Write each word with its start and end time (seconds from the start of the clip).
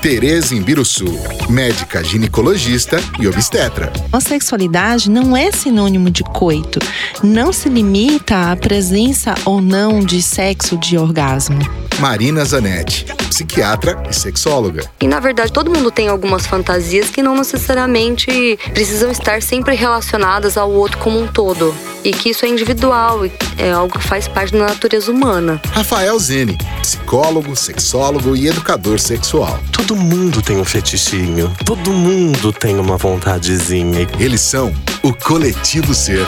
Tereza 0.00 0.54
Imbiruçu, 0.54 1.06
médica 1.48 2.02
ginecologista 2.02 2.98
e 3.18 3.28
obstetra. 3.28 3.92
A 4.12 4.20
sexualidade 4.20 5.10
não 5.10 5.36
é 5.36 5.50
sinônimo 5.52 6.10
de 6.10 6.22
coito. 6.24 6.78
Não 7.22 7.52
se 7.52 7.68
limita 7.68 8.52
à 8.52 8.56
presença 8.56 9.34
ou 9.44 9.60
não 9.60 10.00
de 10.00 10.20
sexo 10.22 10.76
de 10.76 10.98
orgasmo. 10.98 11.58
Marina 11.98 12.44
Zanetti, 12.44 13.06
psiquiatra 13.28 14.02
e 14.10 14.14
sexóloga. 14.14 14.84
E 15.00 15.06
na 15.06 15.20
verdade, 15.20 15.52
todo 15.52 15.70
mundo 15.70 15.90
tem 15.90 16.08
algumas 16.08 16.46
fantasias 16.46 17.10
que 17.10 17.22
não 17.22 17.36
necessariamente 17.36 18.58
precisam 18.72 19.10
estar 19.10 19.40
sempre 19.42 19.74
relacionadas 19.74 20.56
ao 20.56 20.70
outro 20.70 20.98
como 20.98 21.20
um 21.20 21.26
todo. 21.26 21.74
E 22.04 22.12
que 22.12 22.30
isso 22.30 22.44
é 22.44 22.48
individual, 22.48 23.20
é 23.56 23.72
algo 23.72 23.98
que 23.98 24.06
faz 24.06 24.28
parte 24.28 24.52
da 24.52 24.66
natureza 24.66 25.10
humana. 25.10 25.60
Rafael 25.72 26.18
Zene, 26.18 26.58
psicólogo, 26.82 27.56
sexólogo 27.56 28.36
e 28.36 28.46
educador 28.46 29.00
sexual. 29.00 29.43
Todo 29.72 29.96
mundo 29.96 30.40
tem 30.40 30.56
um 30.56 30.64
fetichinho, 30.64 31.54
todo 31.64 31.92
mundo 31.92 32.52
tem 32.52 32.76
uma 32.76 32.96
vontadezinha. 32.96 34.08
Eles 34.18 34.40
são 34.40 34.72
o 35.02 35.12
Coletivo 35.12 35.94
Ser. 35.94 36.26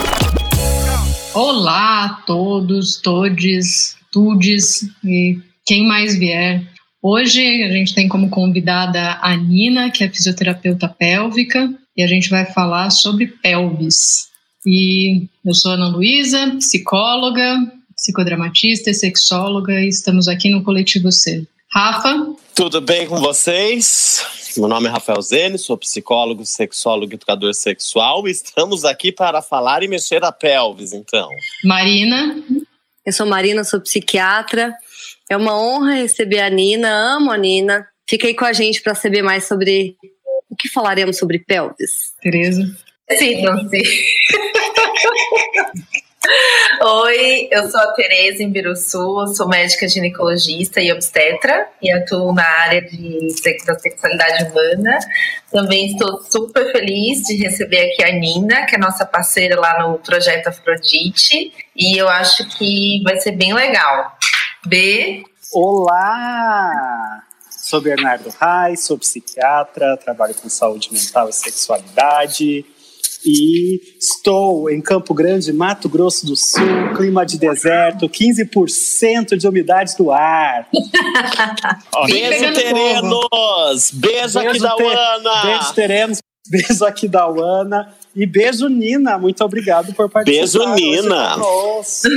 Olá 1.35 2.05
a 2.05 2.09
todos, 2.27 3.01
todes, 3.01 3.97
tudes 4.13 4.83
e 5.05 5.39
quem 5.65 5.87
mais 5.87 6.19
vier. 6.19 6.63
Hoje 7.03 7.63
a 7.63 7.71
gente 7.71 7.95
tem 7.95 8.09
como 8.09 8.29
convidada 8.29 9.19
a 9.23 9.37
Nina, 9.37 9.91
que 9.91 10.05
é 10.05 10.09
fisioterapeuta 10.09 10.89
pélvica, 10.89 11.73
e 11.97 12.03
a 12.03 12.07
gente 12.07 12.29
vai 12.29 12.45
falar 12.45 12.91
sobre 12.91 13.27
pelvis. 13.27 14.29
E 14.67 15.27
eu 15.45 15.55
sou 15.55 15.73
Ana 15.73 15.89
Luísa, 15.89 16.57
psicóloga, 16.59 17.57
psicodramatista 17.95 18.91
e 18.91 18.95
sexóloga, 18.95 19.81
e 19.81 19.89
estamos 19.89 20.29
aqui 20.29 20.51
no 20.51 20.63
Coletivo 20.63 21.11
C. 21.11 21.47
Rafa? 21.77 22.35
Tudo 22.55 22.81
bem 22.81 23.07
com 23.07 23.21
vocês? 23.21 24.55
Meu 24.57 24.67
nome 24.67 24.87
é 24.89 24.91
Rafael 24.91 25.21
Zene, 25.21 25.59
sou 25.59 25.77
psicólogo, 25.77 26.47
sexólogo 26.47 27.13
e 27.13 27.17
educador 27.17 27.53
sexual. 27.53 28.27
Estamos 28.27 28.83
aqui 28.83 29.13
para 29.13 29.43
falar 29.43 29.83
e 29.83 29.89
mexer 29.89 30.25
a 30.25 30.33
pelvis, 30.33 30.95
então. 30.95 31.29
Marina? 31.63 32.43
Eu 33.05 33.13
sou 33.13 33.27
Marina, 33.27 33.63
sou 33.63 33.79
psiquiatra. 33.79 34.75
É 35.29 35.37
uma 35.37 35.55
honra 35.55 35.97
receber 35.97 36.41
a 36.41 36.49
Nina, 36.49 36.89
amo 36.89 37.31
a 37.31 37.37
Nina. 37.37 37.87
Fica 38.09 38.27
aí 38.27 38.35
com 38.35 38.47
a 38.47 38.55
gente 38.55 38.81
para 38.81 38.95
saber 38.95 39.21
mais 39.21 39.47
sobre 39.47 39.99
o 40.49 40.57
que 40.57 40.71
falaremos 40.71 41.19
sobre 41.19 41.41
pelvis. 41.41 42.15
Tereza? 42.23 42.75
Sim, 43.19 43.43
não 43.43 43.69
sei. 43.69 43.83
Oi, 46.83 47.49
eu 47.51 47.69
sou 47.71 47.81
a 47.81 47.93
Tereza 47.93 48.43
Imbiruçu, 48.43 49.27
sou 49.35 49.49
médica 49.49 49.89
ginecologista 49.89 50.81
e 50.81 50.93
obstetra 50.93 51.69
e 51.81 51.91
atuo 51.93 52.33
na 52.33 52.47
área 52.63 52.83
de 52.83 53.29
da 53.65 53.79
sexualidade 53.79 54.45
humana. 54.45 54.99
Também 55.51 55.87
estou 55.87 56.23
super 56.23 56.71
feliz 56.73 57.23
de 57.23 57.37
receber 57.37 57.93
aqui 57.93 58.05
a 58.05 58.13
Nina, 58.13 58.67
que 58.67 58.77
é 58.77 58.79
nossa 58.79 59.07
parceira 59.07 59.59
lá 59.59 59.83
no 59.83 59.99
projeto 59.99 60.49
Afrodite, 60.49 61.53
e 61.75 61.97
eu 61.97 62.09
acho 62.09 62.47
que 62.57 63.03
vai 63.05 63.19
ser 63.21 63.33
bem 63.33 63.55
legal. 63.55 64.17
B. 64.67 65.23
Olá! 65.53 67.23
Sou 67.51 67.81
Bernardo 67.81 68.33
Reis, 68.41 68.85
sou 68.85 68.99
psiquiatra, 68.99 69.97
trabalho 69.97 70.35
com 70.35 70.49
saúde 70.49 70.93
mental 70.93 71.29
e 71.29 71.33
sexualidade. 71.33 72.65
E 73.27 73.81
estou 73.99 74.71
em 74.71 74.81
Campo 74.81 75.13
Grande, 75.13 75.53
Mato 75.53 75.89
Grosso 75.89 76.25
do 76.25 76.37
Sul, 76.37 76.95
clima 76.97 77.27
de 77.27 77.37
deserto, 77.39 78.09
15% 78.09 79.37
de 79.37 79.49
umidade 79.49 79.97
do 79.97 80.13
ar. 80.13 80.69
beijo, 82.07 82.55
Terenos! 82.55 83.91
Beijo, 83.93 84.39
beijo 84.39 84.39
aqui 84.39 84.59
da 84.61 84.77
Uana! 84.77 85.43
Beijo, 85.43 85.75
Terenos! 85.75 86.19
Beijo 86.49 86.85
aqui 86.85 87.09
da 87.09 87.29
Uana. 87.29 87.93
E 88.15 88.25
beijo, 88.25 88.69
Nina. 88.69 89.19
Muito 89.19 89.45
obrigado 89.45 89.93
por 89.93 90.09
participar. 90.09 90.75
Beijo, 90.75 90.75
Nina. 90.75 91.37
Nossa. 91.37 92.09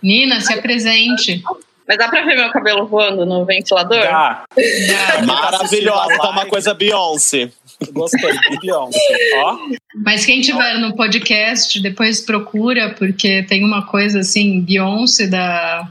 Nina, 0.00 0.40
se 0.40 0.52
apresente. 0.52 1.42
Mas 1.88 1.96
dá 1.96 2.06
pra 2.06 2.22
ver 2.22 2.36
meu 2.36 2.50
cabelo 2.50 2.86
voando 2.86 3.24
no 3.24 3.46
ventilador? 3.46 4.02
Dá. 4.02 4.44
dá. 4.54 5.22
Maravilhosa. 5.24 6.18
Tá 6.18 6.28
uma 6.28 6.44
coisa 6.44 6.74
Beyoncé. 6.74 7.50
Gostei, 7.92 8.30
Beyoncé. 8.60 8.98
Ó. 9.36 9.56
Mas 10.04 10.26
quem 10.26 10.42
tiver 10.42 10.74
no 10.74 10.94
podcast, 10.94 11.80
depois 11.80 12.20
procura, 12.20 12.94
porque 12.98 13.42
tem 13.44 13.64
uma 13.64 13.86
coisa 13.86 14.20
assim, 14.20 14.60
Beyoncé 14.60 15.28
da, 15.28 15.88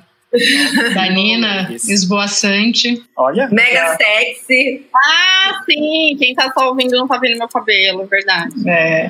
da 0.94 1.10
Nina, 1.10 1.68
esvoaçante. 1.90 3.04
Olha. 3.16 3.50
Mega 3.52 3.98
sexy. 3.98 4.86
Ah, 4.96 5.64
sim. 5.66 6.16
Quem 6.20 6.36
tá 6.36 6.54
só 6.56 6.68
ouvindo 6.68 6.96
não 6.96 7.08
tá 7.08 7.18
vendo 7.18 7.40
meu 7.40 7.48
cabelo, 7.48 8.06
verdade. 8.06 8.54
É. 8.70 9.10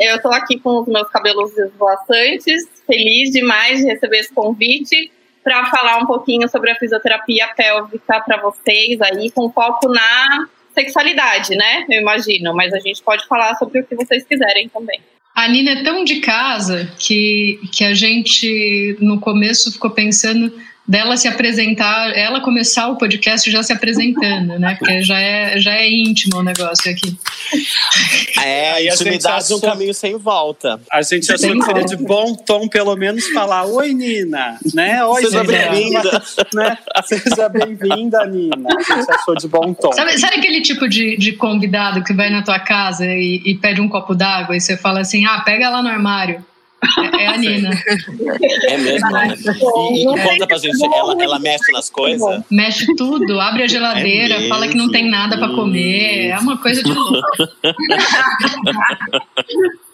Eu 0.00 0.20
tô 0.20 0.30
aqui 0.30 0.58
com 0.58 0.80
os 0.80 0.88
meus 0.88 1.08
cabelos 1.10 1.56
esvoaçantes, 1.56 2.66
feliz 2.88 3.30
demais 3.30 3.78
de 3.78 3.86
receber 3.86 4.18
esse 4.18 4.34
convite 4.34 5.12
para 5.44 5.66
falar 5.66 5.98
um 5.98 6.06
pouquinho 6.06 6.48
sobre 6.48 6.70
a 6.70 6.74
fisioterapia 6.74 7.46
pélvica 7.54 8.20
para 8.20 8.40
vocês 8.40 9.00
aí, 9.02 9.30
com 9.30 9.52
foco 9.52 9.88
na 9.88 10.48
sexualidade, 10.74 11.54
né? 11.54 11.84
Eu 11.88 12.00
imagino, 12.00 12.54
mas 12.54 12.72
a 12.72 12.80
gente 12.80 13.02
pode 13.02 13.26
falar 13.28 13.54
sobre 13.56 13.80
o 13.80 13.86
que 13.86 13.94
vocês 13.94 14.24
quiserem 14.24 14.68
também. 14.70 15.00
A 15.34 15.48
Nina 15.48 15.72
é 15.72 15.82
tão 15.82 16.04
de 16.04 16.20
casa 16.20 16.90
que, 16.98 17.60
que 17.72 17.84
a 17.84 17.92
gente 17.92 18.96
no 19.00 19.20
começo 19.20 19.72
ficou 19.72 19.90
pensando 19.90 20.52
dela 20.86 21.16
se 21.16 21.26
apresentar, 21.26 22.14
ela 22.16 22.40
começar 22.40 22.88
o 22.88 22.96
podcast 22.96 23.50
já 23.50 23.62
se 23.62 23.72
apresentando, 23.72 24.58
né? 24.58 24.76
Porque 24.78 25.02
já 25.02 25.18
é, 25.18 25.58
já 25.58 25.72
é 25.72 25.88
íntimo 25.88 26.38
o 26.38 26.42
negócio 26.42 26.90
aqui. 26.90 27.16
É, 28.42 28.72
a 28.72 28.82
intimidade 28.82 29.52
é 29.52 29.56
um 29.56 29.60
caminho 29.60 29.94
sem 29.94 30.18
volta. 30.18 30.78
A 30.92 31.00
gente 31.00 31.32
achou 31.32 31.52
que 31.52 31.64
seria 31.64 31.84
de 31.84 31.96
bom 31.96 32.34
tom, 32.34 32.68
pelo 32.68 32.94
menos, 32.96 33.26
falar 33.28 33.64
Oi, 33.64 33.94
Nina, 33.94 34.58
né? 34.74 35.02
Oi, 35.04 35.22
Seja 35.22 35.44
bem-vinda. 35.44 36.22
Né? 36.52 36.78
Seja 37.04 37.48
bem-vinda, 37.48 38.26
Nina. 38.26 38.68
A 38.68 38.96
gente 38.96 39.10
achou 39.10 39.34
de 39.34 39.48
bom 39.48 39.72
tom. 39.72 39.92
Sabe, 39.92 40.18
sabe 40.18 40.36
aquele 40.36 40.60
tipo 40.60 40.86
de, 40.88 41.16
de 41.16 41.32
convidado 41.32 42.04
que 42.04 42.12
vai 42.12 42.28
na 42.28 42.42
tua 42.42 42.58
casa 42.58 43.06
e, 43.06 43.40
e 43.44 43.54
pede 43.54 43.80
um 43.80 43.88
copo 43.88 44.14
d'água 44.14 44.56
e 44.56 44.60
você 44.60 44.76
fala 44.76 45.00
assim, 45.00 45.24
ah, 45.24 45.40
pega 45.40 45.70
lá 45.70 45.82
no 45.82 45.88
armário. 45.88 46.44
É 47.18 47.26
a 47.26 47.36
Nina. 47.36 47.70
É 48.68 48.76
mesmo, 48.76 49.10
né? 49.10 49.34
E, 49.92 50.02
e 50.02 50.04
conta 50.04 50.46
pra 50.46 50.58
gente, 50.58 50.84
ela, 50.84 51.22
ela 51.22 51.38
mexe 51.38 51.72
nas 51.72 51.90
coisas? 51.90 52.42
Mexe 52.50 52.86
tudo, 52.96 53.40
abre 53.40 53.62
a 53.62 53.66
geladeira, 53.66 54.34
é 54.34 54.48
fala 54.48 54.68
que 54.68 54.76
não 54.76 54.90
tem 54.90 55.08
nada 55.08 55.38
pra 55.38 55.48
comer. 55.48 56.28
É 56.28 56.38
uma 56.38 56.58
coisa 56.58 56.82
de 56.82 56.92
louco. 56.92 57.22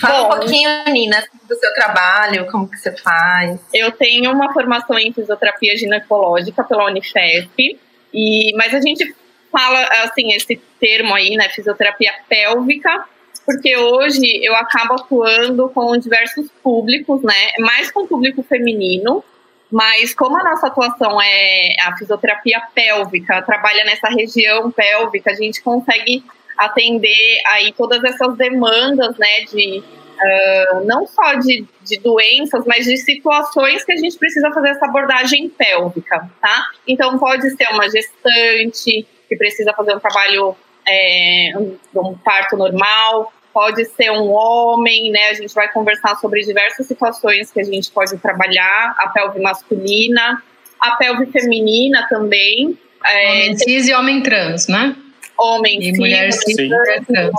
Fala 0.00 0.26
um 0.26 0.38
pouquinho, 0.38 0.68
Nina, 0.88 1.24
do 1.48 1.54
seu 1.54 1.72
trabalho, 1.74 2.46
como 2.50 2.68
que 2.68 2.76
você 2.76 2.94
faz. 2.96 3.60
Eu 3.72 3.92
tenho 3.92 4.32
uma 4.32 4.52
formação 4.52 4.98
em 4.98 5.12
fisioterapia 5.12 5.76
ginecológica 5.76 6.64
pela 6.64 6.86
Unifesp, 6.86 7.78
e, 8.12 8.52
mas 8.56 8.74
a 8.74 8.80
gente 8.80 9.14
fala, 9.50 9.82
assim, 10.04 10.32
esse 10.32 10.60
termo 10.80 11.14
aí, 11.14 11.36
né, 11.36 11.48
fisioterapia 11.50 12.10
pélvica, 12.28 13.04
porque 13.44 13.76
hoje 13.76 14.40
eu 14.42 14.54
acabo 14.54 14.94
atuando 14.94 15.68
com 15.70 15.96
diversos 15.96 16.48
públicos, 16.62 17.22
né? 17.22 17.52
Mais 17.58 17.90
com 17.90 18.02
o 18.02 18.08
público 18.08 18.42
feminino, 18.42 19.24
mas 19.70 20.14
como 20.14 20.38
a 20.38 20.44
nossa 20.44 20.66
atuação 20.66 21.20
é 21.20 21.74
a 21.82 21.96
fisioterapia 21.96 22.60
pélvica, 22.74 23.42
trabalha 23.42 23.84
nessa 23.84 24.08
região 24.08 24.70
pélvica, 24.70 25.30
a 25.30 25.34
gente 25.34 25.62
consegue 25.62 26.22
atender 26.58 27.40
aí 27.48 27.72
todas 27.72 28.04
essas 28.04 28.36
demandas, 28.36 29.16
né, 29.16 29.40
de 29.50 29.82
uh, 29.82 30.84
não 30.84 31.06
só 31.06 31.34
de, 31.34 31.64
de 31.82 31.98
doenças, 32.00 32.64
mas 32.66 32.84
de 32.84 32.96
situações 32.98 33.84
que 33.84 33.92
a 33.92 33.96
gente 33.96 34.18
precisa 34.18 34.50
fazer 34.52 34.68
essa 34.68 34.84
abordagem 34.86 35.48
pélvica, 35.48 36.30
tá? 36.40 36.66
Então 36.86 37.18
pode 37.18 37.48
ser 37.50 37.68
uma 37.70 37.88
gestante 37.90 39.06
que 39.28 39.36
precisa 39.36 39.72
fazer 39.72 39.94
um 39.96 40.00
trabalho 40.00 40.54
é, 40.86 41.52
um, 41.56 41.78
um 41.94 42.14
parto 42.18 42.56
normal, 42.56 43.32
pode 43.52 43.84
ser 43.84 44.10
um 44.10 44.30
homem, 44.30 45.10
né? 45.10 45.28
A 45.28 45.34
gente 45.34 45.54
vai 45.54 45.70
conversar 45.70 46.16
sobre 46.16 46.40
diversas 46.40 46.86
situações 46.86 47.50
que 47.50 47.60
a 47.60 47.64
gente 47.64 47.90
pode 47.90 48.16
trabalhar, 48.18 48.94
a 48.98 49.08
pelve 49.08 49.40
masculina, 49.40 50.42
a 50.80 50.92
pelve 50.96 51.26
feminina 51.26 52.06
também. 52.08 52.78
É, 53.04 53.30
homem 53.30 53.56
cis 53.58 53.88
e 53.88 53.94
homem 53.94 54.22
trans, 54.22 54.68
né? 54.68 54.96
Homem 55.38 55.78
e 55.80 55.84
cis, 55.84 55.98
mulher 55.98 56.32
cis, 56.32 56.56
trans, 56.56 57.06
trans. 57.06 57.32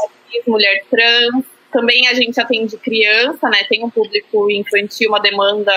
mulher 0.48 0.84
trans. 0.90 1.46
Também 1.72 2.08
a 2.08 2.14
gente 2.14 2.40
atende 2.40 2.78
criança, 2.78 3.50
né? 3.50 3.64
Tem 3.68 3.84
um 3.84 3.90
público 3.90 4.50
infantil, 4.52 5.10
uma 5.10 5.20
demanda 5.20 5.74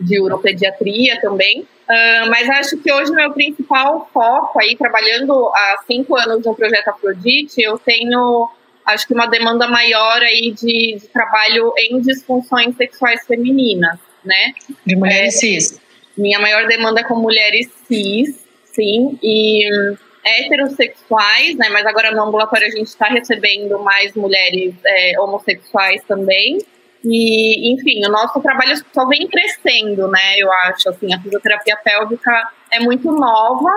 de 0.00 0.20
uropediatria 0.20 1.20
também. 1.20 1.60
Uh, 1.60 2.30
mas 2.30 2.48
acho 2.48 2.78
que 2.78 2.90
hoje 2.92 3.12
meu 3.12 3.32
principal 3.32 4.08
foco 4.12 4.58
aí, 4.60 4.74
trabalhando 4.76 5.48
há 5.48 5.76
cinco 5.86 6.16
anos 6.16 6.44
no 6.44 6.54
projeto 6.54 6.88
Afrodite, 6.88 7.60
eu 7.62 7.78
tenho 7.78 8.48
acho 8.86 9.06
que 9.06 9.14
uma 9.14 9.26
demanda 9.26 9.66
maior 9.66 10.20
aí 10.22 10.50
de, 10.50 10.98
de 11.00 11.08
trabalho 11.08 11.72
em 11.78 12.00
disfunções 12.00 12.76
sexuais 12.76 13.26
femininas, 13.26 13.98
né? 14.24 14.52
De 14.84 14.94
mulheres 14.96 15.36
é, 15.36 15.38
cis. 15.38 15.80
Minha 16.16 16.38
maior 16.38 16.66
demanda 16.66 17.00
é 17.00 17.04
com 17.04 17.16
mulheres 17.16 17.70
cis, 17.86 18.44
sim, 18.64 19.18
e 19.22 19.68
hum, 19.72 19.96
heterossexuais, 20.24 21.56
né? 21.56 21.68
Mas 21.70 21.86
agora 21.86 22.10
no 22.10 22.22
ambulatório 22.22 22.66
a 22.66 22.70
gente 22.70 22.88
está 22.88 23.06
recebendo 23.06 23.78
mais 23.80 24.14
mulheres 24.14 24.74
é, 24.84 25.20
homossexuais 25.20 26.02
também. 26.06 26.58
E, 27.04 27.72
enfim, 27.74 28.04
o 28.06 28.10
nosso 28.10 28.40
trabalho 28.40 28.74
só 28.92 29.06
vem 29.06 29.28
crescendo, 29.28 30.08
né? 30.08 30.38
Eu 30.38 30.50
acho, 30.52 30.88
assim, 30.88 31.12
a 31.12 31.20
fisioterapia 31.20 31.76
pélvica 31.76 32.30
é 32.70 32.80
muito 32.80 33.12
nova, 33.12 33.70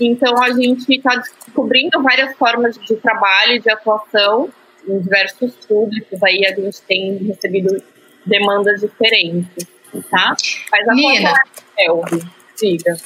então 0.00 0.40
a 0.40 0.50
gente 0.52 0.86
está 0.88 1.16
descobrindo 1.16 2.00
várias 2.00 2.36
formas 2.36 2.78
de 2.78 2.94
trabalho, 2.96 3.60
de 3.60 3.70
atuação 3.70 4.48
em 4.86 5.00
diversos 5.00 5.54
públicos. 5.66 6.22
Aí 6.22 6.46
a 6.46 6.54
gente 6.54 6.80
tem 6.82 7.16
recebido 7.18 7.82
demandas 8.24 8.80
diferentes, 8.80 9.66
tá? 10.10 10.36
Mas 10.70 10.88
a 10.88 10.94
Nina, 10.94 11.34
pelve, 11.76 12.22
diga. 12.56 12.96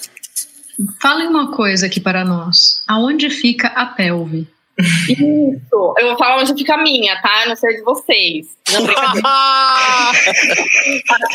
Fale 1.00 1.26
uma 1.26 1.54
coisa 1.54 1.86
aqui 1.86 2.00
para 2.00 2.24
nós. 2.24 2.84
Aonde 2.88 3.30
fica 3.30 3.68
a 3.68 3.86
pelve? 3.86 4.46
Isso. 5.08 5.94
Eu 5.98 6.08
vou 6.08 6.16
falar 6.16 6.40
onde 6.40 6.54
fica 6.54 6.74
a 6.74 6.78
minha, 6.78 7.20
tá? 7.20 7.42
Eu 7.42 7.50
não 7.50 7.56
sei 7.56 7.76
de 7.76 7.82
vocês. 7.82 8.46
Não, 8.72 8.86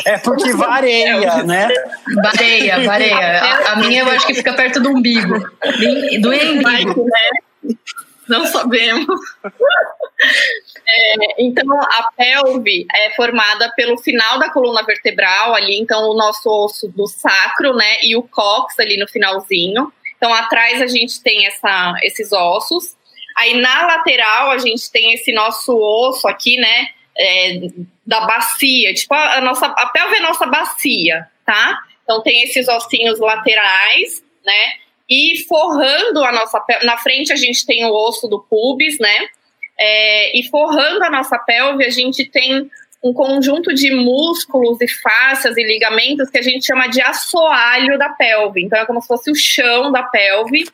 é 0.04 0.18
porque 0.18 0.52
vareia, 0.52 1.44
né? 1.44 1.68
Vareia, 2.22 2.84
vareia. 2.84 3.16
A, 3.16 3.72
a, 3.72 3.76
minha 3.76 4.02
eu 4.02 4.10
acho 4.10 4.26
que 4.26 4.34
fica 4.34 4.52
perto 4.54 4.80
do 4.80 4.90
umbigo. 4.90 5.38
Do 5.38 6.30
umbigo. 6.30 7.04
Né? 7.04 7.30
Não 8.28 8.44
sabemos. 8.46 9.20
É, 10.86 11.42
então, 11.42 11.64
a 11.80 12.10
pelve 12.16 12.86
é 12.94 13.14
formada 13.14 13.72
pelo 13.76 13.98
final 13.98 14.38
da 14.38 14.50
coluna 14.50 14.82
vertebral 14.82 15.54
ali, 15.54 15.78
então 15.78 16.08
o 16.08 16.14
nosso 16.14 16.48
osso 16.48 16.88
do 16.88 17.06
sacro, 17.06 17.74
né, 17.74 17.98
e 18.02 18.16
o 18.16 18.22
cóccix 18.22 18.78
ali 18.80 18.98
no 18.98 19.08
finalzinho. 19.08 19.92
Então, 20.16 20.32
atrás 20.34 20.82
a 20.82 20.86
gente 20.86 21.22
tem 21.22 21.46
essa, 21.46 21.94
esses 22.02 22.32
ossos. 22.32 22.96
Aí 23.38 23.54
na 23.60 23.86
lateral 23.86 24.50
a 24.50 24.58
gente 24.58 24.90
tem 24.90 25.14
esse 25.14 25.32
nosso 25.32 25.72
osso 25.72 26.26
aqui, 26.26 26.56
né? 26.56 26.88
É, 27.16 27.60
da 28.04 28.20
bacia, 28.22 28.92
tipo 28.94 29.12
a, 29.12 29.38
a, 29.38 29.40
nossa 29.40 29.66
a 29.66 29.86
pelve 29.86 30.16
é 30.16 30.18
a 30.18 30.22
nossa 30.22 30.46
bacia, 30.46 31.26
tá? 31.46 31.78
Então 32.02 32.22
tem 32.22 32.42
esses 32.42 32.68
ossinhos 32.68 33.20
laterais, 33.20 34.24
né? 34.44 34.72
E 35.08 35.44
forrando 35.48 36.24
a 36.24 36.32
nossa 36.32 36.60
pelve, 36.60 36.84
na 36.84 36.96
frente 36.96 37.32
a 37.32 37.36
gente 37.36 37.64
tem 37.64 37.84
o 37.84 37.92
osso 37.92 38.26
do 38.26 38.40
pubis, 38.40 38.98
né? 38.98 39.28
É, 39.78 40.36
e 40.36 40.48
forrando 40.48 41.04
a 41.04 41.10
nossa 41.10 41.38
pelve 41.38 41.84
a 41.84 41.90
gente 41.90 42.28
tem 42.28 42.68
um 43.02 43.12
conjunto 43.12 43.72
de 43.72 43.92
músculos 43.92 44.80
e 44.80 44.88
fáscias 44.88 45.56
e 45.56 45.62
ligamentos 45.62 46.28
que 46.28 46.38
a 46.38 46.42
gente 46.42 46.66
chama 46.66 46.88
de 46.88 47.00
assoalho 47.00 47.96
da 47.98 48.08
pelve. 48.08 48.64
Então 48.64 48.80
é 48.80 48.86
como 48.86 49.00
se 49.00 49.06
fosse 49.06 49.30
o 49.30 49.36
chão 49.36 49.92
da 49.92 50.02
pelve 50.02 50.66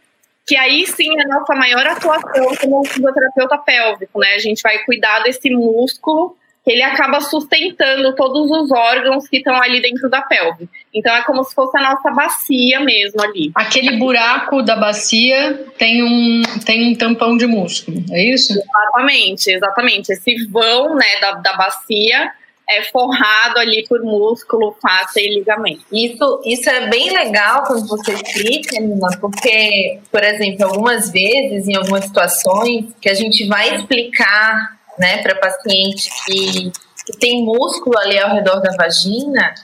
que 0.46 0.56
aí 0.56 0.86
sim 0.86 1.18
é 1.18 1.22
a 1.22 1.28
nossa 1.28 1.54
maior 1.54 1.86
atuação 1.86 2.54
como 2.60 2.84
fisioterapeuta 2.84 3.58
pélvico, 3.58 4.18
né? 4.20 4.34
A 4.34 4.38
gente 4.38 4.62
vai 4.62 4.78
cuidar 4.84 5.20
desse 5.20 5.50
músculo 5.50 6.36
que 6.64 6.72
ele 6.72 6.82
acaba 6.82 7.20
sustentando 7.20 8.14
todos 8.14 8.50
os 8.50 8.70
órgãos 8.70 9.28
que 9.28 9.36
estão 9.36 9.54
ali 9.54 9.82
dentro 9.82 10.08
da 10.08 10.22
pelve. 10.22 10.68
Então 10.94 11.14
é 11.14 11.22
como 11.22 11.44
se 11.44 11.54
fosse 11.54 11.76
a 11.76 11.82
nossa 11.82 12.10
bacia 12.10 12.80
mesmo 12.80 13.22
ali. 13.22 13.52
Aquele 13.54 13.96
buraco 13.98 14.62
da 14.62 14.74
bacia 14.74 15.66
tem 15.76 16.02
um, 16.02 16.42
tem 16.64 16.90
um 16.90 16.94
tampão 16.94 17.36
de 17.36 17.46
músculo, 17.46 18.02
é 18.10 18.32
isso? 18.32 18.52
Exatamente, 18.52 19.50
exatamente. 19.50 20.12
Esse 20.12 20.46
vão 20.46 20.94
né, 20.94 21.20
da, 21.20 21.32
da 21.32 21.52
bacia 21.54 22.32
é 22.68 22.82
forrado 22.84 23.58
ali 23.58 23.86
por 23.86 24.02
músculo, 24.02 24.76
fáscia 24.80 25.20
e 25.20 25.34
ligamento. 25.34 25.84
Isso, 25.92 26.40
isso 26.44 26.68
é 26.70 26.88
bem 26.88 27.12
legal 27.12 27.64
quando 27.64 27.86
você 27.86 28.12
explica, 28.12 28.80
Nina, 28.80 29.08
porque, 29.20 30.00
por 30.10 30.22
exemplo, 30.22 30.66
algumas 30.66 31.10
vezes, 31.10 31.68
em 31.68 31.76
algumas 31.76 32.04
situações, 32.04 32.86
que 33.00 33.08
a 33.08 33.14
gente 33.14 33.46
vai 33.46 33.76
explicar 33.76 34.78
né, 34.98 35.22
para 35.22 35.34
paciente 35.34 36.08
que, 36.24 36.72
que 37.06 37.18
tem 37.18 37.44
músculo 37.44 37.98
ali 37.98 38.18
ao 38.18 38.34
redor 38.34 38.60
da 38.60 38.74
vagina, 38.76 39.54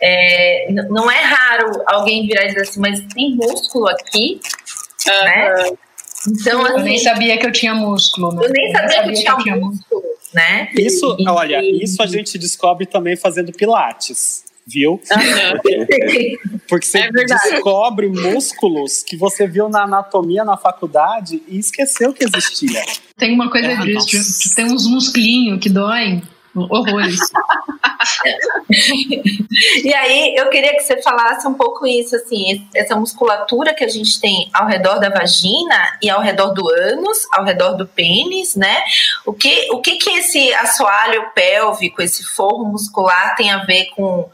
é, 0.00 0.66
não 0.90 1.10
é 1.10 1.20
raro 1.20 1.82
alguém 1.86 2.26
virar 2.26 2.44
e 2.44 2.48
dizer 2.48 2.62
assim, 2.62 2.80
mas 2.80 3.00
tem 3.14 3.34
músculo 3.34 3.88
aqui, 3.88 4.40
uhum. 5.06 5.24
né? 5.24 5.54
Então, 6.28 6.64
assim, 6.64 6.74
eu 6.74 6.78
nem 6.80 6.98
sabia 6.98 7.38
que 7.38 7.46
eu 7.46 7.52
tinha 7.52 7.74
músculo. 7.74 8.32
Né? 8.32 8.46
Eu 8.46 8.50
nem 8.50 8.72
sabia, 8.72 8.86
eu 8.86 8.90
sabia 8.90 9.12
que, 9.14 9.18
eu 9.18 9.22
que 9.24 9.30
eu 9.30 9.38
tinha 9.38 9.56
músculo 9.56 10.11
né? 10.32 10.70
Isso, 10.78 11.16
e, 11.18 11.28
olha, 11.28 11.60
isso 11.62 12.02
a 12.02 12.06
gente 12.06 12.38
descobre 12.38 12.86
também 12.86 13.16
fazendo 13.16 13.52
pilates 13.52 14.44
viu? 14.66 15.00
Porque 16.68 16.86
você 16.86 16.98
é 16.98 17.10
descobre 17.10 18.08
músculos 18.08 19.02
que 19.02 19.16
você 19.16 19.46
viu 19.46 19.68
na 19.68 19.84
anatomia 19.84 20.44
na 20.44 20.56
faculdade 20.56 21.42
e 21.48 21.58
esqueceu 21.58 22.12
que 22.12 22.24
existia. 22.24 22.82
Tem 23.16 23.34
uma 23.34 23.50
coisa 23.50 23.68
é, 23.68 23.76
disso, 23.76 24.54
tem 24.54 24.66
uns 24.66 24.86
musclinhos 24.86 25.60
que 25.60 25.68
doem. 25.68 26.22
Horrores. 26.54 27.20
e 29.84 29.94
aí, 29.94 30.34
eu 30.36 30.50
queria 30.50 30.72
que 30.74 30.80
você 30.80 31.00
falasse 31.02 31.46
um 31.46 31.54
pouco 31.54 31.86
isso, 31.86 32.14
assim, 32.16 32.66
essa 32.74 32.94
musculatura 32.94 33.74
que 33.74 33.84
a 33.84 33.88
gente 33.88 34.20
tem 34.20 34.50
ao 34.52 34.66
redor 34.66 34.98
da 34.98 35.08
vagina 35.08 35.98
e 36.02 36.10
ao 36.10 36.20
redor 36.20 36.52
do 36.52 36.68
ânus, 36.68 37.26
ao 37.32 37.44
redor 37.44 37.72
do 37.72 37.86
pênis, 37.86 38.54
né? 38.54 38.82
O 39.24 39.32
que, 39.32 39.68
o 39.72 39.80
que 39.80 39.96
que 39.96 40.10
esse 40.10 40.52
assoalho 40.54 41.30
pélvico, 41.34 42.02
esse 42.02 42.24
forro 42.24 42.64
muscular 42.66 43.34
tem 43.36 43.50
a 43.50 43.64
ver 43.64 43.86
com 43.94 44.28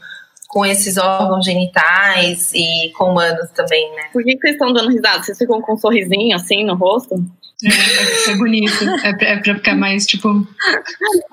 com 0.49 0.65
esses 0.65 0.97
órgãos 0.97 1.45
genitais 1.45 2.51
e 2.55 2.91
com 2.97 3.11
humanos 3.11 3.51
também, 3.51 3.87
né? 3.95 4.09
Por 4.11 4.23
que, 4.23 4.33
que 4.33 4.39
vocês 4.39 4.53
estão 4.53 4.73
dando 4.73 4.89
risada? 4.89 5.21
Vocês 5.21 5.37
ficam 5.37 5.61
com 5.61 5.73
um 5.73 5.77
sorrisinho 5.77 6.35
assim 6.35 6.65
no 6.65 6.73
rosto? 6.73 7.23
É, 7.61 8.31
é 8.31 8.35
bonito. 8.35 8.83
É 9.03 9.13
pra, 9.13 9.27
é 9.27 9.37
pra, 9.37 9.55
ficar 9.55 9.75
mais, 9.75 10.05
tipo. 10.05 10.47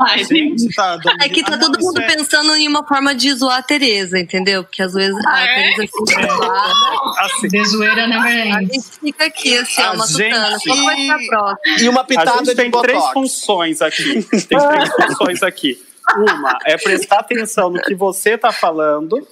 Ai, 0.00 0.24
gente, 0.24 0.74
tá 0.74 0.98
é 1.22 1.28
que 1.28 1.44
tá 1.44 1.54
ah, 1.54 1.58
todo 1.58 1.78
mundo 1.78 2.00
é... 2.00 2.06
pensando 2.06 2.54
em 2.56 2.66
uma 2.66 2.84
forma 2.84 3.14
de 3.14 3.32
zoar 3.32 3.58
a 3.58 3.62
Tereza, 3.62 4.18
entendeu? 4.18 4.64
Porque 4.64 4.82
às 4.82 4.92
vezes 4.92 5.16
ah, 5.24 5.34
a 5.34 5.40
é? 5.40 5.54
Tereza 5.54 5.92
fica 5.92 6.20
é. 6.20 7.24
assim. 7.24 7.48
De 7.48 7.64
zoeira 7.64 8.08
na 8.08 8.22
verdade. 8.24 8.54
A 8.54 8.60
gente 8.60 8.90
fica 9.00 9.24
aqui, 9.26 9.56
assim, 9.56 9.82
a 9.82 9.92
uma 9.92 10.06
gente... 10.06 10.64
Qual 10.64 10.84
vai 10.84 11.26
próxima? 11.28 11.58
E 11.80 11.88
uma 11.88 12.04
pitada 12.04 12.30
a 12.32 12.44
gente 12.44 12.56
tem 12.56 12.70
três 12.70 13.04
funções 13.12 13.80
aqui. 13.80 14.22
Tem 14.48 14.58
três 14.58 14.90
funções 14.94 15.42
aqui. 15.44 15.80
Uma 16.16 16.58
é 16.64 16.76
prestar 16.76 17.20
atenção 17.20 17.70
no 17.70 17.80
que 17.80 17.94
você 17.94 18.30
está 18.30 18.50
falando. 18.50 19.26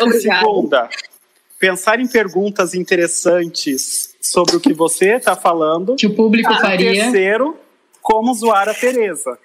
Obrigada. 0.00 0.40
Segunda, 0.40 0.88
pensar 1.58 2.00
em 2.00 2.08
perguntas 2.08 2.74
interessantes 2.74 4.07
sobre 4.20 4.56
o 4.56 4.60
que 4.60 4.72
você 4.72 5.14
está 5.14 5.36
falando. 5.36 5.96
Que 5.96 6.06
o 6.06 6.14
público 6.14 6.52
e 6.52 6.60
faria. 6.60 6.92
Terceiro, 6.92 7.56
como 8.08 8.32
zoar 8.32 8.66
a 8.68 8.74
Tereza. 8.74 9.38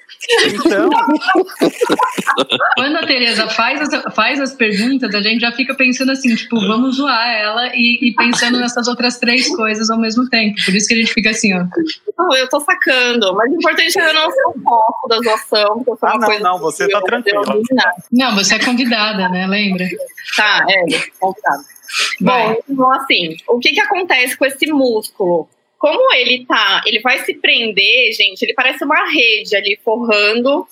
Então. 0.47 0.89
Quando 2.75 2.95
a 2.95 3.05
Tereza 3.05 3.49
faz 3.49 3.81
as, 3.81 4.13
faz 4.13 4.39
as 4.39 4.53
perguntas, 4.53 5.13
a 5.13 5.21
gente 5.21 5.41
já 5.41 5.51
fica 5.51 5.75
pensando 5.75 6.13
assim, 6.13 6.33
tipo, 6.33 6.59
vamos 6.61 6.95
zoar 6.95 7.29
ela 7.29 7.67
e, 7.75 7.99
e, 8.01 8.15
pensando 8.15 8.57
nessas 8.57 8.87
outras 8.87 9.19
três 9.19 9.53
coisas 9.53 9.89
ao 9.89 9.99
mesmo 9.99 10.29
tempo. 10.29 10.55
Por 10.63 10.73
isso 10.73 10.87
que 10.87 10.93
a 10.93 10.97
gente 10.97 11.13
fica 11.13 11.31
assim, 11.31 11.53
ó. 11.53 11.65
Não, 12.17 12.35
eu 12.37 12.47
tô 12.47 12.61
sacando, 12.61 13.35
mas 13.35 13.51
o 13.51 13.55
importante 13.55 13.99
é 13.99 14.09
eu 14.09 14.13
não 14.13 14.31
ser 14.31 14.45
o 14.47 14.53
foco 14.61 15.07
da 15.09 15.19
zoação. 15.19 15.83
Porque 15.83 16.05
ah, 16.05 16.17
não, 16.17 16.39
não, 16.39 16.59
você 16.59 16.87
tá 16.87 17.01
tranquila. 17.01 17.43
Não, 18.11 18.33
você 18.33 18.55
é 18.55 18.59
convidada, 18.59 19.27
né? 19.27 19.45
Lembra? 19.45 19.85
Tá, 20.37 20.65
é, 20.69 20.85
convidada. 21.19 21.72
Bom, 22.19 22.55
então 22.69 22.91
assim, 22.93 23.37
o 23.47 23.59
que 23.59 23.71
que 23.71 23.81
acontece 23.81 24.37
com 24.37 24.45
esse 24.45 24.67
músculo? 24.67 25.47
como 25.83 26.13
ele 26.13 26.45
tá, 26.45 26.81
ele 26.85 27.01
vai 27.01 27.19
se 27.25 27.33
prender, 27.33 28.13
gente, 28.13 28.41
ele 28.41 28.53
parece 28.53 28.85
uma 28.85 29.11
rede 29.11 29.53
ali 29.53 29.77
forrando 29.83 30.65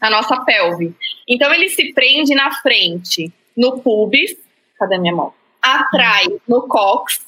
a 0.00 0.08
nossa 0.08 0.42
pelve. 0.42 0.94
Então 1.28 1.52
ele 1.52 1.68
se 1.68 1.92
prende 1.92 2.34
na 2.34 2.50
frente, 2.62 3.30
no 3.54 3.80
pubis, 3.80 4.34
cadê 4.78 4.96
minha 4.96 5.14
mão? 5.14 5.34
Atrás, 5.60 6.28
no 6.48 6.62
cox, 6.66 7.20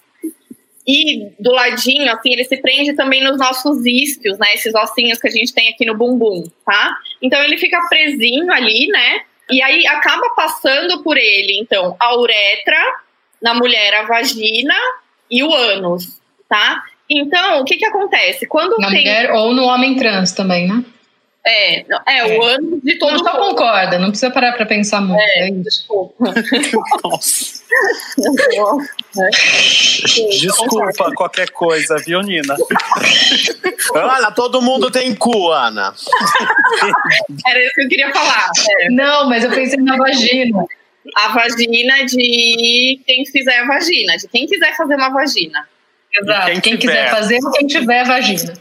E 0.87 1.31
do 1.39 1.53
ladinho, 1.53 2.11
assim, 2.11 2.33
ele 2.33 2.45
se 2.45 2.57
prende 2.57 2.95
também 2.95 3.23
nos 3.23 3.37
nossos 3.37 3.85
isquios, 3.85 4.39
né? 4.39 4.55
Esses 4.55 4.75
ossinhos 4.75 5.19
que 5.19 5.29
a 5.29 5.31
gente 5.31 5.53
tem 5.53 5.69
aqui 5.69 5.85
no 5.85 5.95
bumbum, 5.95 6.43
tá? 6.65 6.97
Então 7.21 7.43
ele 7.45 7.59
fica 7.59 7.87
presinho 7.91 8.51
ali, 8.51 8.87
né? 8.87 9.25
E 9.51 9.61
aí 9.61 9.87
acaba 9.87 10.31
passando 10.31 11.03
por 11.03 11.19
ele, 11.19 11.59
então, 11.61 11.95
a 12.01 12.17
uretra, 12.17 12.83
na 13.41 13.55
mulher 13.55 13.95
a 13.95 14.03
vagina 14.07 14.75
e 15.31 15.43
o 15.43 15.53
ânus, 15.53 16.21
tá? 16.49 16.83
Então, 17.09 17.61
o 17.61 17.65
que 17.65 17.77
que 17.77 17.87
acontece? 17.87 18.47
Quando 18.47 18.77
Na 18.79 18.89
tem... 18.89 18.99
mulher 18.99 19.31
ou 19.33 19.55
no 19.55 19.65
homem 19.65 19.97
trans 19.97 20.33
também, 20.33 20.67
né? 20.69 20.85
É, 21.49 21.85
não- 21.89 22.01
é, 22.05 22.37
o 22.37 22.43
ânus 22.43 22.81
de 22.83 22.99
todo 22.99 23.13
Não 23.13 23.19
só 23.25 23.35
mundo. 23.35 23.51
concorda, 23.55 24.01
não 24.01 24.09
precisa 24.09 24.33
parar 24.33 24.53
pra 24.55 24.67
pensar 24.67 25.01
muito. 25.01 25.21
É, 25.21 25.49
isso. 25.51 25.63
Desculpa. 25.63 26.35
Nossa. 27.05 27.63
Desculpa 30.41 31.13
qualquer 31.15 31.51
coisa, 31.51 31.97
viu, 31.99 32.21
Nina? 32.23 32.57
Olha, 33.93 34.31
todo 34.33 34.61
mundo 34.63 34.91
tem 34.91 35.15
cu, 35.15 35.51
Ana. 35.53 35.95
Era 37.47 37.61
isso 37.65 37.75
que 37.75 37.83
eu 37.83 37.89
queria 37.89 38.13
falar. 38.13 38.51
é. 38.81 38.91
Não, 38.91 39.29
mas 39.29 39.45
eu 39.45 39.51
pensei 39.51 39.79
na 39.81 39.97
vagina. 39.97 40.65
A 41.15 41.29
vagina 41.29 42.05
de 42.05 43.01
quem 43.07 43.25
fizer 43.27 43.59
a 43.59 43.67
vagina, 43.67 44.17
de 44.17 44.29
quem 44.29 44.47
quiser 44.47 44.77
fazer 44.77 44.95
uma 44.97 45.11
vagina. 45.11 45.69
Exato. 46.15 46.47
quem 46.47 46.61
Quem, 46.61 46.77
quiser 46.79 47.11
fazer 47.11 47.39
ou 47.45 47.53
quem 47.53 47.67
tiver 47.67 48.05
vagina. 48.05 48.55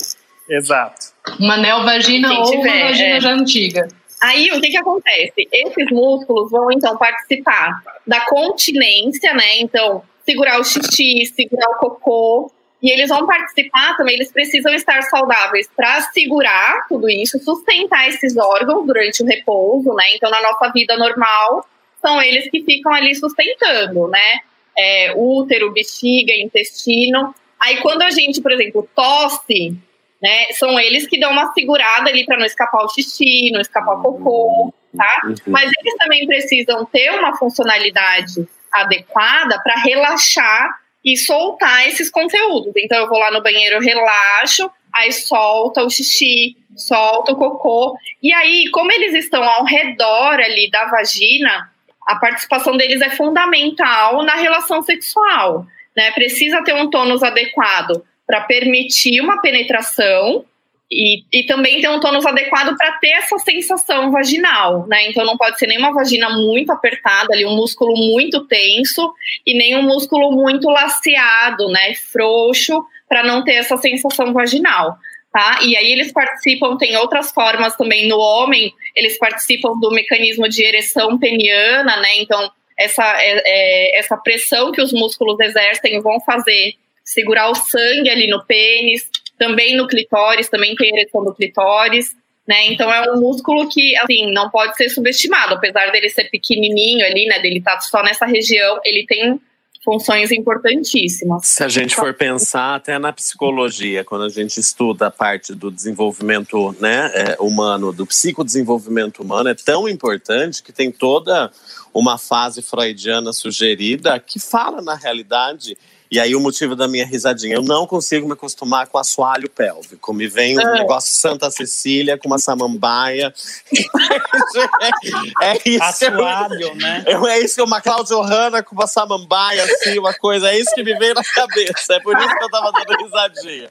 Exato. 0.49 1.13
Uma 1.39 1.57
neovagina 1.57 2.29
Quem 2.29 2.37
ou 2.37 2.51
tiver, 2.51 2.75
uma 2.75 2.85
vagina 2.87 3.15
é. 3.15 3.21
já 3.21 3.31
antiga. 3.31 3.87
Aí, 4.21 4.51
o 4.51 4.61
que 4.61 4.69
que 4.69 4.77
acontece? 4.77 5.47
Esses 5.51 5.91
músculos 5.91 6.49
vão, 6.49 6.71
então, 6.71 6.97
participar 6.97 7.81
da 8.05 8.21
continência, 8.21 9.33
né? 9.33 9.59
Então, 9.59 10.03
segurar 10.25 10.59
o 10.59 10.63
xixi, 10.63 11.25
segurar 11.25 11.69
o 11.71 11.77
cocô. 11.77 12.51
E 12.81 12.91
eles 12.91 13.09
vão 13.09 13.25
participar 13.25 13.97
também, 13.97 14.15
eles 14.15 14.31
precisam 14.31 14.73
estar 14.73 15.01
saudáveis 15.03 15.67
para 15.75 16.01
segurar 16.01 16.85
tudo 16.87 17.09
isso, 17.09 17.39
sustentar 17.39 18.07
esses 18.09 18.37
órgãos 18.37 18.85
durante 18.85 19.23
o 19.23 19.25
repouso, 19.25 19.91
né? 19.93 20.03
Então, 20.15 20.29
na 20.29 20.41
nossa 20.41 20.71
vida 20.71 20.95
normal, 20.95 21.65
são 22.05 22.21
eles 22.21 22.49
que 22.51 22.63
ficam 22.63 22.93
ali 22.93 23.15
sustentando, 23.15 24.07
né? 24.07 24.39
É, 24.77 25.13
útero, 25.15 25.73
bexiga, 25.73 26.33
intestino. 26.33 27.33
Aí, 27.59 27.77
quando 27.77 28.03
a 28.03 28.11
gente, 28.11 28.41
por 28.41 28.51
exemplo, 28.51 28.87
tosse, 28.95 29.75
né? 30.21 30.45
São 30.53 30.79
eles 30.79 31.07
que 31.07 31.19
dão 31.19 31.31
uma 31.31 31.51
segurada 31.53 32.09
ali 32.09 32.23
para 32.25 32.37
não 32.37 32.45
escapar 32.45 32.83
o 32.83 32.89
xixi, 32.89 33.49
não 33.51 33.61
escapar 33.61 33.95
o 33.95 34.03
cocô, 34.03 34.73
tá? 34.95 35.21
Mas 35.47 35.71
eles 35.79 35.95
também 35.97 36.27
precisam 36.27 36.85
ter 36.85 37.11
uma 37.11 37.35
funcionalidade 37.37 38.47
adequada 38.71 39.59
para 39.63 39.81
relaxar 39.81 40.79
e 41.03 41.17
soltar 41.17 41.87
esses 41.87 42.09
conteúdos. 42.11 42.73
Então 42.77 42.99
eu 42.99 43.09
vou 43.09 43.17
lá 43.17 43.31
no 43.31 43.41
banheiro, 43.41 43.79
relaxo, 43.79 44.69
aí 44.93 45.11
solta 45.11 45.83
o 45.83 45.89
xixi, 45.89 46.57
solta 46.75 47.31
o 47.31 47.35
cocô. 47.35 47.95
E 48.21 48.33
aí, 48.33 48.69
como 48.71 48.91
eles 48.91 49.13
estão 49.13 49.43
ao 49.43 49.65
redor 49.65 50.39
ali 50.39 50.69
da 50.69 50.85
vagina, 50.85 51.71
a 52.05 52.15
participação 52.15 52.77
deles 52.77 53.01
é 53.01 53.09
fundamental 53.09 54.23
na 54.23 54.35
relação 54.35 54.81
sexual, 54.81 55.65
né? 55.95 56.11
Precisa 56.11 56.63
ter 56.63 56.73
um 56.73 56.89
tônus 56.89 57.23
adequado 57.23 58.03
para 58.27 58.41
permitir 58.41 59.21
uma 59.21 59.41
penetração 59.41 60.45
e, 60.91 61.23
e 61.33 61.45
também 61.45 61.81
ter 61.81 61.89
um 61.89 61.99
tônus 61.99 62.25
adequado 62.25 62.75
para 62.77 62.91
ter 62.99 63.09
essa 63.11 63.37
sensação 63.39 64.11
vaginal, 64.11 64.85
né? 64.87 65.09
Então 65.09 65.25
não 65.25 65.37
pode 65.37 65.57
ser 65.57 65.67
nem 65.67 65.79
uma 65.79 65.93
vagina 65.93 66.29
muito 66.29 66.71
apertada, 66.71 67.33
ali 67.33 67.45
um 67.45 67.55
músculo 67.55 67.95
muito 67.95 68.45
tenso 68.45 69.13
e 69.45 69.57
nem 69.57 69.75
um 69.75 69.81
músculo 69.81 70.31
muito 70.31 70.69
laceado, 70.69 71.67
né? 71.69 71.95
Frouxo, 71.95 72.85
para 73.09 73.23
não 73.23 73.43
ter 73.43 73.53
essa 73.53 73.77
sensação 73.77 74.31
vaginal. 74.31 74.97
Tá? 75.35 75.59
E 75.63 75.75
aí 75.75 75.91
eles 75.91 76.13
participam, 76.13 76.77
tem 76.77 76.95
outras 76.95 77.29
formas 77.33 77.75
também 77.75 78.07
no 78.07 78.17
homem, 78.17 78.73
eles 78.95 79.17
participam 79.17 79.77
do 79.81 79.91
mecanismo 79.91 80.47
de 80.47 80.63
ereção 80.63 81.19
peniana, 81.19 81.97
né? 81.97 82.19
Então, 82.19 82.49
essa, 82.79 83.03
é, 83.21 83.41
é, 83.45 83.99
essa 83.99 84.15
pressão 84.15 84.71
que 84.71 84.81
os 84.81 84.93
músculos 84.93 85.37
exercem 85.41 86.01
vão 86.01 86.21
fazer 86.21 86.75
segurar 87.03 87.49
o 87.49 87.55
sangue 87.55 88.09
ali 88.09 88.29
no 88.29 88.45
pênis, 88.45 89.09
também 89.37 89.75
no 89.75 89.89
clitóris, 89.89 90.47
também 90.47 90.73
tem 90.73 90.97
ereção 90.97 91.21
do 91.25 91.35
clitóris, 91.35 92.15
né? 92.47 92.67
Então 92.67 92.89
é 92.89 93.11
um 93.11 93.19
músculo 93.19 93.67
que, 93.67 93.93
assim, 93.97 94.31
não 94.31 94.49
pode 94.49 94.77
ser 94.77 94.87
subestimado, 94.87 95.55
apesar 95.55 95.91
dele 95.91 96.09
ser 96.09 96.29
pequenininho 96.29 97.05
ali, 97.05 97.25
né? 97.25 97.39
Dele 97.39 97.57
estar 97.57 97.77
só 97.81 98.01
nessa 98.01 98.25
região, 98.25 98.79
ele 98.85 99.05
tem 99.05 99.37
funções 99.85 100.31
importantíssimas. 100.31 101.45
Se 101.45 101.63
a 101.63 101.69
gente 101.69 101.95
for 101.95 102.11
pensar 102.13 102.75
até 102.75 102.97
na 102.97 103.13
psicologia, 103.13 104.03
quando 104.03 104.25
a 104.25 104.29
gente 104.29 104.59
estuda 104.59 105.07
a 105.07 105.11
parte 105.11 105.53
do 105.53 105.69
desenvolvimento 105.69 106.75
né, 106.79 107.11
é, 107.13 107.37
humano, 107.39 107.93
do 107.93 108.05
psicodesenvolvimento 108.05 109.21
humano, 109.21 109.49
é 109.49 109.53
tão 109.53 109.87
importante 109.87 110.63
que 110.63 110.73
tem 110.73 110.91
toda 110.91 111.51
uma 111.93 112.17
fase 112.17 112.63
freudiana 112.63 113.31
sugerida 113.31 114.19
que 114.19 114.39
fala 114.39 114.81
na 114.81 114.95
realidade. 114.95 115.77
E 116.11 116.19
aí 116.19 116.35
o 116.35 116.39
motivo 116.39 116.75
da 116.75 116.87
minha 116.87 117.05
risadinha, 117.05 117.55
eu 117.55 117.61
não 117.63 117.87
consigo 117.87 118.27
me 118.27 118.33
acostumar 118.33 118.87
com 118.87 118.97
assoalho 118.97 119.49
pélvico. 119.49 120.13
Me 120.13 120.27
vem 120.27 120.57
um 120.57 120.61
Ah. 120.61 120.71
negócio 120.73 121.15
Santa 121.15 121.49
Cecília 121.49 122.17
com 122.17 122.27
uma 122.27 122.37
samambaia. 122.37 123.33
é 125.41 125.57
isso. 125.65 125.83
Assoalho, 125.83 126.75
né? 126.75 127.03
Eu, 127.07 127.25
é 127.27 127.39
isso, 127.39 127.63
uma 127.63 127.81
Cláudia 127.81 128.15
Hanna 128.17 128.61
com 128.63 128.75
uma 128.75 128.87
samambaia, 128.87 129.63
assim, 129.63 129.97
uma 129.97 130.13
coisa. 130.13 130.49
É 130.49 130.59
isso 130.59 130.73
que 130.75 130.83
me 130.83 130.93
veio 130.97 131.13
na 131.13 131.23
cabeça. 131.23 131.93
É 131.95 131.99
por 131.99 132.17
isso 132.17 132.35
que 132.37 132.43
eu 132.43 132.49
tava 132.49 132.71
dando 132.71 133.03
risadinha. 133.03 133.69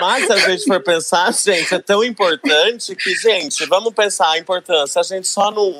Mas 0.00 0.26
se 0.26 0.32
a 0.32 0.36
gente 0.38 0.64
for 0.64 0.80
pensar, 0.82 1.32
gente, 1.32 1.74
é 1.74 1.78
tão 1.78 2.04
importante 2.04 2.94
que, 2.94 3.14
gente, 3.16 3.64
vamos 3.66 3.92
pensar 3.92 4.30
a 4.30 4.38
importância. 4.38 5.00
A 5.00 5.04
gente 5.04 5.26
só 5.26 5.50
não. 5.50 5.74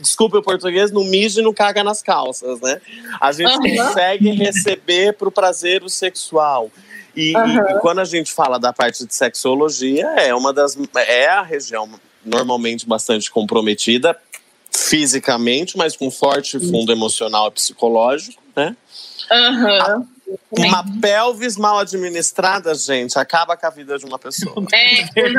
Desculpe 0.00 0.36
o 0.36 0.42
português, 0.42 0.90
não 0.90 1.04
mija 1.04 1.40
e 1.40 1.44
não 1.44 1.54
caga 1.54 1.82
nas 1.82 2.02
calças, 2.02 2.60
né? 2.60 2.80
A 3.20 3.32
gente 3.32 3.48
Aham. 3.50 3.86
consegue 3.86 4.30
receber 4.32 4.97
pro 5.12 5.30
prazer 5.30 5.82
o 5.82 5.88
sexual. 5.88 6.70
E, 7.16 7.32
e- 7.32 7.36
Aham. 7.36 7.66
e 7.70 7.80
quando 7.80 7.98
a 8.00 8.04
gente 8.04 8.32
fala 8.32 8.58
da 8.58 8.72
parte 8.72 9.04
de 9.06 9.14
sexologia, 9.14 10.06
é 10.18 10.34
uma 10.34 10.52
das. 10.52 10.76
É 10.94 11.28
a 11.28 11.42
região 11.42 11.88
normalmente 12.24 12.86
bastante 12.86 13.30
comprometida 13.30 14.16
fisicamente, 14.70 15.76
mas 15.76 15.96
com 15.96 16.10
forte 16.10 16.58
fundo 16.60 16.92
emocional 16.92 17.48
e 17.48 17.50
psicológico, 17.52 18.40
né? 18.54 18.76
Aham. 19.30 20.06
Uma 20.50 20.84
pelvis 21.00 21.56
mal 21.56 21.78
administrada, 21.78 22.74
gente, 22.74 23.18
acaba 23.18 23.56
com 23.56 23.66
a 23.66 23.70
vida 23.70 23.98
de 23.98 24.04
uma 24.04 24.18
pessoa. 24.18 24.54
É, 24.72 25.32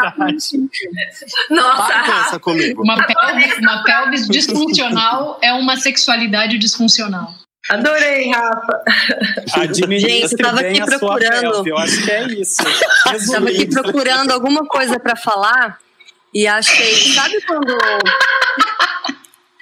Nossa, 1.53 1.87
Para, 1.87 2.03
pensa 2.23 2.39
comigo. 2.39 2.81
Uma 2.83 3.05
pelvis, 3.05 3.57
uma 3.59 3.83
pelvis 3.83 4.27
disfuncional 4.27 5.37
é 5.43 5.53
uma 5.53 5.77
sexualidade 5.77 6.57
disfuncional. 6.57 7.33
Adorei, 7.69 8.29
Rafa. 8.31 8.81
Administre 9.55 10.11
Gente, 10.21 10.31
eu 10.33 10.38
tava 10.38 10.59
aqui 10.61 10.81
a 10.81 10.85
procurando. 10.85 11.67
Eu 11.67 11.77
acho 11.77 12.03
que 12.03 12.11
é 12.11 12.27
isso. 12.27 12.57
Tava 13.31 13.49
aqui 13.49 13.65
procurando 13.67 14.31
alguma 14.31 14.65
coisa 14.65 14.99
pra 14.99 15.15
falar 15.15 15.79
e 16.33 16.45
achei. 16.47 17.13
Sabe 17.13 17.41
quando. 17.45 17.77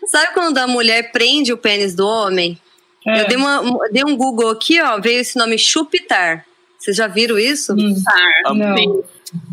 Sabe 0.07 0.33
quando 0.33 0.57
a 0.57 0.67
mulher 0.67 1.11
prende 1.11 1.51
o 1.51 1.57
pênis 1.57 1.93
do 1.93 2.07
homem? 2.07 2.57
É. 3.05 3.21
Eu 3.21 3.27
dei, 3.27 3.37
uma- 3.37 3.61
dei 3.91 4.03
um 4.05 4.15
Google 4.15 4.49
aqui, 4.51 4.81
ó, 4.81 4.99
veio 4.99 5.19
esse 5.19 5.37
nome 5.37 5.57
chupitar. 5.57 6.45
Vocês 6.77 6.95
já 6.95 7.07
viram 7.07 7.37
isso? 7.37 7.73
Hum, 7.73 7.93
não. 8.55 8.77
Sim. 8.77 9.03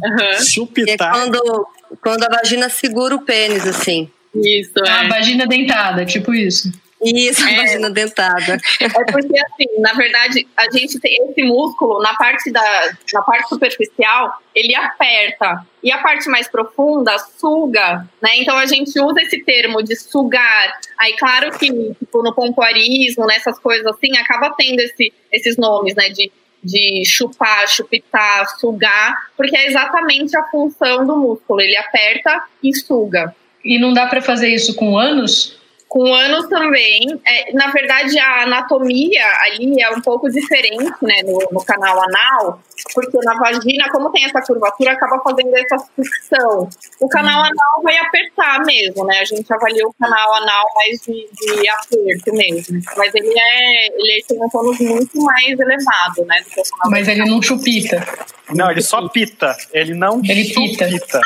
Aham. 0.05 0.17
Que 0.17 0.23
é 0.23 0.41
Chupitar. 0.41 1.13
quando, 1.13 1.67
quando 2.01 2.23
a 2.25 2.29
vagina 2.29 2.69
segura 2.69 3.15
o 3.17 3.23
pênis, 3.23 3.67
assim. 3.67 4.09
Isso, 4.35 4.73
Ah, 4.87 5.05
é. 5.05 5.09
vagina 5.09 5.47
dentada, 5.47 6.05
tipo 6.05 6.33
isso. 6.35 6.71
Isso, 7.05 7.45
a 7.45 7.51
É. 7.53 7.57
vagina 7.57 7.91
dentada. 7.91 8.59
É 8.81 8.89
porque, 9.13 9.39
assim, 9.39 9.81
na 9.81 9.93
verdade, 9.93 10.47
a 10.57 10.71
gente 10.71 10.99
tem 10.99 11.17
esse 11.29 11.43
músculo 11.43 12.01
na 12.03 12.15
parte, 12.15 12.51
da, 12.51 12.93
na 13.13 13.23
parte 13.23 13.49
superficial, 13.49 14.33
ele 14.55 14.75
aperta. 14.75 15.65
E 15.83 15.93
a 15.93 15.99
parte 15.99 16.29
mais 16.31 16.49
profunda 16.49 17.19
suga, 17.39 18.09
né? 18.23 18.31
Então 18.37 18.57
a 18.57 18.65
gente 18.65 18.99
usa 18.99 19.21
esse 19.21 19.45
termo 19.45 19.83
de 19.83 19.95
sugar. 19.97 20.81
Aí, 20.99 21.15
claro 21.19 21.51
que 21.59 21.67
tipo, 21.99 22.23
no 22.23 22.35
pompoarismo, 22.35 23.27
nessas 23.27 23.59
coisas 23.59 23.85
assim, 23.87 24.17
acaba 24.17 24.55
tendo 24.57 24.81
esse, 24.81 25.13
esses 25.31 25.59
nomes, 25.59 25.95
né? 25.95 26.09
De, 26.09 26.33
de 26.63 27.03
chupar, 27.05 27.69
chupitar, 27.69 28.49
sugar, 28.59 29.15
porque 29.37 29.55
é 29.55 29.67
exatamente 29.67 30.35
a 30.35 30.45
função 30.45 31.07
do 31.07 31.17
músculo. 31.17 31.61
Ele 31.61 31.77
aperta 31.77 32.45
e 32.63 32.75
suga. 32.75 33.35
E 33.63 33.79
não 33.79 33.93
dá 33.93 34.07
pra 34.07 34.23
fazer 34.23 34.49
isso 34.49 34.75
com 34.75 34.97
ânus? 34.99 35.59
Com 35.95 36.13
anos 36.13 36.49
também. 36.49 37.21
É, 37.25 37.53
na 37.53 37.69
verdade, 37.69 38.19
a 38.19 38.43
anatomia 38.43 39.25
ali 39.43 39.81
é 39.81 39.91
um 39.91 40.01
pouco 40.01 40.29
diferente, 40.29 40.93
né, 41.01 41.23
no, 41.23 41.39
no, 41.53 41.65
canal 41.65 42.03
anal, 42.03 42.61
porque 42.93 43.17
na 43.19 43.35
vagina, 43.35 43.89
como 43.93 44.11
tem 44.11 44.25
essa 44.25 44.43
curvatura, 44.43 44.91
acaba 44.91 45.23
fazendo 45.23 45.57
essa 45.57 45.79
sucção. 45.95 46.69
O 47.01 47.09
canal 47.09 47.39
uhum. 47.39 47.45
anal 47.45 47.83
vai 47.85 47.97
apertar 47.99 48.65
mesmo, 48.65 49.07
né? 49.07 49.21
A 49.21 49.25
gente 49.25 49.53
avalia 49.53 49.87
o 49.87 49.95
canal 49.95 50.35
anal 50.35 50.67
mais 50.75 51.01
de, 51.01 51.29
de 51.31 51.69
aperto 51.69 52.33
mesmo. 52.33 52.81
Mas 52.97 53.15
ele 53.15 53.33
é, 53.33 53.87
ele 53.87 54.25
tem 54.27 54.43
um 54.43 54.49
tônus 54.49 54.81
muito 54.81 55.23
mais 55.23 55.61
elevado, 55.61 56.25
né? 56.27 56.43
Mas 56.91 57.07
ele 57.07 57.25
não 57.25 57.41
chupita. 57.41 58.05
Não, 58.51 58.69
ele 58.69 58.83
só 58.83 59.09
pita. 59.09 59.57
Ele 59.73 59.95
não 59.95 60.21
ele 60.25 60.45
chupita. 60.45 60.89
Pita. 60.89 61.21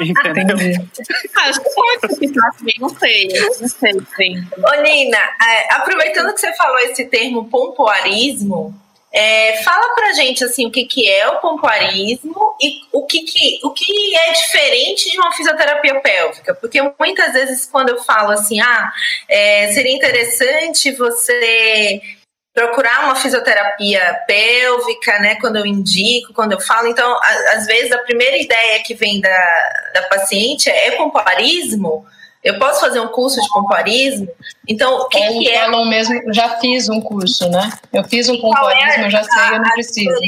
Entendeu? 0.00 0.56
Acho 1.36 1.60
que 1.60 1.70
pode 1.74 2.16
ficar 2.18 2.50
também, 2.52 2.74
não 2.78 2.88
sei. 2.88 3.28
Não 3.28 3.68
sei, 3.68 3.92
sim. 4.16 4.46
Ô, 4.56 4.82
Nina, 4.82 5.18
é, 5.18 5.74
aproveitando 5.74 6.32
que 6.34 6.40
você 6.40 6.52
falou 6.54 6.78
esse 6.78 7.04
termo 7.06 7.48
pompoarismo, 7.48 8.74
é, 9.12 9.60
fala 9.64 9.92
pra 9.94 10.12
gente 10.12 10.44
assim 10.44 10.66
o 10.66 10.70
que, 10.70 10.84
que 10.84 11.08
é 11.10 11.26
o 11.28 11.40
pompoarismo 11.40 12.54
e 12.60 12.82
o 12.92 13.04
que, 13.06 13.22
que, 13.22 13.58
o 13.64 13.70
que 13.72 14.14
é 14.14 14.32
diferente 14.32 15.10
de 15.10 15.18
uma 15.18 15.32
fisioterapia 15.32 16.00
pélvica. 16.00 16.54
Porque 16.54 16.80
muitas 16.98 17.32
vezes 17.32 17.66
quando 17.66 17.88
eu 17.88 18.02
falo 18.04 18.30
assim, 18.30 18.60
ah, 18.60 18.92
é, 19.28 19.72
seria 19.72 19.92
interessante 19.92 20.92
você 20.92 22.00
procurar 22.60 23.04
uma 23.04 23.16
fisioterapia 23.16 24.22
pélvica, 24.26 25.18
né, 25.18 25.36
quando 25.36 25.56
eu 25.56 25.64
indico, 25.64 26.34
quando 26.34 26.52
eu 26.52 26.60
falo. 26.60 26.88
Então, 26.88 27.18
às 27.54 27.64
vezes, 27.64 27.90
a 27.90 27.98
primeira 27.98 28.36
ideia 28.36 28.82
que 28.84 28.94
vem 28.94 29.18
da, 29.18 29.90
da 29.94 30.02
paciente 30.02 30.68
é 30.68 30.90
pompoarismo, 30.92 32.06
eu 32.42 32.58
posso 32.58 32.80
fazer 32.80 33.00
um 33.00 33.08
curso 33.08 33.40
de 33.40 33.48
pompoarismo? 33.48 34.28
Então, 34.66 34.98
o 35.00 35.08
que, 35.08 35.18
é, 35.18 35.28
que 35.28 35.48
é? 35.48 35.60
Falam 35.60 35.84
mesmo, 35.84 36.32
já 36.32 36.58
fiz 36.58 36.88
um 36.88 37.00
curso, 37.00 37.48
né? 37.50 37.70
Eu 37.92 38.04
fiz 38.04 38.28
um 38.28 38.40
pompoarismo, 38.40 39.04
é 39.04 39.10
já 39.10 39.22
sei, 39.22 39.56
eu 39.56 39.60
não 39.60 39.70
preciso. 39.72 40.20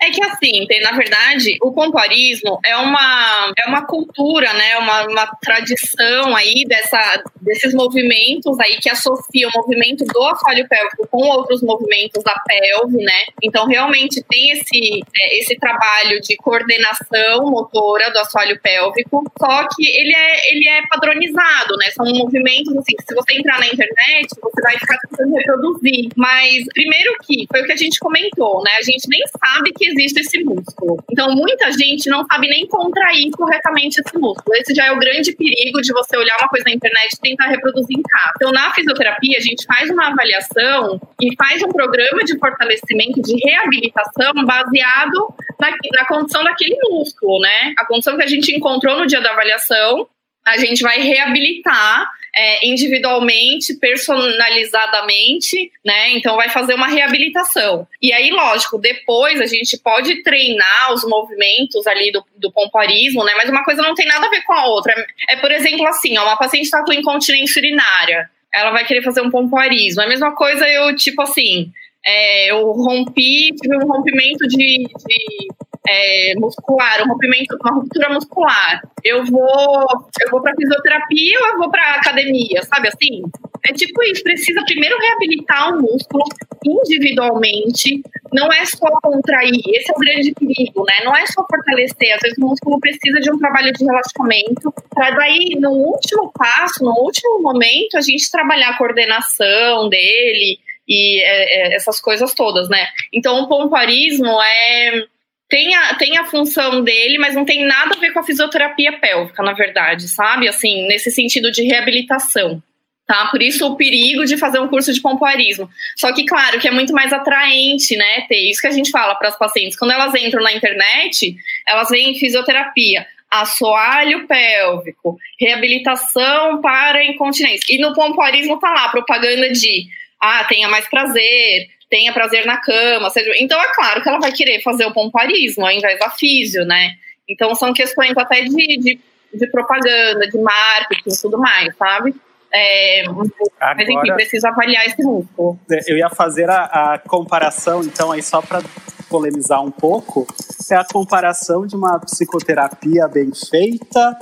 É 0.00 0.10
que 0.10 0.24
assim, 0.24 0.64
tem, 0.66 0.80
na 0.80 0.92
verdade, 0.92 1.56
o 1.60 1.72
pompoarismo 1.72 2.58
é 2.64 2.76
uma, 2.76 3.52
é 3.58 3.68
uma 3.68 3.84
cultura, 3.84 4.52
né? 4.52 4.78
Uma, 4.78 5.02
uma 5.08 5.26
tradição 5.42 6.34
aí 6.36 6.64
dessa, 6.66 7.22
desses 7.40 7.74
movimentos 7.74 8.58
aí 8.60 8.78
que 8.78 8.88
associam 8.88 9.50
o 9.52 9.58
movimento 9.58 10.04
do 10.04 10.22
assoalho 10.24 10.66
pélvico 10.68 11.08
com 11.10 11.28
outros 11.28 11.62
movimentos 11.62 12.22
da 12.22 12.34
pelve, 12.46 12.98
né? 12.98 13.22
Então, 13.42 13.66
realmente 13.66 14.24
tem 14.28 14.52
esse, 14.52 15.02
é, 15.20 15.38
esse 15.38 15.56
trabalho 15.56 16.20
de 16.20 16.36
coordenação 16.36 17.50
motora 17.50 18.10
do 18.12 18.18
assoalho 18.20 18.58
pélvico, 18.60 19.24
só 19.38 19.66
que 19.74 19.84
ele 19.84 20.14
é, 20.14 20.52
ele 20.52 20.68
é 20.68 20.82
padronizado, 21.02 21.76
né? 21.78 21.90
São 21.90 22.06
movimentos 22.06 22.76
assim, 22.76 22.94
que 22.96 23.02
se 23.02 23.14
você 23.14 23.34
entrar 23.34 23.58
na 23.58 23.66
internet, 23.66 24.28
você 24.40 24.62
vai 24.62 24.78
ficar 24.78 24.96
tentando 25.08 25.34
reproduzir. 25.34 26.08
Mas 26.16 26.64
primeiro 26.72 27.16
que 27.26 27.46
foi 27.50 27.62
o 27.62 27.64
que 27.64 27.72
a 27.72 27.76
gente 27.76 27.98
comentou, 27.98 28.62
né? 28.62 28.70
A 28.78 28.82
gente 28.82 29.08
nem 29.08 29.20
sabe 29.26 29.72
que 29.72 29.88
existe 29.88 30.20
esse 30.20 30.44
músculo. 30.44 31.02
Então, 31.10 31.34
muita 31.34 31.72
gente 31.72 32.08
não 32.08 32.24
sabe 32.30 32.48
nem 32.48 32.66
contrair 32.66 33.30
corretamente 33.32 34.00
esse 34.00 34.16
músculo. 34.16 34.56
Esse 34.56 34.74
já 34.74 34.86
é 34.86 34.92
o 34.92 34.98
grande 34.98 35.34
perigo 35.34 35.80
de 35.80 35.92
você 35.92 36.16
olhar 36.16 36.36
uma 36.40 36.48
coisa 36.48 36.64
na 36.64 36.72
internet 36.72 37.12
e 37.14 37.20
tentar 37.20 37.48
reproduzir 37.48 37.98
em 37.98 38.02
casa. 38.02 38.32
Então, 38.36 38.52
na 38.52 38.72
fisioterapia, 38.72 39.38
a 39.38 39.40
gente 39.40 39.66
faz 39.66 39.90
uma 39.90 40.08
avaliação 40.08 41.00
e 41.20 41.34
faz 41.36 41.62
um 41.62 41.68
programa 41.68 42.22
de 42.24 42.38
fortalecimento, 42.38 43.20
de 43.22 43.34
reabilitação 43.44 44.32
baseado 44.46 45.34
na, 45.58 45.70
na 45.70 46.06
condição 46.06 46.44
daquele 46.44 46.76
músculo, 46.82 47.40
né? 47.40 47.74
A 47.78 47.86
condição 47.86 48.16
que 48.16 48.22
a 48.22 48.26
gente 48.26 48.54
encontrou 48.54 48.98
no 48.98 49.06
dia 49.06 49.20
da 49.20 49.32
avaliação 49.32 50.06
a 50.44 50.56
gente 50.56 50.82
vai 50.82 51.00
reabilitar 51.00 52.10
é, 52.34 52.66
individualmente, 52.66 53.74
personalizadamente, 53.74 55.70
né? 55.84 56.10
Então 56.12 56.36
vai 56.36 56.48
fazer 56.48 56.74
uma 56.74 56.88
reabilitação. 56.88 57.86
E 58.00 58.12
aí, 58.12 58.30
lógico, 58.30 58.78
depois 58.78 59.40
a 59.40 59.46
gente 59.46 59.78
pode 59.78 60.22
treinar 60.22 60.92
os 60.92 61.04
movimentos 61.04 61.86
ali 61.86 62.10
do, 62.10 62.24
do 62.36 62.50
pomparismo, 62.50 63.22
né? 63.24 63.32
Mas 63.36 63.50
uma 63.50 63.64
coisa 63.64 63.82
não 63.82 63.94
tem 63.94 64.06
nada 64.06 64.26
a 64.26 64.30
ver 64.30 64.42
com 64.42 64.54
a 64.54 64.66
outra. 64.66 64.94
É, 65.28 65.36
por 65.36 65.50
exemplo, 65.50 65.86
assim, 65.86 66.16
ó, 66.16 66.24
uma 66.24 66.36
paciente 66.36 66.64
está 66.64 66.82
com 66.84 66.92
incontinência 66.92 67.60
urinária, 67.60 68.30
ela 68.52 68.70
vai 68.70 68.84
querer 68.84 69.02
fazer 69.02 69.20
um 69.20 69.30
pomparismo. 69.30 70.00
É 70.02 70.06
a 70.06 70.08
mesma 70.08 70.34
coisa 70.34 70.66
eu, 70.68 70.94
tipo 70.96 71.20
assim, 71.22 71.70
é, 72.04 72.50
eu 72.50 72.72
rompi, 72.72 73.54
tive 73.60 73.76
um 73.76 73.86
rompimento 73.86 74.48
de, 74.48 74.56
de 74.56 75.48
é, 75.88 76.34
muscular, 76.36 77.02
um 77.02 77.08
rompimento, 77.08 77.56
uma 77.60 77.74
ruptura 77.74 78.08
muscular, 78.10 78.82
eu 79.04 79.24
vou, 79.24 79.86
eu 80.20 80.30
vou 80.30 80.40
para 80.40 80.54
fisioterapia 80.54 81.40
ou 81.40 81.46
eu 81.48 81.58
vou 81.58 81.70
para 81.70 81.96
academia, 81.96 82.62
sabe 82.62 82.88
assim? 82.88 83.22
É 83.68 83.72
tipo 83.72 84.02
isso, 84.04 84.22
precisa 84.22 84.62
primeiro 84.64 84.96
reabilitar 84.98 85.72
o 85.72 85.82
músculo 85.82 86.24
individualmente, 86.64 88.02
não 88.32 88.52
é 88.52 88.64
só 88.64 88.86
contrair, 89.02 89.60
esse 89.68 89.90
é 89.90 89.94
o 89.94 89.98
grande 89.98 90.32
perigo, 90.34 90.84
né? 90.84 91.04
Não 91.04 91.14
é 91.16 91.26
só 91.26 91.44
fortalecer, 91.48 92.14
às 92.14 92.20
vezes 92.22 92.38
o 92.38 92.46
músculo 92.46 92.80
precisa 92.80 93.20
de 93.20 93.30
um 93.30 93.38
trabalho 93.38 93.72
de 93.72 93.84
relaxamento, 93.84 94.72
para 94.94 95.10
daí, 95.10 95.56
no 95.60 95.70
último 95.70 96.32
passo, 96.32 96.84
no 96.84 96.92
último 96.92 97.40
momento, 97.40 97.96
a 97.96 98.00
gente 98.00 98.30
trabalhar 98.30 98.70
a 98.70 98.78
coordenação 98.78 99.88
dele 99.88 100.58
e 100.88 101.22
é, 101.22 101.72
é, 101.72 101.76
essas 101.76 102.00
coisas 102.00 102.34
todas, 102.34 102.68
né? 102.68 102.86
Então, 103.12 103.42
o 103.42 103.48
pomparismo 103.48 104.40
é 104.42 105.06
tem 105.52 105.74
a, 105.74 105.94
tem 105.96 106.16
a 106.16 106.24
função 106.24 106.82
dele, 106.82 107.18
mas 107.18 107.34
não 107.34 107.44
tem 107.44 107.62
nada 107.66 107.94
a 107.94 108.00
ver 108.00 108.10
com 108.14 108.20
a 108.20 108.24
fisioterapia 108.24 108.98
pélvica, 108.98 109.42
na 109.42 109.52
verdade, 109.52 110.08
sabe? 110.08 110.48
Assim, 110.48 110.88
nesse 110.88 111.10
sentido 111.10 111.52
de 111.52 111.62
reabilitação. 111.62 112.62
Tá? 113.06 113.26
Por 113.26 113.42
isso 113.42 113.66
o 113.66 113.76
perigo 113.76 114.24
de 114.24 114.38
fazer 114.38 114.60
um 114.60 114.68
curso 114.68 114.94
de 114.94 115.02
pompoarismo. 115.02 115.68
Só 115.98 116.10
que, 116.14 116.24
claro, 116.24 116.58
que 116.58 116.66
é 116.66 116.70
muito 116.70 116.94
mais 116.94 117.12
atraente, 117.12 117.94
né? 117.98 118.22
Ter 118.22 118.48
isso 118.48 118.62
que 118.62 118.66
a 118.66 118.70
gente 118.70 118.90
fala 118.90 119.14
para 119.14 119.28
as 119.28 119.36
pacientes. 119.36 119.78
Quando 119.78 119.90
elas 119.90 120.14
entram 120.14 120.42
na 120.42 120.54
internet, 120.54 121.36
elas 121.68 121.90
veem 121.90 122.18
fisioterapia, 122.18 123.06
assoalho 123.30 124.26
pélvico, 124.26 125.18
reabilitação 125.38 126.62
para 126.62 127.04
incontinência. 127.04 127.66
E 127.68 127.78
no 127.78 127.92
pompoarismo 127.92 128.58
tá 128.58 128.70
lá 128.70 128.88
propaganda 128.88 129.50
de 129.50 129.86
ah, 130.18 130.44
tenha 130.44 130.68
mais 130.68 130.88
prazer, 130.88 131.68
tenha 131.92 132.10
prazer 132.10 132.46
na 132.46 132.56
cama. 132.56 133.10
Seja... 133.10 133.30
Então 133.38 133.60
é 133.60 133.70
claro 133.74 134.02
que 134.02 134.08
ela 134.08 134.18
vai 134.18 134.32
querer 134.32 134.62
fazer 134.62 134.86
o 134.86 134.94
pomparismo 134.94 135.66
ao 135.66 135.70
invés 135.70 135.98
da 135.98 136.08
físio, 136.08 136.64
né? 136.64 136.92
Então 137.28 137.54
são 137.54 137.74
questões 137.74 138.16
até 138.16 138.40
de, 138.40 138.78
de, 138.78 138.98
de 139.34 139.50
propaganda, 139.50 140.26
de 140.26 140.38
marketing 140.38 141.10
e 141.10 141.20
tudo 141.20 141.38
mais, 141.38 141.76
sabe? 141.76 142.14
É, 142.50 143.04
Agora, 143.06 143.28
mas 143.76 143.88
enfim, 143.88 144.14
precisa 144.14 144.48
avaliar 144.48 144.86
esse 144.86 145.02
músculo. 145.02 145.58
É, 145.70 145.80
eu 145.86 145.98
ia 145.98 146.08
fazer 146.08 146.48
a, 146.48 146.94
a 146.94 146.98
comparação, 146.98 147.82
então, 147.82 148.10
aí 148.10 148.22
só 148.22 148.40
para 148.40 148.62
polemizar 149.08 149.62
um 149.62 149.70
pouco, 149.70 150.26
é 150.70 150.74
a 150.74 150.84
comparação 150.84 151.66
de 151.66 151.76
uma 151.76 151.98
psicoterapia 151.98 153.06
bem 153.06 153.30
feita 153.34 154.18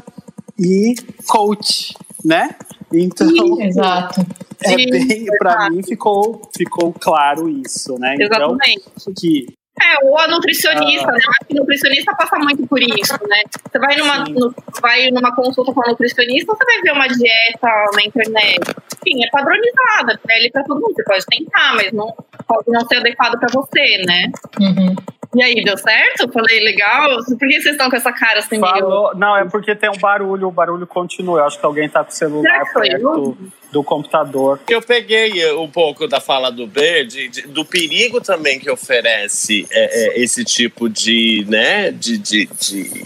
e 0.58 0.94
coach, 1.28 1.94
né? 2.24 2.56
Então, 2.92 3.28
Sim, 3.28 3.62
exato. 3.62 4.26
É 4.64 4.76
bem, 4.76 5.26
para 5.38 5.70
mim 5.70 5.82
ficou, 5.82 6.42
ficou 6.56 6.92
claro 6.92 7.48
isso, 7.48 7.98
né? 7.98 8.14
Então, 8.14 8.26
Exatamente. 8.26 8.84
Então, 8.96 9.14
que 9.16 9.60
é, 9.80 10.04
ou 10.04 10.18
a 10.18 10.28
nutricionista, 10.28 11.08
ah. 11.08 11.12
né? 11.12 11.18
A 11.50 11.54
nutricionista 11.54 12.14
passa 12.14 12.36
muito 12.38 12.66
por 12.66 12.82
isso, 12.82 13.14
né? 13.26 13.40
Você 13.50 13.78
vai 13.78 13.96
numa, 13.96 14.24
no, 14.24 14.54
vai 14.80 15.10
numa 15.10 15.34
consulta 15.34 15.72
com 15.72 15.82
a 15.82 15.88
nutricionista, 15.88 16.54
você 16.54 16.64
vai 16.64 16.82
ver 16.82 16.92
uma 16.92 17.06
dieta 17.06 17.90
na 17.94 18.02
internet. 18.04 18.60
Enfim, 19.06 19.24
é 19.24 19.30
padronizada, 19.30 20.20
pele 20.26 20.50
para 20.50 20.64
todo 20.64 20.80
mundo. 20.80 20.94
Você 20.94 21.04
pode 21.04 21.24
tentar, 21.26 21.74
mas 21.76 21.92
não 21.92 22.14
pode 22.46 22.68
não 22.68 22.86
ser 22.86 22.96
adequado 22.96 23.38
para 23.38 23.48
você, 23.52 24.04
né? 24.04 24.30
Uhum. 24.60 24.94
E 25.34 25.42
aí, 25.42 25.62
deu 25.62 25.76
certo? 25.78 26.30
Falei 26.32 26.58
legal? 26.60 27.16
Por 27.24 27.38
que 27.38 27.60
vocês 27.60 27.66
estão 27.66 27.88
com 27.88 27.96
essa 27.96 28.12
cara 28.12 28.40
assim? 28.40 28.58
Falou... 28.58 29.14
Não, 29.14 29.36
é 29.36 29.44
porque 29.44 29.76
tem 29.76 29.88
um 29.88 29.98
barulho, 29.98 30.48
o 30.48 30.50
barulho 30.50 30.86
continua. 30.86 31.40
Eu 31.40 31.44
acho 31.46 31.58
que 31.58 31.64
alguém 31.64 31.88
tá 31.88 32.02
com 32.02 32.10
o 32.10 32.14
celular 32.14 32.64
perto 32.74 33.36
do 33.70 33.84
computador. 33.84 34.58
Eu 34.68 34.82
peguei 34.82 35.52
um 35.52 35.68
pouco 35.68 36.08
da 36.08 36.20
fala 36.20 36.50
do 36.50 36.66
Bird, 36.66 37.46
do 37.46 37.64
perigo 37.64 38.20
também 38.20 38.58
que 38.58 38.68
oferece 38.68 39.66
é, 39.70 40.18
é, 40.18 40.20
esse 40.20 40.44
tipo 40.44 40.88
de, 40.88 41.46
né, 41.48 41.92
de, 41.92 42.18
de, 42.18 42.46
de, 42.46 43.04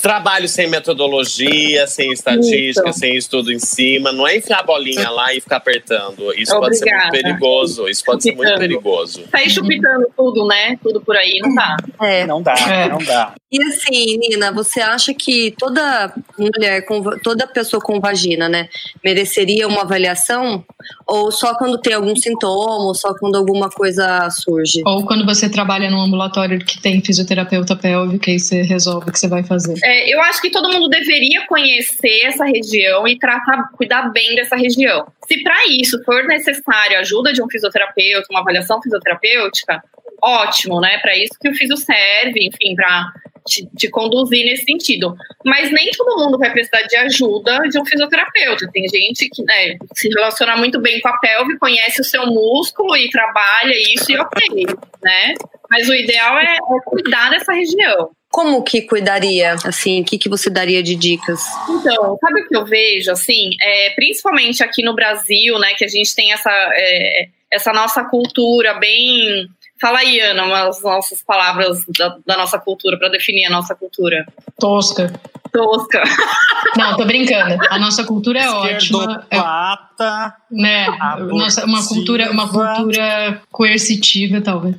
trabalho 0.00 0.48
sem 0.48 0.68
metodologia, 0.68 1.86
sem 1.86 2.12
estatística, 2.12 2.88
Isso. 2.88 2.98
sem 2.98 3.16
estudo 3.16 3.52
em 3.52 3.58
cima. 3.58 4.12
Não 4.12 4.26
é 4.26 4.36
enfiar 4.36 4.60
a 4.60 4.62
bolinha 4.62 5.10
lá 5.10 5.34
e 5.34 5.40
ficar 5.40 5.56
apertando. 5.56 6.32
Isso 6.34 6.54
Obrigada. 6.54 6.60
pode 6.60 6.78
ser 6.78 6.90
muito 6.90 7.10
perigoso. 7.10 7.88
Isso 7.88 8.04
pode 8.04 8.22
chupitando. 8.22 8.48
ser 8.48 8.48
muito 8.48 8.58
perigoso. 8.58 9.22
Tá 9.30 9.38
aí 9.38 9.50
chupitando 9.50 10.06
tudo, 10.16 10.46
né? 10.46 10.78
Tudo 10.82 11.00
por 11.00 11.16
aí, 11.16 11.38
não 11.42 11.54
dá. 11.54 11.76
É. 12.00 12.26
Não 12.26 12.42
dá, 12.42 12.54
é. 12.54 12.88
não 12.88 12.98
dá. 12.98 13.34
E 13.52 13.60
assim, 13.64 14.16
Nina, 14.16 14.52
você 14.52 14.80
acha 14.80 15.12
que 15.12 15.52
toda 15.58 16.14
mulher, 16.38 16.86
toda 17.20 17.48
pessoa 17.48 17.82
com 17.82 17.98
vagina, 17.98 18.48
né, 18.48 18.68
mereceria 19.04 19.66
uma 19.66 19.82
avaliação? 19.82 20.64
Ou 21.04 21.32
só 21.32 21.56
quando 21.56 21.76
tem 21.76 21.94
algum 21.94 22.14
sintoma, 22.14 22.86
ou 22.86 22.94
só 22.94 23.12
quando 23.12 23.34
alguma 23.34 23.68
coisa 23.68 24.30
surge? 24.30 24.82
Ou 24.86 25.04
quando 25.04 25.26
você 25.26 25.48
trabalha 25.48 25.90
num 25.90 26.00
ambulatório 26.00 26.64
que 26.64 26.80
tem 26.80 27.02
fisioterapeuta 27.02 27.74
pélvica 27.74 28.30
e 28.30 28.38
você 28.38 28.62
resolve 28.62 29.10
o 29.10 29.12
que 29.12 29.18
você 29.18 29.26
vai 29.26 29.42
fazer? 29.42 29.74
É, 29.82 29.89
é, 29.90 30.08
eu 30.08 30.20
acho 30.22 30.40
que 30.40 30.50
todo 30.50 30.70
mundo 30.70 30.88
deveria 30.88 31.44
conhecer 31.46 32.24
essa 32.24 32.44
região 32.44 33.08
e 33.08 33.18
tratar, 33.18 33.70
cuidar 33.76 34.10
bem 34.12 34.36
dessa 34.36 34.54
região. 34.54 35.06
Se 35.26 35.42
para 35.42 35.66
isso 35.66 36.00
for 36.04 36.22
necessário 36.24 36.96
a 36.96 37.00
ajuda 37.00 37.32
de 37.32 37.42
um 37.42 37.50
fisioterapeuta, 37.50 38.28
uma 38.30 38.40
avaliação 38.40 38.80
fisioterapêutica, 38.80 39.82
ótimo, 40.22 40.80
né? 40.80 40.98
Para 40.98 41.16
isso 41.16 41.32
que 41.40 41.48
o 41.48 41.54
fisio 41.54 41.76
serve, 41.76 42.46
enfim, 42.46 42.76
para 42.76 43.12
te, 43.44 43.68
te, 43.76 43.90
conduzir 43.90 44.44
nesse 44.44 44.64
sentido. 44.64 45.16
Mas 45.44 45.72
nem 45.72 45.90
todo 45.90 46.24
mundo 46.24 46.38
vai 46.38 46.52
precisar 46.52 46.82
de 46.82 46.96
ajuda 46.96 47.58
de 47.68 47.80
um 47.80 47.84
fisioterapeuta. 47.84 48.70
Tem 48.72 48.86
gente 48.88 49.28
que 49.28 49.42
né, 49.42 49.76
se 49.96 50.08
relaciona 50.08 50.56
muito 50.56 50.80
bem 50.80 51.00
com 51.00 51.08
a 51.08 51.18
pelve, 51.18 51.58
conhece 51.58 52.00
o 52.00 52.04
seu 52.04 52.26
músculo 52.26 52.96
e 52.96 53.10
trabalha 53.10 53.74
isso 53.94 54.12
e 54.12 54.18
ok, 54.18 54.66
né? 55.02 55.34
Mas 55.70 55.88
o 55.88 55.94
ideal 55.94 56.38
é, 56.38 56.56
é 56.56 56.80
cuidar 56.84 57.30
dessa 57.30 57.52
região. 57.52 58.10
Como 58.28 58.62
que 58.62 58.82
cuidaria? 58.82 59.54
Assim, 59.64 60.02
o 60.02 60.04
que, 60.04 60.18
que 60.18 60.28
você 60.28 60.48
daria 60.48 60.82
de 60.82 60.94
dicas? 60.94 61.42
Então, 61.68 62.16
sabe 62.20 62.42
o 62.42 62.48
que 62.48 62.56
eu 62.56 62.64
vejo, 62.64 63.10
assim, 63.10 63.50
é, 63.60 63.90
principalmente 63.90 64.62
aqui 64.62 64.82
no 64.82 64.94
Brasil, 64.94 65.58
né, 65.58 65.74
que 65.74 65.84
a 65.84 65.88
gente 65.88 66.14
tem 66.14 66.32
essa, 66.32 66.50
é, 66.50 67.28
essa 67.50 67.72
nossa 67.72 68.04
cultura 68.04 68.74
bem 68.74 69.48
Fala 69.80 70.00
aí, 70.00 70.20
Ana, 70.20 70.44
umas 70.44 70.82
nossas 70.82 71.22
palavras 71.22 71.82
da, 71.98 72.14
da 72.26 72.36
nossa 72.36 72.58
cultura, 72.58 72.98
para 72.98 73.08
definir 73.08 73.46
a 73.46 73.50
nossa 73.50 73.74
cultura. 73.74 74.26
Tosca. 74.58 75.10
Tosca. 75.50 76.02
Não, 76.76 76.98
tô 76.98 77.06
brincando. 77.06 77.56
A 77.70 77.78
nossa 77.78 78.04
cultura 78.04 78.40
é 78.40 78.50
ótima. 78.50 79.26
Pata, 79.30 80.36
né? 80.50 80.86
Nossa, 81.30 81.64
uma 81.64 81.82
cultura, 81.86 82.30
uma 82.30 82.46
cultura 82.46 83.40
coercitiva, 83.50 84.42
talvez. 84.42 84.76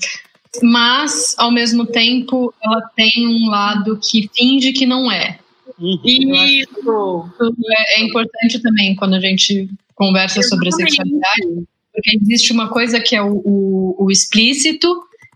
Mas, 0.61 1.35
ao 1.37 1.51
mesmo 1.51 1.85
tempo, 1.85 2.53
ela 2.61 2.81
tem 2.95 3.27
um 3.27 3.49
lado 3.49 3.99
que 4.01 4.29
finge 4.35 4.73
que 4.73 4.85
não 4.85 5.11
é. 5.11 5.39
Uhum. 5.79 5.99
Isso! 6.03 7.29
É, 7.69 8.01
é 8.01 8.03
importante 8.03 8.59
também 8.59 8.95
quando 8.95 9.15
a 9.15 9.19
gente 9.19 9.69
conversa 9.95 10.41
sobre 10.43 10.69
a 10.69 10.71
sexualidade 10.71 11.65
porque 11.93 12.17
existe 12.21 12.53
uma 12.53 12.69
coisa 12.69 13.01
que 13.01 13.15
é 13.15 13.21
o, 13.21 13.41
o, 13.43 14.05
o 14.05 14.11
explícito, 14.11 14.87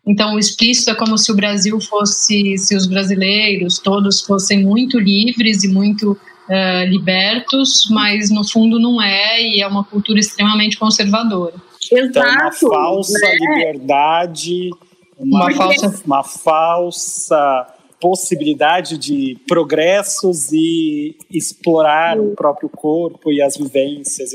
então, 0.07 0.35
o 0.35 0.39
explícito 0.39 0.91
é 0.91 0.95
como 0.95 1.17
se 1.17 1.31
o 1.31 1.35
Brasil 1.35 1.79
fosse, 1.81 2.57
se 2.59 2.75
os 2.75 2.85
brasileiros 2.85 3.79
todos 3.79 4.21
fossem 4.21 4.63
muito 4.63 4.99
livres 4.99 5.63
e 5.63 5.67
muito 5.67 6.11
uh, 6.11 6.85
libertos, 6.87 7.87
mas 7.89 8.29
no 8.29 8.47
fundo 8.47 8.79
não 8.79 9.01
é, 9.01 9.41
e 9.41 9.61
é 9.61 9.67
uma 9.67 9.83
cultura 9.83 10.19
extremamente 10.19 10.77
conservadora. 10.77 11.55
Exato. 11.91 12.07
Então, 12.07 12.23
uma 12.23 12.51
falsa 12.51 13.19
né? 13.19 13.35
liberdade, 13.39 14.69
uma, 15.17 15.51
falsa... 15.51 16.03
uma 16.05 16.23
falsa 16.23 17.67
possibilidade 17.99 18.97
de 18.97 19.37
progressos 19.47 20.51
e 20.51 21.15
explorar 21.31 22.19
o 22.19 22.35
próprio 22.35 22.69
corpo 22.69 23.31
e 23.31 23.41
as 23.41 23.57
vivências. 23.57 24.31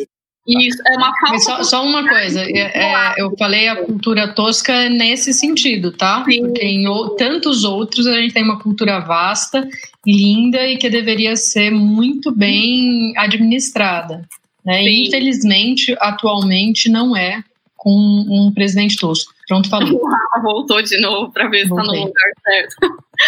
Isso, 0.46 0.78
é 0.86 0.96
uma 0.96 1.12
falta. 1.20 1.38
Só, 1.38 1.62
só, 1.62 1.84
uma 1.84 2.08
coisa, 2.08 2.42
é, 2.42 2.82
é, 2.82 3.14
eu 3.18 3.32
falei 3.38 3.68
a 3.68 3.84
cultura 3.84 4.34
tosca 4.34 4.88
nesse 4.88 5.32
sentido, 5.32 5.92
tá? 5.92 6.24
Sim. 6.24 6.40
Porque 6.40 6.64
em 6.64 6.88
o, 6.88 7.10
tantos 7.10 7.62
outros 7.62 8.06
a 8.06 8.14
gente 8.20 8.34
tem 8.34 8.42
uma 8.42 8.58
cultura 8.58 9.00
vasta, 9.00 9.68
linda 10.06 10.66
e 10.66 10.76
que 10.76 10.88
deveria 10.88 11.36
ser 11.36 11.70
muito 11.70 12.34
bem 12.34 13.12
administrada. 13.16 14.26
Né? 14.64 14.82
E, 14.82 15.06
infelizmente, 15.06 15.94
atualmente 16.00 16.88
não 16.88 17.16
é 17.16 17.42
com 17.76 17.90
um 17.90 18.52
presidente 18.52 18.96
tosco. 18.96 19.32
Pronto, 19.50 19.68
falou. 19.68 20.00
Voltou 20.42 20.80
de 20.80 21.00
novo 21.00 21.32
para 21.32 21.48
ver 21.48 21.66
se 21.66 21.70
está 21.70 21.82
no 21.82 21.92
lugar 21.92 22.32
certo. 22.44 22.76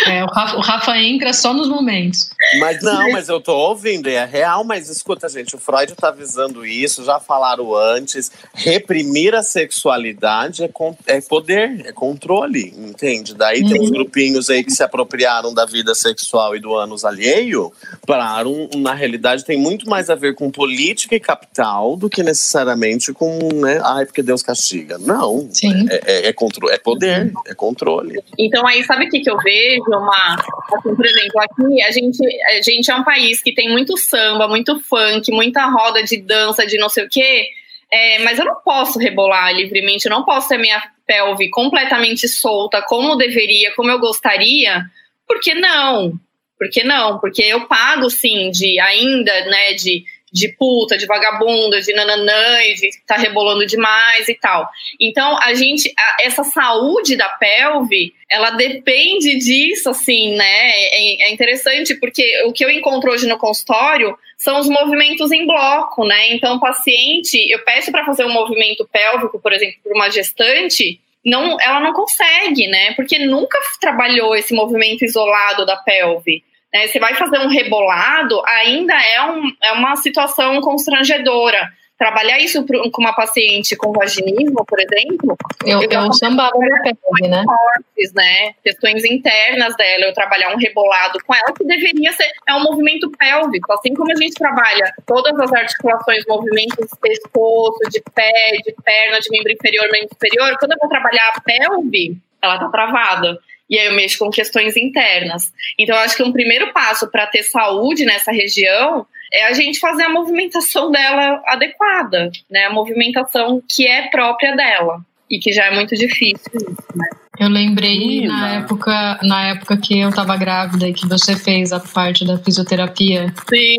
É, 0.07 0.25
o 0.25 0.27
Rafa, 0.27 0.57
o 0.57 0.61
Rafa, 0.61 0.99
entra 0.99 1.33
só 1.35 1.53
nos 1.53 1.69
momentos. 1.69 2.31
Mas 2.59 2.83
não, 2.83 3.13
mas 3.13 3.29
eu 3.29 3.41
tô 3.41 3.55
ouvindo, 3.55 4.09
é 4.09 4.25
real, 4.25 4.65
mas 4.65 4.89
escuta, 4.89 5.29
gente, 5.29 5.55
o 5.55 5.59
Freud 5.59 5.95
tá 5.95 6.09
avisando 6.09 6.65
isso, 6.65 7.05
já 7.05 7.21
falaram 7.21 7.75
antes. 7.75 8.33
Reprimir 8.55 9.35
a 9.35 9.43
sexualidade 9.43 10.63
é, 10.63 10.71
é 11.07 11.21
poder, 11.21 11.85
é 11.85 11.93
controle, 11.93 12.73
entende? 12.79 13.35
Daí 13.35 13.61
uhum. 13.61 13.69
tem 13.69 13.81
uns 13.83 13.91
grupinhos 13.91 14.49
aí 14.49 14.65
que 14.65 14.71
se 14.71 14.83
apropriaram 14.83 15.53
da 15.53 15.67
vida 15.67 15.95
sexual 15.95 16.57
e 16.57 16.61
do 16.61 16.75
ânus 16.75 17.05
alheio. 17.05 17.71
Claro, 18.07 18.71
na 18.77 18.95
realidade 18.95 19.45
tem 19.45 19.59
muito 19.59 19.91
mais 19.91 20.09
a 20.09 20.15
ver 20.15 20.35
com 20.35 20.51
política 20.51 21.15
e 21.15 21.21
capital 21.21 21.97
do 21.97 22.09
que 22.09 22.23
necessariamente 22.23 23.13
com, 23.13 23.39
né, 23.61 23.79
ai, 23.85 24.07
porque 24.07 24.23
Deus 24.23 24.43
castiga. 24.43 24.97
Não. 24.99 25.49
Sim. 25.53 25.87
É, 25.91 26.01
é, 26.21 26.29
é, 26.29 26.35
é 26.75 26.79
poder, 26.79 27.33
é 27.47 27.55
controle. 27.55 28.19
Então 28.39 28.67
aí, 28.67 28.83
sabe 28.85 29.07
o 29.07 29.09
que, 29.09 29.21
que 29.21 29.31
eu 29.31 29.39
vejo? 29.39 29.83
Uma, 29.89 30.37
assim, 30.75 30.95
por 30.95 31.07
exemplo, 31.07 31.41
aqui 31.41 31.83
a 31.83 31.91
gente, 31.91 32.21
a 32.47 32.63
gente 32.63 32.91
é 32.91 32.95
um 32.95 33.05
país 33.05 33.43
que 33.43 33.55
tem 33.55 33.71
muito 33.71 33.97
samba, 33.97 34.49
muito 34.49 34.81
funk, 34.81 35.31
muita 35.33 35.67
roda 35.67 36.03
de 36.03 36.19
dança, 36.19 36.67
de 36.67 36.79
não 36.79 36.89
sei 36.89 37.05
o 37.05 37.09
quê. 37.09 37.49
É, 37.91 38.21
mas 38.21 38.39
eu 38.39 38.47
não 38.47 38.57
posso 38.65 38.99
rebolar 38.99 39.55
livremente, 39.55 40.07
eu 40.07 40.11
não 40.11 40.25
posso 40.25 40.49
ter 40.49 40.59
minha 40.59 40.83
pelve 41.07 41.51
completamente 41.51 42.27
solta 42.27 42.81
como 42.83 43.17
deveria, 43.17 43.75
como 43.75 43.91
eu 43.91 43.99
gostaria, 43.99 44.83
porque 45.29 45.53
não? 45.53 46.19
Por 46.59 46.71
que 46.71 46.85
não? 46.85 47.19
Porque 47.19 47.43
eu 47.43 47.67
pago 47.67 48.09
sim 48.09 48.51
de 48.51 48.79
ainda, 48.81 49.45
né, 49.47 49.75
de 49.75 50.05
de 50.33 50.49
puta, 50.57 50.97
de 50.97 51.07
vagabunda, 51.07 51.81
de 51.81 51.93
nananã, 51.93 52.63
e 52.65 52.75
de 52.75 52.91
tá 53.07 53.17
rebolando 53.17 53.67
demais 53.67 54.29
e 54.29 54.35
tal. 54.35 54.67
Então, 54.99 55.39
a 55.43 55.53
gente, 55.53 55.93
a, 55.99 56.25
essa 56.25 56.43
saúde 56.43 57.17
da 57.17 57.29
pelve, 57.29 58.15
ela 58.31 58.51
depende 58.51 59.37
disso, 59.39 59.91
assim, 59.91 60.35
né? 60.35 60.71
É, 60.71 61.25
é, 61.25 61.33
interessante 61.33 61.95
porque 61.97 62.45
o 62.47 62.53
que 62.53 62.65
eu 62.65 62.71
encontro 62.71 63.11
hoje 63.11 63.27
no 63.27 63.37
consultório 63.37 64.17
são 64.39 64.59
os 64.59 64.69
movimentos 64.69 65.31
em 65.31 65.47
bloco, 65.47 66.05
né? 66.07 66.33
Então, 66.33 66.59
paciente, 66.59 67.37
eu 67.51 67.63
peço 67.65 67.93
para 67.93 68.07
fazer 68.07 68.25
um 68.25 68.33
movimento 68.33 68.89
pélvico, 68.91 69.39
por 69.39 69.53
exemplo, 69.53 69.77
para 69.85 69.95
uma 69.95 70.11
gestante, 70.11 70.99
não, 71.25 71.61
ela 71.61 71.79
não 71.79 71.93
consegue, 71.93 72.67
né? 72.69 72.95
Porque 72.95 73.19
nunca 73.19 73.59
trabalhou 73.81 74.35
esse 74.35 74.55
movimento 74.55 75.05
isolado 75.05 75.67
da 75.67 75.77
pelve 75.77 76.43
né, 76.73 76.87
você 76.87 76.99
vai 76.99 77.15
fazer 77.15 77.39
um 77.39 77.49
rebolado, 77.49 78.41
ainda 78.47 78.95
é, 78.95 79.23
um, 79.31 79.53
é 79.63 79.73
uma 79.73 79.95
situação 79.97 80.61
constrangedora. 80.61 81.71
Trabalhar 81.99 82.41
isso 82.41 82.67
com 82.67 83.01
uma 83.01 83.15
paciente 83.15 83.77
com 83.77 83.93
vaginismo, 83.93 84.65
por 84.67 84.81
exemplo. 84.81 85.37
Eu, 85.65 85.83
eu 85.83 86.13
sambava 86.13 86.51
da 86.51 86.83
pele, 86.83 87.29
né? 87.29 87.45
Fortes, 87.45 88.13
né? 88.13 88.55
Questões 88.65 89.05
internas 89.05 89.77
dela, 89.77 90.07
eu 90.07 90.13
trabalhar 90.13 90.53
um 90.53 90.59
rebolado 90.59 91.19
com 91.25 91.33
ela, 91.33 91.53
que 91.57 91.65
deveria 91.65 92.11
ser. 92.13 92.29
É 92.49 92.55
um 92.55 92.65
movimento 92.65 93.09
pélvico. 93.13 93.73
Assim 93.75 93.95
como 93.95 94.11
a 94.11 94.17
gente 94.17 94.35
trabalha 94.35 94.93
todas 95.07 95.39
as 95.39 95.53
articulações, 95.53 96.25
movimentos 96.27 96.89
de 96.89 96.99
pescoço, 97.01 97.79
de 97.89 98.03
pé, 98.13 98.33
de 98.65 98.75
perna, 98.83 99.21
de 99.21 99.31
membro 99.31 99.53
inferior, 99.53 99.89
membro 99.93 100.09
superior, 100.09 100.57
quando 100.59 100.73
eu 100.73 100.79
vou 100.81 100.89
trabalhar 100.89 101.31
a 101.37 101.41
pelve, 101.41 102.17
ela 102.43 102.59
tá 102.59 102.69
travada 102.69 103.39
e 103.73 103.79
aí 103.79 103.87
eu 103.87 103.95
mexo 103.95 104.19
com 104.19 104.29
questões 104.29 104.77
internas. 104.77 105.51
Então, 105.79 105.97
acho 105.97 106.15
que 106.15 106.23
um 106.23 106.31
primeiro 106.31 106.75
passo 106.75 107.11
para 107.11 107.27
ter 107.27 107.43
saúde 107.43 108.05
nessa 108.05 108.31
região 108.31 109.07
é 109.33 109.47
a 109.47 109.55
gente 109.55 109.79
fazer 109.79 110.03
a 110.03 110.11
movimentação 110.11 110.91
dela 110.91 111.43
adequada, 111.47 112.31
né? 112.51 112.67
A 112.67 112.71
movimentação 112.71 113.63
que 113.67 113.89
é 113.89 114.11
própria 114.11 114.55
dela 114.55 115.01
e 115.31 115.39
que 115.39 115.51
já 115.53 115.65
é 115.65 115.71
muito 115.71 115.97
difícil 115.97 116.53
isso, 116.55 116.87
né? 116.95 117.22
Eu 117.43 117.49
lembrei 117.49 118.25
na 118.29 118.51
época, 118.51 119.19
na 119.25 119.47
época 119.47 119.77
que 119.77 119.99
eu 119.99 120.13
tava 120.13 120.37
grávida 120.37 120.89
e 120.89 120.93
que 120.93 121.09
você 121.09 121.35
fez 121.35 121.73
a 121.73 121.81
parte 121.81 122.25
da 122.25 122.39
fisioterapia. 122.39 123.35
Sim. 123.49 123.79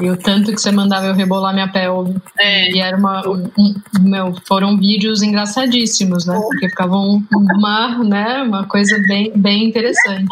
E 0.00 0.10
o 0.10 0.16
tanto 0.16 0.50
que 0.50 0.58
você 0.58 0.72
mandava 0.72 1.04
eu 1.04 1.12
rebolar 1.12 1.52
minha 1.52 1.68
pelve. 1.68 2.16
É. 2.38 2.70
E 2.70 2.80
era 2.80 2.96
uma. 2.96 3.22
Um, 3.28 3.74
meu, 4.00 4.34
foram 4.48 4.78
vídeos 4.78 5.22
engraçadíssimos, 5.22 6.24
né? 6.24 6.40
Porque 6.40 6.70
ficavam 6.70 7.22
uma, 7.30 7.98
né, 8.02 8.42
uma 8.42 8.64
coisa 8.64 8.98
bem, 9.06 9.30
bem 9.36 9.66
interessante. 9.66 10.26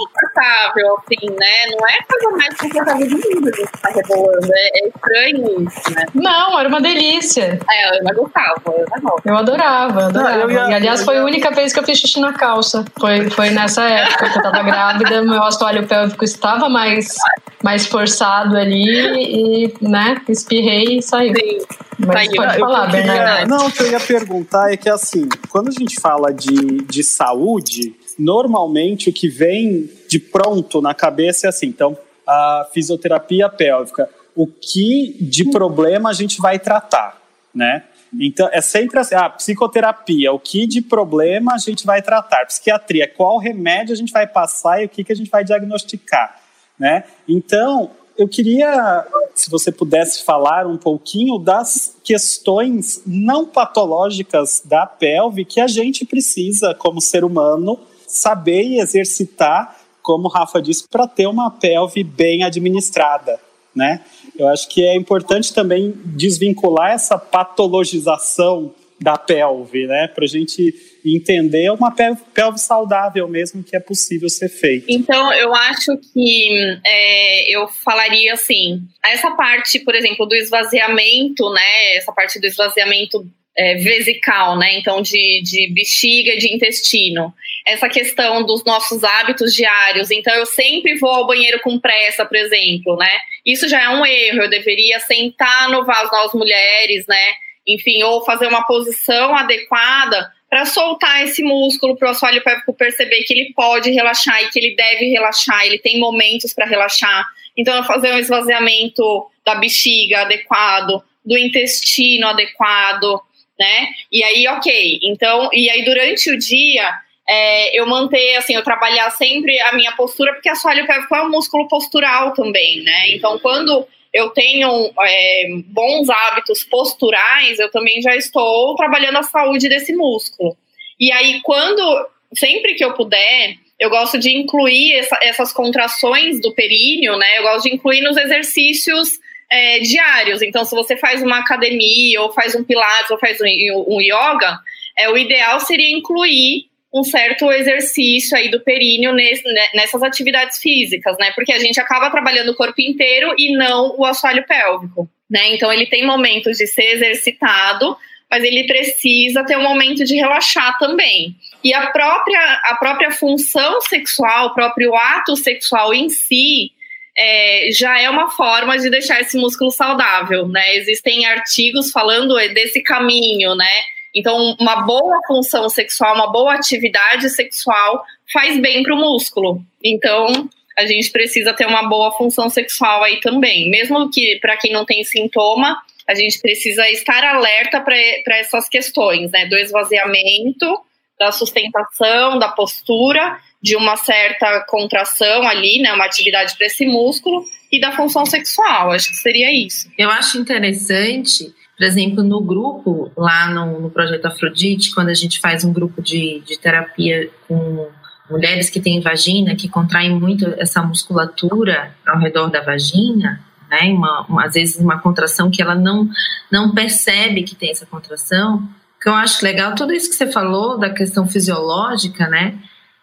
Confortável, 0.45 0.99
assim, 0.99 1.31
né? 1.31 1.77
Não 1.77 1.89
é 1.89 1.99
a 1.99 2.05
coisa 2.05 2.37
mais 2.37 2.57
confortável 2.57 3.09
do 3.09 3.17
mundo 3.17 3.51
a 3.53 3.57
gente 3.57 3.73
tá 3.81 3.89
rebolando. 3.89 4.49
É, 4.53 4.79
é 4.79 4.89
estranho 4.89 5.69
isso, 5.69 5.95
né? 5.95 6.07
Não, 6.15 6.61
era 6.61 6.69
uma 6.69 6.81
delícia. 6.81 7.61
É, 7.71 7.99
eu 7.99 8.15
gostava. 8.15 8.63
Eu, 8.67 8.87
eu 9.25 9.37
adorava, 9.37 10.07
adorava. 10.07 10.37
Não, 10.37 10.41
eu 10.43 10.51
ia, 10.51 10.71
e 10.71 10.75
aliás, 10.75 11.05
foi 11.05 11.19
a 11.19 11.25
única 11.25 11.51
vez 11.51 11.73
que 11.73 11.79
eu 11.79 11.85
fiz 11.85 11.99
xixi 11.99 12.21
na 12.21 12.33
calça. 12.33 12.85
Foi, 12.99 13.31
foi 13.31 13.51
nessa 13.51 13.85
época 13.89 14.31
que 14.31 14.39
eu 14.39 14.43
tava 14.43 14.63
grávida, 14.63 15.23
meu 15.23 15.43
assoalho 15.43 15.87
pélvico 15.87 16.25
estava 16.25 16.69
mais, 16.69 17.17
mais 17.63 17.87
forçado 17.87 18.57
ali 18.57 18.85
e, 18.85 19.75
né, 19.81 20.21
espirrei 20.29 20.99
e 20.99 21.03
saiu. 21.03 21.35
Sim. 21.35 21.59
Mas 21.99 22.27
Saiu. 22.27 22.37
pode 22.37 22.59
falar, 22.59 22.91
Bernardo. 22.91 23.49
Não, 23.49 23.67
o 23.69 23.73
que 23.73 23.83
eu 23.83 23.91
ia 23.91 24.01
perguntar 24.01 24.73
é 24.73 24.77
que, 24.77 24.89
assim, 24.89 25.29
quando 25.49 25.69
a 25.69 25.71
gente 25.71 26.01
fala 26.01 26.33
de, 26.33 26.83
de 26.83 27.05
saúde, 27.05 27.95
normalmente 28.19 29.09
o 29.09 29.13
que 29.13 29.29
vem 29.29 29.89
de 30.15 30.19
pronto 30.19 30.81
na 30.81 30.95
cabeça 30.95 31.47
é 31.47 31.51
assim, 31.51 31.67
então, 31.67 31.97
a 32.27 32.69
fisioterapia 32.73 33.49
pélvica, 33.49 34.09
o 34.35 34.47
que 34.47 35.17
de 35.21 35.51
problema 35.51 36.11
a 36.11 36.13
gente 36.13 36.41
vai 36.41 36.59
tratar, 36.59 37.21
né? 37.55 37.85
Então, 38.21 38.49
é 38.53 38.61
sempre 38.61 38.99
assim, 39.01 39.17
ah, 39.17 39.29
psicoterapia, 39.29 40.33
o 40.33 40.39
que 40.39 40.67
de 40.69 40.81
problema 40.81 41.55
a 41.55 41.59
gente 41.59 41.85
vai 41.85 42.01
tratar? 42.01 42.47
Psiquiatria, 42.47 43.09
qual 43.09 43.39
remédio 43.39 43.93
a 43.93 43.97
gente 43.97 44.13
vai 44.13 44.27
passar 44.27 44.81
e 44.81 44.87
o 44.87 44.89
que, 44.89 45.03
que 45.03 45.13
a 45.13 45.17
gente 45.17 45.31
vai 45.31 45.43
diagnosticar? 45.43 46.45
né? 46.79 47.05
Então, 47.29 47.91
eu 48.17 48.29
queria, 48.29 49.07
se 49.35 49.51
você 49.51 49.73
pudesse 49.73 50.25
falar 50.25 50.67
um 50.67 50.77
pouquinho 50.77 51.39
das 51.39 51.97
questões 52.05 53.03
não 53.07 53.47
patológicas 53.47 54.63
da 54.65 54.87
pelve 54.87 55.45
que 55.45 55.61
a 55.61 55.67
gente 55.67 56.05
precisa, 56.05 56.75
como 56.75 57.01
ser 57.01 57.25
humano, 57.25 57.79
saber 58.07 58.63
e 58.63 58.81
exercitar, 58.81 59.81
como 60.05 60.27
o 60.27 60.31
Rafa 60.31 60.61
disse, 60.61 60.87
para 60.87 61.09
ter 61.09 61.27
uma 61.27 61.51
pelve 61.51 62.05
bem 62.05 62.45
administrada, 62.45 63.41
né? 63.75 64.03
Eu 64.39 64.47
acho 64.49 64.69
que 64.69 64.85
é 64.85 64.95
importante 64.95 65.53
também 65.53 65.95
desvincular 66.05 66.93
essa 66.93 67.19
patologização 67.19 68.75
da 69.01 69.17
pelve, 69.17 69.87
né? 69.87 70.07
Para 70.09 70.25
a 70.25 70.29
gente 70.29 70.75
entender 71.05 71.71
uma 71.71 71.91
pelve, 71.91 72.21
saudável 72.59 73.27
mesmo 73.27 73.63
que 73.63 73.75
é 73.75 73.81
possível 73.81 74.29
ser 74.29 74.51
feito. 74.51 74.87
Então, 74.89 75.33
eu 75.33 75.55
acho 75.55 75.97
que 76.13 76.79
é, 76.85 77.57
eu 77.57 77.67
falaria 77.69 78.35
assim, 78.35 78.83
essa 79.03 79.31
parte, 79.31 79.81
por 79.81 79.95
exemplo, 79.95 80.27
do 80.27 80.35
esvaziamento, 80.35 81.51
né? 81.51 81.97
Essa 81.97 82.13
parte 82.13 82.39
do 82.39 82.47
esvaziamento 82.47 83.27
é, 83.57 83.77
vesical, 83.77 84.59
né? 84.59 84.79
Então, 84.79 85.01
de, 85.01 85.43
de 85.43 85.73
bexiga, 85.73 86.37
de 86.37 86.55
intestino. 86.55 87.33
Essa 87.67 87.89
questão 87.89 88.45
dos 88.45 88.63
nossos 88.65 89.03
hábitos 89.03 89.55
diários. 89.55 90.11
Então, 90.11 90.35
eu 90.35 90.45
sempre 90.45 90.99
vou 90.99 91.11
ao 91.11 91.27
banheiro 91.27 91.61
com 91.61 91.81
pressa, 91.81 92.27
por 92.27 92.37
exemplo, 92.37 92.97
né? 92.97 93.11
Isso 93.45 93.69
já 93.69 93.83
é 93.83 93.89
um 93.89 94.05
erro. 94.05 94.43
Eu 94.43 94.51
deveria 94.51 95.01
sentar 95.01 95.71
no 95.71 95.85
vaso 95.85 96.11
nós 96.13 96.35
mulheres, 96.35 97.07
né? 97.07 97.33
Enfim, 97.67 98.03
ou 98.03 98.25
fazer 98.25 98.47
uma 98.47 98.67
posição 98.67 99.35
adequada 99.35 100.31
para 100.55 100.67
soltar 100.67 101.25
esse 101.25 101.43
músculo 101.43 101.97
para 101.97 102.09
o 102.09 102.11
assoalho 102.13 102.45
pélvico 102.45 102.73
perceber 102.75 103.25
que 103.25 103.35
ele 103.35 103.53
pode 103.55 103.91
relaxar 103.91 104.41
e 104.41 104.51
que 104.51 104.61
ele 104.61 104.77
deve 104.77 105.07
relaxar, 105.07 105.67
ele 105.67 105.81
tem 105.81 105.99
momentos 105.99 106.55
para 106.55 106.65
relaxar. 106.65 107.27
Então, 107.57 107.83
fazer 107.83 108.13
um 108.13 108.19
esvaziamento 108.19 109.27
da 109.45 109.57
bexiga 109.57 110.21
adequado, 110.21 111.03
do 111.25 111.37
intestino 111.37 112.29
adequado, 112.29 113.21
né? 113.59 113.89
E 114.13 114.23
aí, 114.23 114.47
ok. 114.47 115.01
Então, 115.03 115.51
e 115.53 115.69
aí 115.69 115.85
durante 115.85 116.31
o 116.31 116.39
dia, 116.39 116.89
é, 117.29 117.79
eu 117.79 117.87
manter, 117.87 118.37
assim, 118.37 118.55
eu 118.55 118.63
trabalhar 118.63 119.11
sempre 119.11 119.59
a 119.61 119.73
minha 119.73 119.93
postura, 119.93 120.35
porque 120.35 120.49
assoalho 120.49 120.87
pélvico 120.87 121.15
é 121.15 121.23
um 121.23 121.31
músculo 121.31 121.67
postural 121.69 122.33
também, 122.35 122.83
né? 122.83 123.11
Então, 123.11 123.39
quando 123.39 123.87
eu 124.13 124.31
tenho 124.31 124.93
é, 125.01 125.49
bons 125.67 126.09
hábitos 126.11 126.63
posturais, 126.65 127.59
eu 127.59 127.71
também 127.71 128.01
já 128.03 128.15
estou 128.15 128.77
trabalhando 128.77 129.19
a 129.19 129.23
saúde 129.23 129.69
desse 129.69 129.95
músculo. 129.95 130.57
E 131.01 131.11
aí, 131.11 131.41
quando, 131.43 132.07
sempre 132.35 132.75
que 132.75 132.85
eu 132.85 132.93
puder, 132.93 133.57
eu 133.81 133.91
gosto 133.91 134.19
de 134.19 134.31
incluir 134.31 134.95
essa, 134.95 135.19
essas 135.23 135.53
contrações 135.53 136.41
do 136.41 136.55
períneo, 136.55 137.17
né? 137.17 137.39
Eu 137.39 137.43
gosto 137.43 137.65
de 137.65 137.75
incluir 137.75 138.03
nos 138.03 138.17
exercícios 138.17 139.19
é, 139.51 139.81
diários. 139.81 140.43
Então, 140.43 140.65
se 140.65 140.75
você 140.75 140.97
faz 140.97 141.23
uma 141.23 141.39
academia, 141.39 142.21
ou 142.21 142.33
faz 142.33 142.55
um 142.55 142.63
pilates, 142.63 143.11
ou 143.11 143.19
faz 143.19 143.41
um, 143.41 143.95
um 143.97 144.01
yoga, 144.01 144.59
é, 144.97 145.09
o 145.09 145.17
ideal 145.17 145.59
seria 145.61 145.91
incluir 145.91 146.67
um 146.95 147.03
certo 147.03 147.51
exercício 147.51 148.39
aí 148.39 148.49
do 148.49 148.61
períneo 148.61 149.13
né, 149.13 149.33
nessas 149.75 150.01
atividades 150.01 150.59
físicas, 150.59 151.17
né? 151.19 151.33
Porque 151.35 151.53
a 151.53 151.59
gente 151.59 151.81
acaba 151.81 152.09
trabalhando 152.09 152.51
o 152.51 152.55
corpo 152.55 152.81
inteiro 152.81 153.35
e 153.37 153.57
não 153.57 153.97
o 153.99 154.05
assoalho 154.05 154.47
pélvico, 154.47 155.11
né? 155.29 155.55
Então 155.55 155.73
ele 155.73 155.87
tem 155.87 156.07
momentos 156.07 156.57
de 156.57 156.69
ser 156.69 156.95
exercitado, 156.95 157.97
mas 158.31 158.45
ele 158.45 158.65
precisa 158.69 159.43
ter 159.43 159.59
um 159.59 159.65
momento 159.65 160.05
de 160.05 160.15
relaxar 160.15 160.79
também. 160.79 161.35
E 161.65 161.75
a 161.75 161.91
própria, 161.91 162.61
a 162.65 162.77
própria 162.77 163.11
função 163.11 163.81
sexual, 163.81 164.47
o 164.47 164.55
próprio 164.55 164.95
ato 164.95 165.37
sexual 165.37 165.93
em 165.93 166.09
si, 166.09 166.71
é, 167.19 167.71
já 167.73 168.01
é 168.01 168.09
uma 168.09 168.31
forma 168.31 168.79
de 168.79 168.89
deixar 168.89 169.21
esse 169.21 169.37
músculo 169.37 169.73
saudável, 169.73 170.47
né? 170.47 170.77
Existem 170.77 171.27
artigos 171.27 171.91
falando 171.91 172.37
desse 172.55 172.81
caminho, 172.83 173.57
né? 173.57 173.94
Então, 174.15 174.57
uma 174.61 174.83
boa 174.83 175.21
função 175.27 175.69
sexual, 175.69 176.15
uma 176.15 176.31
boa 176.31 176.55
atividade 176.55 177.29
sexual 177.31 178.05
faz 178.33 178.61
bem 178.61 178.83
para 178.83 178.95
o 178.95 178.99
músculo. 178.99 179.61
Então, 179.83 180.49
a 180.77 180.87
gente 180.87 181.11
precisa 181.11 181.53
ter 181.53 181.67
uma 181.67 181.89
boa 181.89 182.13
função 182.13 182.49
sexual 182.49 183.03
aí 183.03 183.21
também. 183.21 183.69
Mesmo 183.71 184.11
que 184.11 184.39
para 184.41 184.57
quem 184.57 184.73
não 184.73 184.85
tem 184.85 185.03
sintoma, 185.05 185.77
a 186.07 186.15
gente 186.15 186.39
precisa 186.39 186.89
estar 186.91 187.25
alerta 187.25 187.81
para 187.81 188.39
essas 188.39 188.69
questões, 188.69 189.31
né? 189.31 189.47
Do 189.47 189.57
esvaziamento, 189.57 190.81
da 191.19 191.33
sustentação, 191.33 192.39
da 192.39 192.49
postura, 192.49 193.39
de 193.63 193.77
uma 193.77 193.97
certa 193.97 194.61
contração 194.69 195.43
ali, 195.47 195.81
né? 195.81 195.93
Uma 195.93 196.05
atividade 196.05 196.57
para 196.57 196.67
esse 196.67 196.85
músculo 196.85 197.45
e 197.73 197.81
da 197.81 197.93
função 197.93 198.27
sexual. 198.27 198.93
Acho 198.93 199.11
que 199.11 199.17
seria 199.17 199.51
isso. 199.53 199.89
Eu 199.97 200.11
acho 200.11 200.39
interessante 200.39 201.53
por 201.85 201.89
exemplo, 201.89 202.25
no 202.25 202.41
grupo, 202.41 203.13
lá 203.15 203.51
no, 203.51 203.79
no 203.79 203.91
Projeto 203.91 204.25
Afrodite, 204.25 204.95
quando 204.95 205.11
a 205.11 205.15
gente 205.15 205.39
faz 205.39 205.65
um 205.65 205.73
grupo 205.73 206.01
de, 206.01 206.43
de 206.47 206.59
terapia 206.59 207.29
com 207.47 207.91
mulheres 208.31 208.71
que 208.71 208.81
têm 208.81 209.03
vagina, 209.03 209.55
que 209.55 209.69
contraem 209.69 210.19
muito 210.19 210.47
essa 210.57 210.83
musculatura 210.83 211.95
ao 212.07 212.19
redor 212.19 212.49
da 212.49 212.63
vagina, 212.63 213.39
né? 213.69 213.93
Uma, 213.93 214.23
uma, 214.27 214.47
às 214.47 214.55
vezes 214.55 214.81
uma 214.81 214.99
contração 214.99 215.51
que 215.51 215.61
ela 215.61 215.75
não, 215.75 216.09
não 216.51 216.73
percebe 216.73 217.43
que 217.43 217.55
tem 217.55 217.71
essa 217.71 217.85
contração. 217.85 218.67
que 218.99 219.07
eu 219.07 219.15
acho 219.15 219.45
legal, 219.45 219.75
tudo 219.75 219.93
isso 219.93 220.09
que 220.09 220.17
você 220.17 220.33
falou 220.33 220.79
da 220.79 220.89
questão 220.89 221.29
fisiológica, 221.29 222.27
né? 222.29 222.59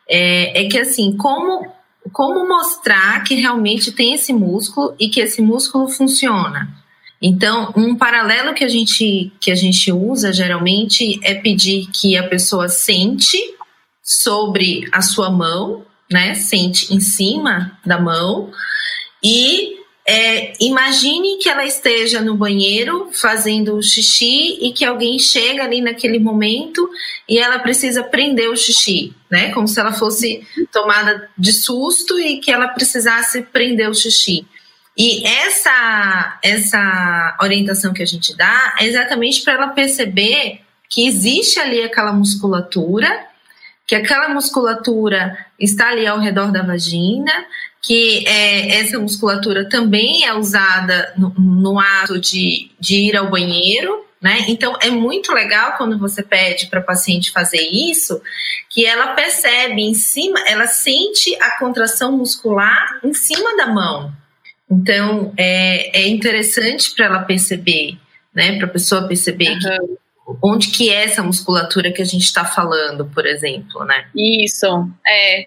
É, 0.09 0.63
é 0.65 0.67
que 0.67 0.79
assim, 0.79 1.15
como, 1.17 1.71
como 2.11 2.47
mostrar 2.47 3.23
que 3.25 3.35
realmente 3.35 3.91
tem 3.91 4.15
esse 4.15 4.33
músculo 4.33 4.95
e 4.99 5.07
que 5.07 5.21
esse 5.21 5.39
músculo 5.39 5.87
funciona? 5.87 6.80
Então, 7.21 7.71
um 7.75 7.95
paralelo 7.95 8.53
que 8.53 8.63
a 8.63 8.67
gente 8.67 9.31
que 9.39 9.51
a 9.51 9.55
gente 9.55 9.91
usa 9.91 10.33
geralmente 10.33 11.19
é 11.23 11.35
pedir 11.35 11.87
que 11.91 12.17
a 12.17 12.27
pessoa 12.27 12.67
sente 12.67 13.37
sobre 14.03 14.87
a 14.91 15.01
sua 15.01 15.29
mão, 15.29 15.85
né? 16.11 16.33
Sente 16.33 16.93
em 16.93 16.99
cima 16.99 17.77
da 17.85 17.99
mão 17.99 18.51
e 19.23 19.77
é, 20.07 20.53
imagine 20.59 21.37
que 21.37 21.47
ela 21.47 21.63
esteja 21.63 22.21
no 22.21 22.35
banheiro 22.35 23.09
fazendo 23.13 23.81
xixi 23.83 24.57
e 24.59 24.73
que 24.73 24.83
alguém 24.83 25.19
chega 25.19 25.63
ali 25.63 25.79
naquele 25.79 26.17
momento 26.17 26.89
e 27.29 27.37
ela 27.37 27.59
precisa 27.59 28.03
prender 28.03 28.49
o 28.49 28.57
xixi, 28.57 29.13
né? 29.29 29.51
Como 29.53 29.67
se 29.67 29.79
ela 29.79 29.93
fosse 29.93 30.41
tomada 30.71 31.29
de 31.37 31.53
susto 31.53 32.19
e 32.19 32.39
que 32.39 32.51
ela 32.51 32.67
precisasse 32.69 33.43
prender 33.43 33.89
o 33.89 33.93
xixi. 33.93 34.45
E 34.97 35.25
essa, 35.25 36.39
essa 36.43 37.37
orientação 37.41 37.93
que 37.93 38.03
a 38.03 38.05
gente 38.05 38.35
dá 38.35 38.75
é 38.79 38.85
exatamente 38.85 39.41
para 39.41 39.53
ela 39.53 39.67
perceber 39.69 40.61
que 40.89 41.07
existe 41.07 41.59
ali 41.59 41.81
aquela 41.81 42.11
musculatura, 42.11 43.25
que 43.87 43.95
aquela 43.95 44.29
musculatura 44.29 45.45
está 45.57 45.89
ali 45.89 46.05
ao 46.05 46.19
redor 46.19 46.51
da 46.51 46.61
vagina, 46.61 47.31
que 47.81 48.27
é, 48.27 48.81
essa 48.81 48.99
musculatura 48.99 49.67
também 49.67 50.25
é 50.25 50.33
usada 50.33 51.13
no, 51.17 51.33
no 51.37 51.79
ato 51.79 52.19
de, 52.19 52.69
de 52.79 52.95
ir 53.07 53.15
ao 53.15 53.29
banheiro, 53.29 54.05
né? 54.21 54.45
Então 54.49 54.77
é 54.81 54.89
muito 54.89 55.33
legal 55.33 55.77
quando 55.77 55.97
você 55.97 56.21
pede 56.21 56.67
para 56.67 56.79
a 56.79 56.83
paciente 56.83 57.31
fazer 57.31 57.61
isso, 57.71 58.21
que 58.69 58.85
ela 58.85 59.13
percebe 59.13 59.81
em 59.81 59.95
cima, 59.95 60.39
ela 60.45 60.67
sente 60.67 61.35
a 61.41 61.57
contração 61.57 62.11
muscular 62.11 62.99
em 63.03 63.13
cima 63.13 63.57
da 63.57 63.65
mão. 63.67 64.20
Então, 64.71 65.33
é, 65.35 66.01
é 66.01 66.07
interessante 66.07 66.95
para 66.95 67.05
ela 67.05 67.19
perceber, 67.19 67.97
né? 68.33 68.57
Para 68.57 68.67
a 68.67 68.69
pessoa 68.69 69.05
perceber 69.05 69.49
uhum. 69.49 69.59
que, 69.59 70.37
onde 70.41 70.67
que 70.69 70.89
é 70.89 71.03
essa 71.03 71.21
musculatura 71.21 71.91
que 71.91 72.01
a 72.01 72.05
gente 72.05 72.23
está 72.23 72.45
falando, 72.45 73.05
por 73.13 73.25
exemplo, 73.25 73.83
né? 73.83 74.07
Isso, 74.15 74.67
é. 75.05 75.45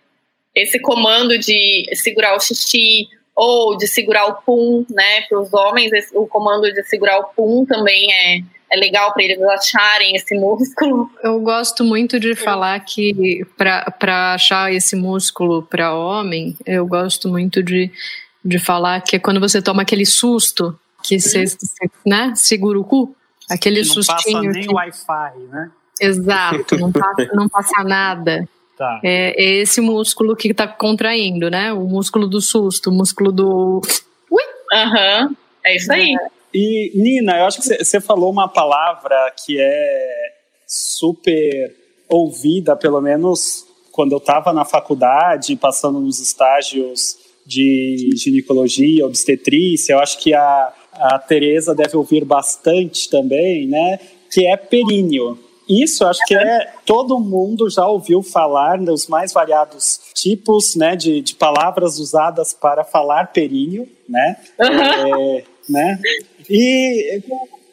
Esse 0.54 0.78
comando 0.78 1.36
de 1.38 1.84
segurar 1.94 2.36
o 2.36 2.40
xixi 2.40 3.08
ou 3.34 3.76
de 3.76 3.88
segurar 3.88 4.26
o 4.26 4.34
pum, 4.42 4.84
né? 4.90 5.22
Para 5.22 5.40
os 5.40 5.52
homens, 5.52 5.92
esse, 5.92 6.16
o 6.16 6.26
comando 6.26 6.70
de 6.72 6.82
segurar 6.84 7.18
o 7.18 7.24
pum 7.34 7.64
também 7.66 8.12
é, 8.12 8.38
é 8.70 8.76
legal 8.76 9.12
para 9.12 9.24
eles 9.24 9.40
acharem 9.40 10.14
esse 10.14 10.34
músculo. 10.38 11.10
Eu 11.22 11.40
gosto 11.40 11.82
muito 11.82 12.20
de 12.20 12.34
falar 12.36 12.78
que 12.80 13.44
para 13.56 14.34
achar 14.34 14.72
esse 14.72 14.94
músculo 14.94 15.62
para 15.62 15.94
homem, 15.94 16.56
eu 16.66 16.86
gosto 16.86 17.28
muito 17.28 17.62
de 17.62 17.90
de 18.44 18.58
falar 18.58 19.00
que 19.00 19.16
é 19.16 19.18
quando 19.18 19.40
você 19.40 19.62
toma 19.62 19.82
aquele 19.82 20.04
susto 20.04 20.78
que 21.02 21.18
você, 21.18 21.44
né, 22.04 22.32
segura 22.34 22.78
o 22.78 22.84
cu, 22.84 23.14
aquele 23.50 23.78
não 23.78 23.84
sustinho. 23.84 24.42
Não 24.42 24.52
passa 24.52 24.58
nem 24.58 24.74
Wi-Fi, 24.74 25.38
né? 25.50 25.70
Exato, 26.00 26.76
não 26.76 26.92
passa, 26.92 27.30
não 27.34 27.48
passa 27.48 27.84
nada. 27.84 28.48
Tá. 28.76 29.00
É, 29.04 29.40
é, 29.40 29.60
esse 29.60 29.80
músculo 29.80 30.34
que 30.34 30.48
está 30.48 30.66
contraindo, 30.66 31.48
né? 31.48 31.72
O 31.72 31.84
músculo 31.84 32.26
do 32.26 32.40
susto, 32.40 32.90
o 32.90 32.92
músculo 32.92 33.30
do. 33.30 33.80
Ui! 34.30 34.42
Aham, 34.72 35.28
uhum. 35.28 35.36
é 35.64 35.76
isso 35.76 35.92
aí. 35.92 36.14
É. 36.14 36.34
E, 36.52 36.92
Nina, 36.94 37.38
eu 37.38 37.46
acho 37.46 37.60
que 37.60 37.84
você 37.84 38.00
falou 38.00 38.30
uma 38.30 38.48
palavra 38.48 39.32
que 39.36 39.56
é 39.60 40.32
super 40.66 41.74
ouvida, 42.08 42.76
pelo 42.76 43.00
menos 43.00 43.64
quando 43.92 44.12
eu 44.12 44.18
estava 44.18 44.52
na 44.52 44.64
faculdade, 44.64 45.54
passando 45.54 46.00
nos 46.00 46.18
estágios 46.18 47.16
de 47.46 48.10
ginecologia, 48.16 49.06
obstetrícia, 49.06 49.92
eu 49.94 50.00
acho 50.00 50.18
que 50.18 50.34
a, 50.34 50.72
a 50.92 51.18
Tereza 51.18 51.74
deve 51.74 51.96
ouvir 51.96 52.24
bastante 52.24 53.08
também, 53.10 53.66
né? 53.66 53.98
Que 54.30 54.46
é 54.46 54.56
períneo. 54.56 55.38
Isso, 55.68 56.04
acho 56.06 56.20
que 56.26 56.34
é 56.34 56.72
todo 56.84 57.18
mundo 57.18 57.70
já 57.70 57.86
ouviu 57.86 58.22
falar 58.22 58.78
dos 58.78 59.06
mais 59.06 59.32
variados 59.32 60.00
tipos, 60.14 60.76
né, 60.76 60.94
de, 60.94 61.22
de 61.22 61.34
palavras 61.34 61.98
usadas 61.98 62.52
para 62.52 62.84
falar 62.84 63.32
períneo, 63.32 63.88
né? 64.08 64.36
Uhum. 64.60 65.38
É, 65.38 65.44
né? 65.68 65.98
E 66.48 67.22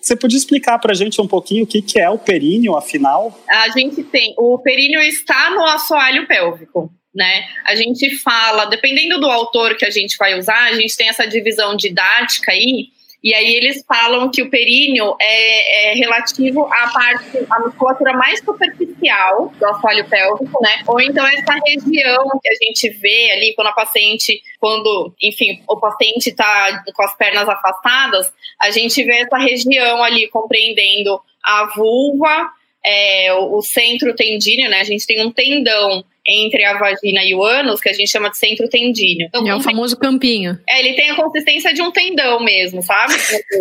você 0.01 0.15
podia 0.15 0.37
explicar 0.37 0.79
para 0.79 0.93
a 0.93 0.95
gente 0.95 1.19
um 1.21 1.27
pouquinho 1.27 1.65
o 1.65 1.67
que, 1.67 1.81
que 1.81 1.99
é 1.99 2.09
o 2.09 2.17
períneo, 2.17 2.77
afinal? 2.77 3.37
A 3.49 3.69
gente 3.69 4.03
tem 4.03 4.33
o 4.37 4.57
períneo 4.57 5.01
está 5.01 5.51
no 5.51 5.65
assoalho 5.65 6.25
pélvico. 6.27 6.89
Né? 7.13 7.43
A 7.65 7.75
gente 7.75 8.17
fala, 8.19 8.65
dependendo 8.65 9.19
do 9.19 9.29
autor 9.29 9.75
que 9.75 9.85
a 9.85 9.89
gente 9.89 10.15
vai 10.17 10.37
usar, 10.39 10.69
a 10.69 10.73
gente 10.73 10.95
tem 10.95 11.09
essa 11.09 11.27
divisão 11.27 11.75
didática 11.75 12.51
aí, 12.51 12.89
e 13.23 13.35
aí 13.35 13.55
eles 13.55 13.85
falam 13.87 14.31
que 14.31 14.41
o 14.41 14.49
períneo 14.49 15.15
é, 15.21 15.91
é 15.91 15.93
relativo 15.93 16.65
à 16.65 16.89
parte, 16.91 17.45
à 17.51 17.59
musculatura 17.59 18.13
mais 18.13 18.39
superficial 18.39 19.53
do 19.59 19.65
assoalho 19.67 20.09
pélvico, 20.09 20.59
né? 20.63 20.81
Ou 20.87 20.99
então 20.99 21.25
essa 21.27 21.53
região 21.67 22.27
que 22.41 22.49
a 22.49 22.65
gente 22.65 22.89
vê 22.97 23.31
ali 23.31 23.53
quando 23.53 23.67
a 23.67 23.73
paciente, 23.73 24.41
quando, 24.59 25.13
enfim, 25.21 25.61
o 25.67 25.79
paciente 25.79 26.31
está 26.31 26.83
com 26.95 27.03
as 27.03 27.15
pernas 27.15 27.47
afastadas, 27.47 28.33
a 28.59 28.71
gente 28.71 29.03
vê 29.03 29.17
essa 29.17 29.37
região 29.37 30.03
ali 30.03 30.27
compreendendo 30.29 31.21
a 31.43 31.65
vulva, 31.75 32.49
é, 32.85 33.33
o 33.33 33.61
centro 33.61 34.15
tendíneo, 34.15 34.69
né? 34.69 34.79
A 34.79 34.83
gente 34.83 35.05
tem 35.05 35.25
um 35.25 35.31
tendão 35.31 36.03
entre 36.25 36.63
a 36.63 36.77
vagina 36.77 37.23
e 37.23 37.33
o 37.33 37.43
ânus, 37.43 37.81
que 37.81 37.89
a 37.89 37.93
gente 37.93 38.09
chama 38.09 38.29
de 38.29 38.37
centro 38.37 38.69
tendíneo. 38.69 39.27
Então, 39.27 39.47
é 39.47 39.55
o 39.55 39.59
famoso 39.59 39.97
campinho. 39.97 40.57
É, 40.67 40.79
ele 40.79 40.93
tem 40.93 41.09
a 41.09 41.15
consistência 41.15 41.73
de 41.73 41.81
um 41.81 41.91
tendão 41.91 42.43
mesmo, 42.43 42.83
sabe? 42.83 43.13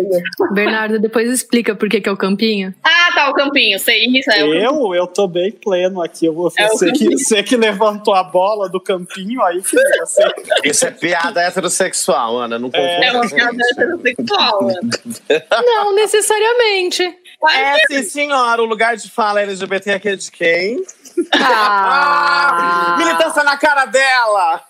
Bernardo, 0.53 0.99
depois 0.99 1.29
explica 1.29 1.73
por 1.73 1.89
que, 1.89 1.99
que 1.99 2.07
é 2.07 2.11
o 2.11 2.17
campinho. 2.17 2.73
Ah, 2.83 3.11
tá, 3.15 3.29
o 3.29 3.33
campinho, 3.33 3.79
sei 3.79 4.05
isso. 4.05 4.29
É 4.31 4.41
eu, 4.41 4.93
eu 4.93 5.07
tô 5.07 5.27
bem 5.27 5.51
pleno 5.51 6.01
aqui. 6.01 6.27
Eu 6.27 6.33
vou 6.33 6.51
é 6.55 6.67
você, 6.67 6.91
que, 6.91 7.09
você 7.17 7.41
que 7.41 7.57
levantou 7.57 8.13
a 8.13 8.23
bola 8.23 8.69
do 8.69 8.79
campinho 8.79 9.41
aí 9.43 9.61
que 9.61 9.75
você... 9.75 10.23
Isso 10.63 10.85
é 10.85 10.91
piada 10.91 11.41
heterossexual, 11.41 12.37
Ana, 12.37 12.59
não 12.59 12.69
É, 12.73 13.07
é 13.07 13.11
uma 13.11 13.27
piada 13.27 13.57
heterossexual, 13.71 14.69
Ana. 14.69 14.89
Não 15.65 15.95
necessariamente. 15.95 17.20
É, 17.49 17.75
sim, 17.87 18.03
senhora. 18.03 18.61
O 18.61 18.65
lugar 18.65 18.95
de 18.95 19.09
fala 19.09 19.41
LGBT 19.41 19.91
aqui 19.91 20.09
é 20.09 20.15
de 20.15 20.31
quem? 20.31 20.83
Ah. 21.33 22.95
Militância 22.99 23.43
na 23.43 23.57
cara 23.57 23.85
dela! 23.85 24.61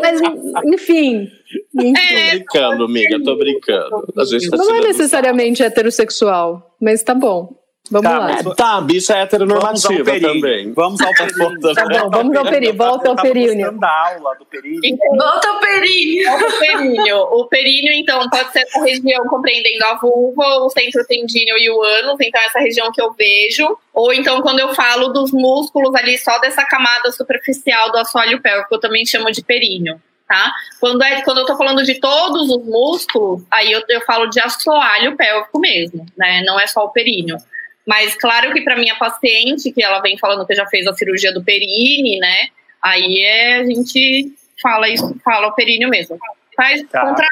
Mas, 0.00 0.20
enfim. 0.66 1.30
enfim. 1.74 1.92
Tô 1.92 2.30
brincando, 2.30 2.84
amiga, 2.84 3.22
tô 3.22 3.36
brincando. 3.36 4.06
A 4.16 4.24
gente 4.24 4.48
tá 4.48 4.56
Não 4.56 4.74
é 4.74 4.80
necessariamente 4.80 5.62
heterossexual, 5.62 6.76
mas 6.80 7.02
tá 7.02 7.14
bom. 7.14 7.59
Vamos 7.90 8.08
Tá, 8.10 8.18
lá. 8.18 8.26
mas- 8.44 8.56
Tá, 8.56 8.80
bicha 8.80 9.16
é 9.16 9.22
heteronormativa 9.22 9.88
Vamos 9.88 9.98
ao 9.98 10.04
períneo. 10.04 10.34
também. 10.40 10.72
Vamos 10.72 11.00
ao 11.00 11.12
períneo. 11.12 11.74
Tá 11.74 11.84
bom, 11.88 12.10
vamos 12.10 12.36
ao 12.36 12.44
períneo. 12.46 12.76
Volta 12.76 13.08
ao 13.10 13.16
períneo. 13.16 13.78
aula 13.82 14.34
do 14.38 14.46
períneo. 14.46 14.98
Volta 15.18 15.48
ao 15.48 15.58
períneo. 15.60 16.32
O 16.34 16.58
períneo. 16.58 17.16
O 17.18 17.44
períneo, 17.46 17.92
então, 17.94 18.30
pode 18.30 18.52
ser 18.52 18.60
essa 18.60 18.80
região 18.84 19.24
compreendendo 19.26 19.84
a 19.86 19.94
vulva, 19.96 20.44
o 20.64 20.70
centro 20.70 21.04
tendíneo 21.06 21.56
e 21.58 21.68
o 21.70 21.82
ânus, 21.82 22.16
então 22.20 22.40
essa 22.42 22.60
região 22.60 22.92
que 22.92 23.02
eu 23.02 23.12
vejo. 23.12 23.76
Ou 23.92 24.12
então, 24.12 24.40
quando 24.40 24.60
eu 24.60 24.72
falo 24.74 25.08
dos 25.08 25.32
músculos 25.32 25.94
ali, 25.96 26.16
só 26.16 26.38
dessa 26.38 26.64
camada 26.64 27.10
superficial 27.10 27.90
do 27.90 27.98
assoalho 27.98 28.40
pélvico, 28.40 28.74
eu 28.76 28.80
também 28.80 29.04
chamo 29.04 29.30
de 29.32 29.42
períneo. 29.42 30.00
Tá? 30.28 30.52
Quando, 30.78 31.02
é, 31.02 31.22
quando 31.22 31.38
eu 31.38 31.44
tô 31.44 31.56
falando 31.56 31.82
de 31.82 31.98
todos 31.98 32.48
os 32.50 32.64
músculos, 32.64 33.42
aí 33.50 33.72
eu, 33.72 33.82
eu 33.88 34.00
falo 34.02 34.28
de 34.28 34.38
assoalho 34.38 35.16
pélvico 35.16 35.58
mesmo, 35.58 36.06
né? 36.16 36.40
Não 36.46 36.58
é 36.60 36.68
só 36.68 36.84
o 36.84 36.90
períneo. 36.90 37.36
Mas 37.86 38.14
claro 38.14 38.52
que 38.52 38.60
para 38.62 38.76
minha 38.76 38.94
paciente, 38.96 39.72
que 39.72 39.82
ela 39.82 40.00
vem 40.00 40.16
falando 40.18 40.46
que 40.46 40.54
já 40.54 40.66
fez 40.66 40.86
a 40.86 40.92
cirurgia 40.94 41.32
do 41.32 41.42
perine, 41.42 42.18
né? 42.18 42.46
Aí 42.82 43.22
é, 43.22 43.54
a 43.56 43.64
gente 43.64 44.32
fala 44.62 44.88
isso, 44.88 45.16
fala 45.24 45.48
o 45.48 45.54
períneo 45.54 45.88
mesmo. 45.88 46.18
Faz, 46.56 46.82
Tá. 46.90 47.00
contrai, 47.06 47.26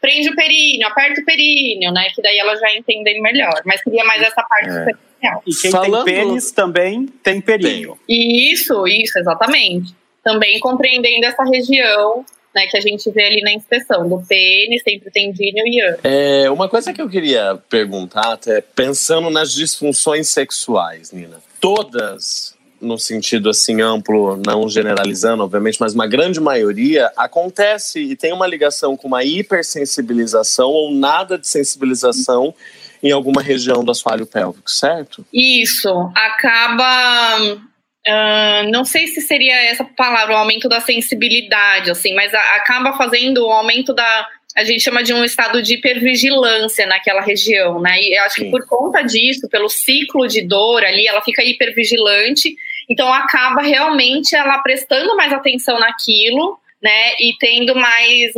prende 0.00 0.30
o 0.30 0.34
períneo, 0.34 0.86
aperta 0.88 1.20
o 1.20 1.24
períneo, 1.24 1.92
né? 1.92 2.08
Que 2.14 2.22
daí 2.22 2.38
ela 2.38 2.56
já 2.56 2.72
entende 2.74 3.20
melhor. 3.20 3.60
Mas 3.66 3.82
queria 3.82 4.04
mais 4.04 4.22
essa 4.22 4.42
parte 4.42 4.68
É. 4.68 4.72
superficial. 4.72 5.42
E 5.46 5.54
quem 5.54 5.70
Falando- 5.70 6.04
tem 6.04 6.14
pênis 6.14 6.50
também 6.50 7.06
tem 7.22 7.40
períneo. 7.42 7.98
Isso, 8.08 8.86
isso, 8.86 9.18
exatamente. 9.18 9.94
Também 10.24 10.58
compreendendo 10.60 11.26
essa 11.26 11.44
região, 11.44 12.24
né, 12.54 12.66
que 12.66 12.76
a 12.76 12.80
gente 12.80 13.10
vê 13.10 13.24
ali 13.24 13.42
na 13.42 13.52
inspeção, 13.52 14.08
do 14.08 14.20
pênis, 14.26 14.82
sempre 14.82 15.10
tendíneo 15.10 15.64
e 15.66 15.80
ânus. 15.82 16.00
É, 16.02 16.50
uma 16.50 16.68
coisa 16.68 16.92
que 16.92 17.00
eu 17.00 17.08
queria 17.08 17.58
perguntar, 17.68 18.32
até 18.32 18.60
pensando 18.60 19.30
nas 19.30 19.52
disfunções 19.52 20.28
sexuais, 20.28 21.12
Nina. 21.12 21.38
Todas, 21.60 22.56
no 22.80 22.98
sentido 22.98 23.50
assim 23.50 23.80
amplo, 23.80 24.40
não 24.44 24.68
generalizando, 24.68 25.44
obviamente, 25.44 25.78
mas 25.80 25.94
uma 25.94 26.06
grande 26.06 26.40
maioria, 26.40 27.12
acontece 27.16 28.00
e 28.00 28.16
tem 28.16 28.32
uma 28.32 28.46
ligação 28.46 28.96
com 28.96 29.06
uma 29.06 29.22
hipersensibilização 29.22 30.70
ou 30.70 30.92
nada 30.92 31.38
de 31.38 31.46
sensibilização 31.46 32.54
em 33.02 33.12
alguma 33.12 33.40
região 33.42 33.84
do 33.84 33.90
assoalho 33.90 34.26
pélvico, 34.26 34.70
certo? 34.70 35.24
Isso 35.32 35.88
acaba. 36.14 37.69
Ah, 38.06 38.62
não 38.70 38.84
sei 38.84 39.06
se 39.08 39.20
seria 39.20 39.54
essa 39.66 39.84
palavra, 39.84 40.34
o 40.34 40.38
aumento 40.38 40.68
da 40.68 40.80
sensibilidade, 40.80 41.90
assim, 41.90 42.14
mas 42.14 42.32
a- 42.34 42.56
acaba 42.56 42.92
fazendo 42.94 43.46
o 43.46 43.50
aumento 43.50 43.92
da. 43.94 44.28
A 44.56 44.64
gente 44.64 44.82
chama 44.82 45.02
de 45.02 45.14
um 45.14 45.24
estado 45.24 45.62
de 45.62 45.74
hipervigilância 45.74 46.84
naquela 46.86 47.20
região, 47.20 47.80
né? 47.80 48.00
E 48.00 48.18
eu 48.18 48.24
acho 48.24 48.36
que 48.36 48.44
Sim. 48.44 48.50
por 48.50 48.66
conta 48.66 49.02
disso, 49.02 49.48
pelo 49.48 49.68
ciclo 49.68 50.26
de 50.26 50.42
dor 50.42 50.84
ali, 50.84 51.06
ela 51.06 51.22
fica 51.22 51.44
hipervigilante, 51.44 52.56
então 52.88 53.12
acaba 53.12 53.62
realmente 53.62 54.34
ela 54.34 54.58
prestando 54.58 55.14
mais 55.16 55.32
atenção 55.32 55.78
naquilo, 55.78 56.58
né? 56.82 57.12
E 57.20 57.36
tendo 57.38 57.76
mais 57.76 58.32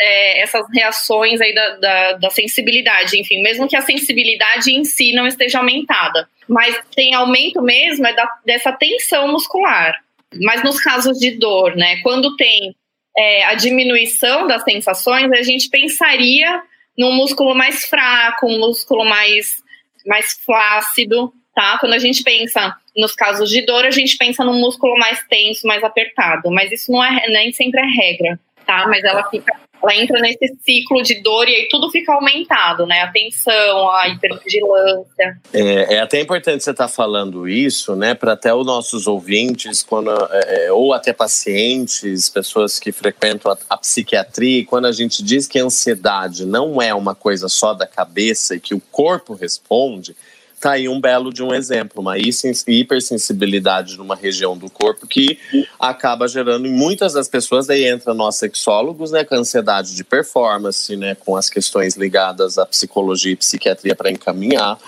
é, 0.00 0.42
essas 0.42 0.64
reações 0.72 1.40
aí 1.40 1.54
da, 1.54 1.76
da, 1.76 2.12
da 2.12 2.30
sensibilidade, 2.30 3.18
enfim, 3.18 3.42
mesmo 3.42 3.68
que 3.68 3.76
a 3.76 3.82
sensibilidade 3.82 4.72
em 4.72 4.84
si 4.84 5.12
não 5.12 5.26
esteja 5.26 5.58
aumentada. 5.58 6.28
Mas 6.48 6.78
tem 6.94 7.14
aumento 7.14 7.60
mesmo 7.60 8.06
é 8.06 8.12
da, 8.14 8.30
dessa 8.44 8.72
tensão 8.72 9.28
muscular. 9.28 9.94
Mas 10.42 10.62
nos 10.62 10.80
casos 10.80 11.18
de 11.18 11.32
dor, 11.32 11.74
né? 11.74 12.00
Quando 12.02 12.36
tem 12.36 12.74
é, 13.16 13.44
a 13.44 13.54
diminuição 13.54 14.46
das 14.46 14.62
sensações, 14.62 15.30
a 15.32 15.42
gente 15.42 15.68
pensaria 15.68 16.62
num 16.96 17.12
músculo 17.12 17.54
mais 17.54 17.86
fraco, 17.86 18.46
um 18.46 18.58
músculo 18.58 19.04
mais, 19.04 19.62
mais 20.06 20.32
flácido, 20.44 21.32
tá? 21.54 21.78
Quando 21.78 21.94
a 21.94 21.98
gente 21.98 22.22
pensa 22.22 22.76
nos 22.96 23.14
casos 23.14 23.48
de 23.48 23.64
dor, 23.64 23.84
a 23.84 23.90
gente 23.90 24.16
pensa 24.16 24.44
num 24.44 24.60
músculo 24.60 24.98
mais 24.98 25.22
tenso, 25.28 25.66
mais 25.66 25.82
apertado. 25.82 26.50
Mas 26.50 26.70
isso 26.72 26.92
não 26.92 27.02
é 27.02 27.28
nem 27.28 27.52
sempre 27.52 27.80
é 27.80 27.84
regra, 27.84 28.40
tá? 28.68 28.86
Mas 28.86 29.02
ela 29.02 29.26
fica, 29.30 29.50
ela 29.82 29.96
entra 29.96 30.20
nesse 30.20 30.54
ciclo 30.60 31.02
de 31.02 31.22
dor 31.22 31.48
e 31.48 31.54
aí 31.54 31.68
tudo 31.70 31.90
fica 31.90 32.12
aumentado, 32.12 32.86
né? 32.86 33.00
A 33.00 33.10
tensão, 33.10 33.90
a 33.90 34.08
hipervigilância. 34.08 35.40
É, 35.54 35.94
é 35.94 36.00
até 36.00 36.20
importante 36.20 36.62
você 36.62 36.72
estar 36.72 36.86
falando 36.86 37.48
isso, 37.48 37.96
né, 37.96 38.12
para 38.12 38.34
até 38.34 38.52
os 38.52 38.66
nossos 38.66 39.06
ouvintes, 39.06 39.82
quando, 39.82 40.10
é, 40.10 40.66
é, 40.66 40.72
ou 40.72 40.92
até 40.92 41.14
pacientes, 41.14 42.28
pessoas 42.28 42.78
que 42.78 42.92
frequentam 42.92 43.50
a, 43.50 43.56
a 43.70 43.78
psiquiatria, 43.78 44.66
quando 44.66 44.84
a 44.84 44.92
gente 44.92 45.22
diz 45.22 45.46
que 45.46 45.58
a 45.58 45.64
ansiedade 45.64 46.44
não 46.44 46.82
é 46.82 46.92
uma 46.92 47.14
coisa 47.14 47.48
só 47.48 47.72
da 47.72 47.86
cabeça 47.86 48.54
e 48.54 48.60
que 48.60 48.74
o 48.74 48.82
corpo 48.92 49.32
responde, 49.32 50.14
tá 50.58 50.72
aí 50.72 50.88
um 50.88 51.00
belo 51.00 51.32
de 51.32 51.42
um 51.42 51.54
exemplo, 51.54 52.00
uma 52.00 52.16
hipersensibilidade 52.18 53.96
numa 53.96 54.16
região 54.16 54.56
do 54.56 54.68
corpo 54.70 55.06
que 55.06 55.38
acaba 55.78 56.26
gerando 56.26 56.66
em 56.66 56.72
muitas 56.72 57.12
das 57.12 57.28
pessoas, 57.28 57.66
daí 57.66 57.84
entra 57.84 58.12
nós 58.12 58.36
sexólogos, 58.36 59.10
né, 59.10 59.24
com 59.24 59.34
a 59.34 59.38
ansiedade 59.38 59.94
de 59.94 60.04
performance, 60.04 60.96
né, 60.96 61.14
com 61.14 61.36
as 61.36 61.48
questões 61.48 61.96
ligadas 61.96 62.58
à 62.58 62.66
psicologia 62.66 63.32
e 63.32 63.36
psiquiatria 63.36 63.94
para 63.94 64.10
encaminhar. 64.10 64.78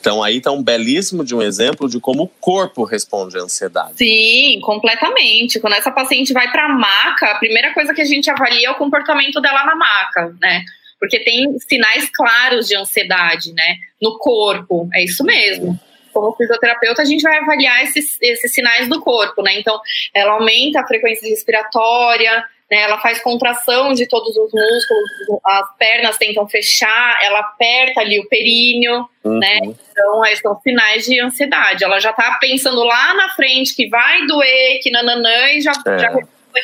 Então 0.00 0.22
aí 0.22 0.40
tá 0.40 0.52
um 0.52 0.62
belíssimo 0.62 1.24
de 1.24 1.34
um 1.34 1.42
exemplo 1.42 1.88
de 1.88 2.00
como 2.00 2.24
o 2.24 2.28
corpo 2.28 2.84
responde 2.84 3.38
à 3.38 3.42
ansiedade. 3.42 3.94
Sim, 3.96 4.60
completamente. 4.62 5.60
Quando 5.60 5.74
essa 5.74 5.90
paciente 5.90 6.32
vai 6.32 6.50
para 6.50 6.66
a 6.66 6.68
maca, 6.68 7.32
a 7.32 7.38
primeira 7.38 7.74
coisa 7.74 7.92
que 7.92 8.00
a 8.00 8.04
gente 8.04 8.30
avalia 8.30 8.68
é 8.68 8.70
o 8.70 8.76
comportamento 8.76 9.40
dela 9.40 9.64
na 9.64 9.74
maca, 9.74 10.34
né? 10.40 10.64
Porque 10.98 11.20
tem 11.20 11.58
sinais 11.58 12.10
claros 12.10 12.66
de 12.66 12.76
ansiedade, 12.76 13.52
né? 13.52 13.76
No 14.00 14.18
corpo, 14.18 14.88
é 14.94 15.04
isso 15.04 15.24
mesmo. 15.24 15.78
Como 16.12 16.34
fisioterapeuta, 16.34 17.02
a 17.02 17.04
gente 17.04 17.22
vai 17.22 17.38
avaliar 17.38 17.82
esses, 17.82 18.18
esses 18.22 18.54
sinais 18.54 18.88
do 18.88 19.00
corpo, 19.00 19.42
né? 19.42 19.58
Então, 19.58 19.78
ela 20.14 20.32
aumenta 20.32 20.80
a 20.80 20.86
frequência 20.86 21.28
respiratória, 21.28 22.42
né? 22.70 22.80
Ela 22.80 22.98
faz 22.98 23.20
contração 23.20 23.92
de 23.92 24.08
todos 24.08 24.30
os 24.34 24.50
músculos, 24.52 25.40
as 25.44 25.76
pernas 25.76 26.16
tentam 26.16 26.48
fechar, 26.48 27.18
ela 27.22 27.40
aperta 27.40 28.00
ali 28.00 28.18
o 28.18 28.28
períneo, 28.28 29.06
né? 29.24 29.58
Então, 29.62 30.24
esses 30.24 30.40
são 30.40 30.58
sinais 30.60 31.04
de 31.04 31.20
ansiedade. 31.20 31.84
Ela 31.84 32.00
já 32.00 32.12
tá 32.12 32.38
pensando 32.40 32.82
lá 32.82 33.14
na 33.14 33.30
frente 33.34 33.74
que 33.76 33.88
vai 33.88 34.26
doer, 34.26 34.80
que 34.82 34.90
nananã, 34.90 35.50
e 35.50 35.60
já, 35.60 35.72
É. 35.86 35.98
já 35.98 36.10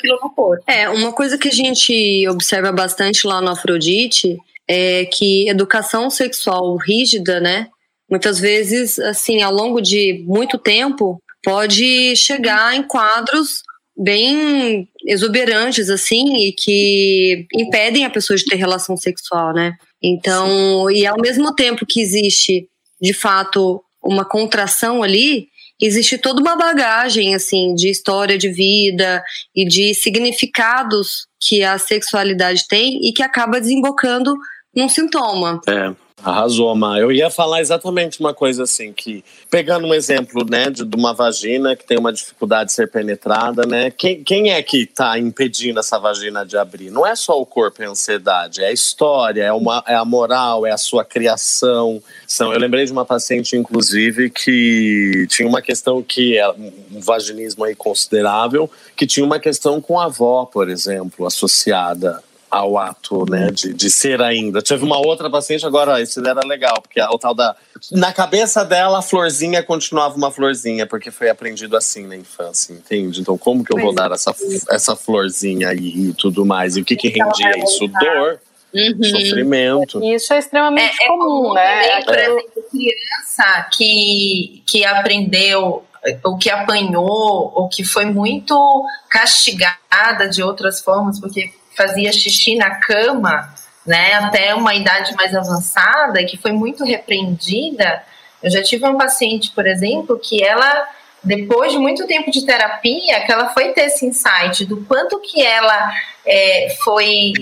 no 0.04 0.30
corpo. 0.30 0.62
É, 0.66 0.88
uma 0.88 1.12
coisa 1.12 1.38
que 1.38 1.48
a 1.48 1.52
gente 1.52 2.26
observa 2.28 2.72
bastante 2.72 3.26
lá 3.26 3.40
no 3.40 3.50
Afrodite 3.50 4.38
é 4.68 5.04
que 5.06 5.48
educação 5.48 6.08
sexual 6.08 6.76
rígida, 6.76 7.40
né? 7.40 7.68
Muitas 8.10 8.38
vezes, 8.38 8.98
assim, 8.98 9.42
ao 9.42 9.52
longo 9.52 9.80
de 9.80 10.22
muito 10.26 10.58
tempo, 10.58 11.18
pode 11.42 12.14
chegar 12.16 12.74
em 12.74 12.82
quadros 12.82 13.62
bem 13.96 14.88
exuberantes, 15.06 15.90
assim, 15.90 16.46
e 16.46 16.52
que 16.52 17.46
impedem 17.54 18.04
a 18.04 18.10
pessoa 18.10 18.36
de 18.36 18.44
ter 18.44 18.56
relação 18.56 18.96
sexual, 18.96 19.52
né? 19.52 19.74
Então, 20.02 20.88
Sim. 20.88 20.94
e 20.94 21.06
ao 21.06 21.20
mesmo 21.20 21.54
tempo 21.54 21.86
que 21.86 22.00
existe, 22.00 22.68
de 23.00 23.12
fato, 23.12 23.82
uma 24.02 24.24
contração 24.24 25.02
ali, 25.02 25.48
existe 25.82 26.16
toda 26.16 26.40
uma 26.40 26.56
bagagem, 26.56 27.34
assim, 27.34 27.74
de 27.74 27.90
história 27.90 28.38
de 28.38 28.48
vida 28.48 29.22
e 29.54 29.66
de 29.66 29.94
significados 29.94 31.26
que 31.40 31.62
a 31.62 31.76
sexualidade 31.78 32.66
tem 32.68 33.00
e 33.06 33.12
que 33.12 33.22
acaba 33.22 33.60
desembocando 33.60 34.36
num 34.74 34.88
sintoma. 34.88 35.60
É. 35.68 35.92
Arrasou, 36.24 36.74
Má. 36.76 37.00
Eu 37.00 37.10
ia 37.10 37.28
falar 37.30 37.60
exatamente 37.60 38.20
uma 38.20 38.32
coisa 38.32 38.62
assim, 38.62 38.92
que 38.92 39.24
pegando 39.50 39.88
um 39.88 39.94
exemplo, 39.94 40.46
né, 40.48 40.70
de, 40.70 40.84
de 40.84 40.96
uma 40.96 41.12
vagina 41.12 41.74
que 41.74 41.84
tem 41.84 41.98
uma 41.98 42.12
dificuldade 42.12 42.66
de 42.66 42.74
ser 42.74 42.88
penetrada, 42.88 43.66
né, 43.66 43.90
quem, 43.90 44.22
quem 44.22 44.52
é 44.52 44.62
que 44.62 44.82
está 44.82 45.18
impedindo 45.18 45.80
essa 45.80 45.98
vagina 45.98 46.46
de 46.46 46.56
abrir? 46.56 46.90
Não 46.90 47.04
é 47.04 47.16
só 47.16 47.40
o 47.40 47.44
corpo 47.44 47.82
e 47.82 47.84
a 47.84 47.90
ansiedade, 47.90 48.62
é 48.62 48.68
a 48.68 48.72
história, 48.72 49.42
é, 49.42 49.52
uma, 49.52 49.82
é 49.86 49.96
a 49.96 50.04
moral, 50.04 50.64
é 50.64 50.70
a 50.70 50.78
sua 50.78 51.04
criação. 51.04 52.00
São, 52.26 52.52
eu 52.52 52.58
lembrei 52.58 52.84
de 52.84 52.92
uma 52.92 53.04
paciente, 53.04 53.56
inclusive, 53.56 54.30
que 54.30 55.26
tinha 55.28 55.48
uma 55.48 55.60
questão 55.60 56.00
que 56.02 56.38
é 56.38 56.48
um 56.48 57.00
vaginismo 57.00 57.64
aí 57.64 57.74
considerável, 57.74 58.70
que 58.96 59.06
tinha 59.06 59.26
uma 59.26 59.40
questão 59.40 59.80
com 59.80 59.98
a 59.98 60.04
avó, 60.04 60.44
por 60.44 60.70
exemplo, 60.70 61.26
associada 61.26 62.22
ao 62.52 62.76
ato, 62.76 63.24
né, 63.30 63.50
de, 63.50 63.72
de 63.72 63.90
ser 63.90 64.20
ainda. 64.20 64.60
Tive 64.60 64.84
uma 64.84 64.98
outra 64.98 65.30
paciente 65.30 65.64
agora, 65.64 66.02
esse 66.02 66.20
era 66.20 66.46
legal, 66.46 66.82
porque 66.82 67.00
o 67.00 67.18
tal 67.18 67.34
da 67.34 67.56
na 67.90 68.12
cabeça 68.12 68.62
dela 68.62 68.98
a 68.98 69.02
florzinha 69.02 69.62
continuava 69.62 70.16
uma 70.16 70.30
florzinha, 70.30 70.86
porque 70.86 71.10
foi 71.10 71.30
aprendido 71.30 71.74
assim 71.78 72.06
na 72.06 72.14
infância, 72.14 72.74
entende? 72.74 73.22
Então 73.22 73.38
como 73.38 73.64
que 73.64 73.74
eu 73.74 73.80
vou 73.80 73.94
dar 73.94 74.12
essa 74.12 74.34
essa 74.68 74.94
florzinha 74.94 75.70
aí 75.70 76.10
e 76.10 76.12
tudo 76.12 76.44
mais? 76.44 76.76
E 76.76 76.82
o 76.82 76.84
que 76.84 76.94
que 76.94 77.08
rendia 77.08 77.58
isso? 77.64 77.88
Dor. 77.88 78.38
Uhum. 78.74 79.02
Sofrimento. 79.02 80.02
Isso 80.04 80.32
é 80.32 80.38
extremamente 80.38 80.96
é, 81.00 81.04
é 81.04 81.08
comum, 81.08 81.54
né? 81.54 82.00
Também, 82.00 82.04
por 82.04 82.18
exemplo, 82.18 82.64
criança 82.70 83.68
que, 83.72 84.62
que 84.66 84.84
aprendeu 84.84 85.84
ou 86.24 86.36
que 86.36 86.50
apanhou, 86.50 87.52
ou 87.54 87.68
que 87.68 87.84
foi 87.84 88.06
muito 88.06 88.84
castigada 89.08 90.28
de 90.28 90.42
outras 90.42 90.80
formas, 90.80 91.20
porque 91.20 91.52
fazia 91.76 92.12
xixi 92.12 92.56
na 92.56 92.76
cama, 92.76 93.52
né, 93.86 94.14
até 94.14 94.54
uma 94.54 94.74
idade 94.74 95.14
mais 95.14 95.34
avançada, 95.34 96.24
que 96.24 96.36
foi 96.36 96.52
muito 96.52 96.84
repreendida. 96.84 98.02
Eu 98.42 98.50
já 98.50 98.62
tive 98.62 98.86
um 98.86 98.96
paciente, 98.96 99.50
por 99.52 99.66
exemplo, 99.66 100.18
que 100.18 100.42
ela, 100.42 100.88
depois 101.22 101.72
de 101.72 101.78
muito 101.78 102.06
tempo 102.06 102.30
de 102.30 102.44
terapia, 102.44 103.24
que 103.24 103.32
ela 103.32 103.48
foi 103.48 103.72
ter 103.72 103.86
esse 103.86 104.06
insight 104.06 104.64
do 104.64 104.84
quanto 104.84 105.18
que 105.20 105.44
ela 105.44 105.92
é, 106.26 106.76
foi 106.84 107.32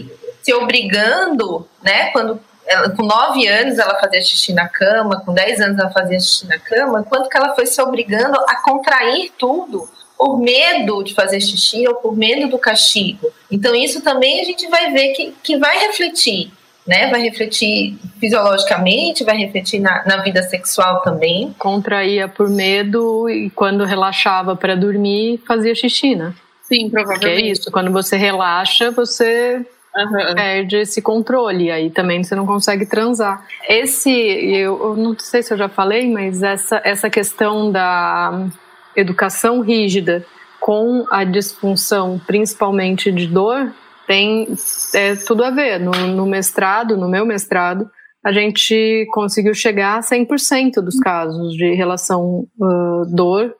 se 0.42 0.54
obrigando, 0.54 1.68
né, 1.82 2.10
quando 2.10 2.40
ela, 2.66 2.90
com 2.90 3.02
9 3.02 3.46
anos 3.46 3.78
ela 3.78 3.98
fazia 3.98 4.22
xixi 4.22 4.52
na 4.52 4.68
cama, 4.68 5.20
com 5.20 5.34
10 5.34 5.60
anos 5.60 5.78
ela 5.78 5.90
fazia 5.90 6.18
xixi 6.18 6.46
na 6.46 6.58
cama, 6.58 7.02
quanto 7.02 7.28
que 7.28 7.36
ela 7.36 7.54
foi 7.54 7.66
se 7.66 7.80
obrigando 7.82 8.38
a 8.48 8.62
contrair 8.62 9.32
tudo 9.36 9.88
por 10.20 10.38
medo 10.38 11.02
de 11.02 11.14
fazer 11.14 11.40
xixi 11.40 11.88
ou 11.88 11.94
por 11.94 12.14
medo 12.14 12.46
do 12.46 12.58
castigo. 12.58 13.32
Então, 13.50 13.74
isso 13.74 14.02
também 14.02 14.42
a 14.42 14.44
gente 14.44 14.68
vai 14.68 14.92
ver 14.92 15.14
que, 15.14 15.32
que 15.42 15.56
vai 15.56 15.78
refletir, 15.86 16.50
né? 16.86 17.08
Vai 17.10 17.22
refletir 17.22 17.96
fisiologicamente, 18.20 19.24
vai 19.24 19.38
refletir 19.38 19.80
na, 19.80 20.04
na 20.04 20.18
vida 20.18 20.42
sexual 20.42 21.00
também. 21.00 21.54
Contraía 21.58 22.28
por 22.28 22.50
medo 22.50 23.30
e 23.30 23.48
quando 23.48 23.82
relaxava 23.86 24.54
para 24.54 24.76
dormir, 24.76 25.40
fazia 25.48 25.74
xixi, 25.74 26.14
né? 26.14 26.34
Sim, 26.64 26.90
provavelmente. 26.90 27.20
Porque 27.20 27.48
é 27.48 27.50
isso, 27.52 27.70
quando 27.70 27.90
você 27.90 28.18
relaxa, 28.18 28.90
você 28.90 29.64
Uhum. 29.96 30.34
perde 30.36 30.76
esse 30.76 31.02
controle, 31.02 31.68
aí 31.68 31.90
também 31.90 32.22
você 32.22 32.36
não 32.36 32.46
consegue 32.46 32.86
transar. 32.86 33.44
Esse, 33.68 34.08
eu, 34.08 34.78
eu, 34.80 34.96
não 34.96 35.18
sei 35.18 35.42
se 35.42 35.52
eu 35.52 35.58
já 35.58 35.68
falei, 35.68 36.08
mas 36.08 36.44
essa, 36.44 36.80
essa 36.84 37.10
questão 37.10 37.72
da 37.72 38.48
educação 38.96 39.60
rígida 39.60 40.24
com 40.60 41.06
a 41.10 41.24
disfunção, 41.24 42.20
principalmente 42.26 43.10
de 43.10 43.26
dor, 43.26 43.72
tem 44.06 44.48
é, 44.94 45.14
tudo 45.16 45.42
a 45.42 45.50
ver. 45.50 45.80
No, 45.80 45.92
no, 45.92 46.26
mestrado, 46.26 46.96
no 46.96 47.08
meu 47.08 47.24
mestrado, 47.24 47.88
a 48.24 48.32
gente 48.32 49.06
conseguiu 49.12 49.54
chegar 49.54 49.98
a 49.98 50.02
100% 50.02 50.82
dos 50.82 50.98
casos 50.98 51.54
de 51.54 51.72
relação 51.74 52.46
uh, 52.60 53.06
dor 53.14 53.54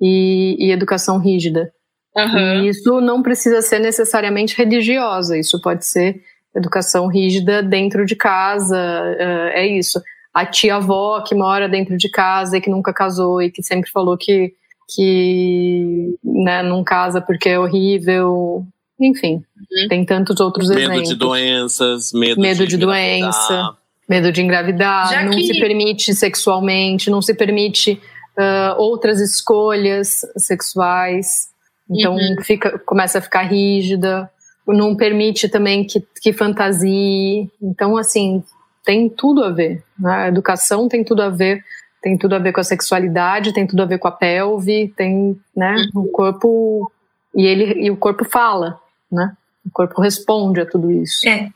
e, 0.00 0.56
e, 0.58 0.72
educação 0.72 1.18
rígida. 1.18 1.70
Uhum. 2.16 2.64
E 2.64 2.68
isso 2.68 3.00
não 3.00 3.22
precisa 3.22 3.60
ser 3.60 3.78
necessariamente 3.78 4.56
religiosa, 4.56 5.36
isso 5.36 5.60
pode 5.60 5.84
ser 5.84 6.22
educação 6.54 7.08
rígida 7.08 7.62
dentro 7.62 8.06
de 8.06 8.16
casa, 8.16 8.76
uh, 8.78 9.48
é 9.52 9.66
isso. 9.66 10.00
A 10.32 10.46
tia-avó 10.46 11.20
que 11.22 11.34
mora 11.34 11.68
dentro 11.68 11.96
de 11.96 12.08
casa 12.08 12.56
e 12.56 12.60
que 12.60 12.70
nunca 12.70 12.92
casou 12.92 13.42
e 13.42 13.50
que 13.50 13.62
sempre 13.62 13.90
falou 13.90 14.16
que 14.16 14.54
que 14.88 16.16
né, 16.22 16.62
não 16.62 16.84
casa 16.84 17.20
porque 17.20 17.50
é 17.50 17.58
horrível. 17.58 18.64
Enfim, 19.00 19.34
uhum. 19.34 19.88
tem 19.88 20.04
tantos 20.04 20.40
outros 20.40 20.68
medo 20.68 20.80
exemplos. 20.80 21.08
Medo 21.08 21.08
de 21.08 21.16
doenças, 21.16 22.12
medo, 22.12 22.40
medo 22.40 22.64
de, 22.64 22.66
de 22.66 22.76
doença, 22.76 23.76
medo 24.08 24.32
de 24.32 24.42
engravidar, 24.42 25.10
Já 25.10 25.22
não 25.22 25.32
que... 25.32 25.44
se 25.44 25.60
permite 25.60 26.14
sexualmente, 26.14 27.10
não 27.10 27.20
se 27.20 27.34
permite 27.34 28.00
uh, 28.38 28.80
outras 28.80 29.20
escolhas 29.20 30.20
sexuais. 30.36 31.48
Então 31.90 32.14
uhum. 32.14 32.36
fica, 32.42 32.78
começa 32.78 33.18
a 33.18 33.22
ficar 33.22 33.42
rígida, 33.42 34.30
não 34.66 34.96
permite 34.96 35.48
também 35.48 35.84
que, 35.84 36.02
que 36.20 36.32
fantasie. 36.32 37.50
Então, 37.62 37.96
assim, 37.96 38.42
tem 38.84 39.08
tudo 39.08 39.44
a 39.44 39.50
ver. 39.50 39.82
Né? 39.98 40.10
A 40.10 40.28
educação 40.28 40.88
tem 40.88 41.04
tudo 41.04 41.22
a 41.22 41.28
ver 41.28 41.62
tem 42.06 42.16
tudo 42.16 42.36
a 42.36 42.38
ver 42.38 42.52
com 42.52 42.60
a 42.60 42.64
sexualidade, 42.64 43.52
tem 43.52 43.66
tudo 43.66 43.82
a 43.82 43.84
ver 43.84 43.98
com 43.98 44.06
a 44.06 44.12
pelve, 44.12 44.94
tem, 44.96 45.36
né, 45.56 45.74
uhum. 45.92 46.02
o 46.02 46.08
corpo 46.08 46.92
e 47.34 47.44
ele 47.44 47.84
e 47.84 47.90
o 47.90 47.96
corpo 47.96 48.24
fala, 48.24 48.78
né? 49.10 49.32
O 49.66 49.70
corpo 49.72 50.00
responde 50.00 50.60
a 50.60 50.66
tudo 50.66 50.88
isso. 50.92 51.28
É, 51.28 51.50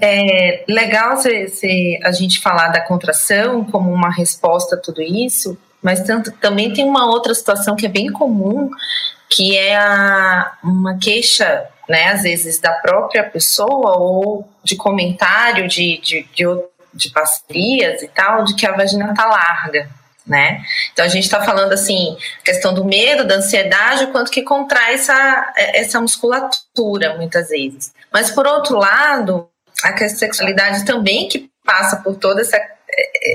é 0.00 0.64
legal 0.68 1.16
se, 1.16 1.48
se 1.48 1.98
a 2.04 2.12
gente 2.12 2.40
falar 2.40 2.68
da 2.68 2.80
contração 2.80 3.64
como 3.64 3.92
uma 3.92 4.08
resposta 4.08 4.76
a 4.76 4.78
tudo 4.78 5.02
isso, 5.02 5.58
mas 5.82 6.04
tanto, 6.04 6.30
também 6.30 6.72
tem 6.72 6.84
uma 6.84 7.10
outra 7.10 7.34
situação 7.34 7.74
que 7.74 7.86
é 7.86 7.88
bem 7.88 8.06
comum, 8.12 8.70
que 9.28 9.56
é 9.58 9.74
a, 9.76 10.52
uma 10.62 10.96
queixa, 10.96 11.66
né, 11.88 12.04
às 12.12 12.22
vezes 12.22 12.60
da 12.60 12.70
própria 12.74 13.24
pessoa 13.24 13.98
ou 13.98 14.48
de 14.62 14.76
comentário 14.76 15.66
de, 15.66 16.00
de, 16.00 16.22
de, 16.32 16.44
de 16.92 17.10
parcerias 17.10 18.02
e 18.02 18.08
tal, 18.08 18.44
de 18.44 18.54
que 18.54 18.66
a 18.66 18.72
vagina 18.72 19.14
tá 19.14 19.24
larga, 19.26 19.88
né? 20.26 20.62
Então 20.92 21.04
a 21.04 21.08
gente 21.08 21.24
está 21.24 21.42
falando 21.42 21.72
assim, 21.72 22.16
questão 22.44 22.72
do 22.74 22.84
medo, 22.84 23.24
da 23.24 23.36
ansiedade, 23.36 24.04
o 24.04 24.12
quanto 24.12 24.30
que 24.30 24.42
contrai 24.42 24.94
essa, 24.94 25.52
essa 25.56 26.00
musculatura 26.00 27.16
muitas 27.16 27.48
vezes. 27.48 27.92
Mas 28.12 28.30
por 28.30 28.46
outro 28.46 28.76
lado, 28.76 29.48
a 29.82 30.08
sexualidade 30.08 30.84
também 30.84 31.28
que 31.28 31.50
passa 31.64 31.96
por 31.96 32.16
todo 32.16 32.40
essa, 32.40 32.60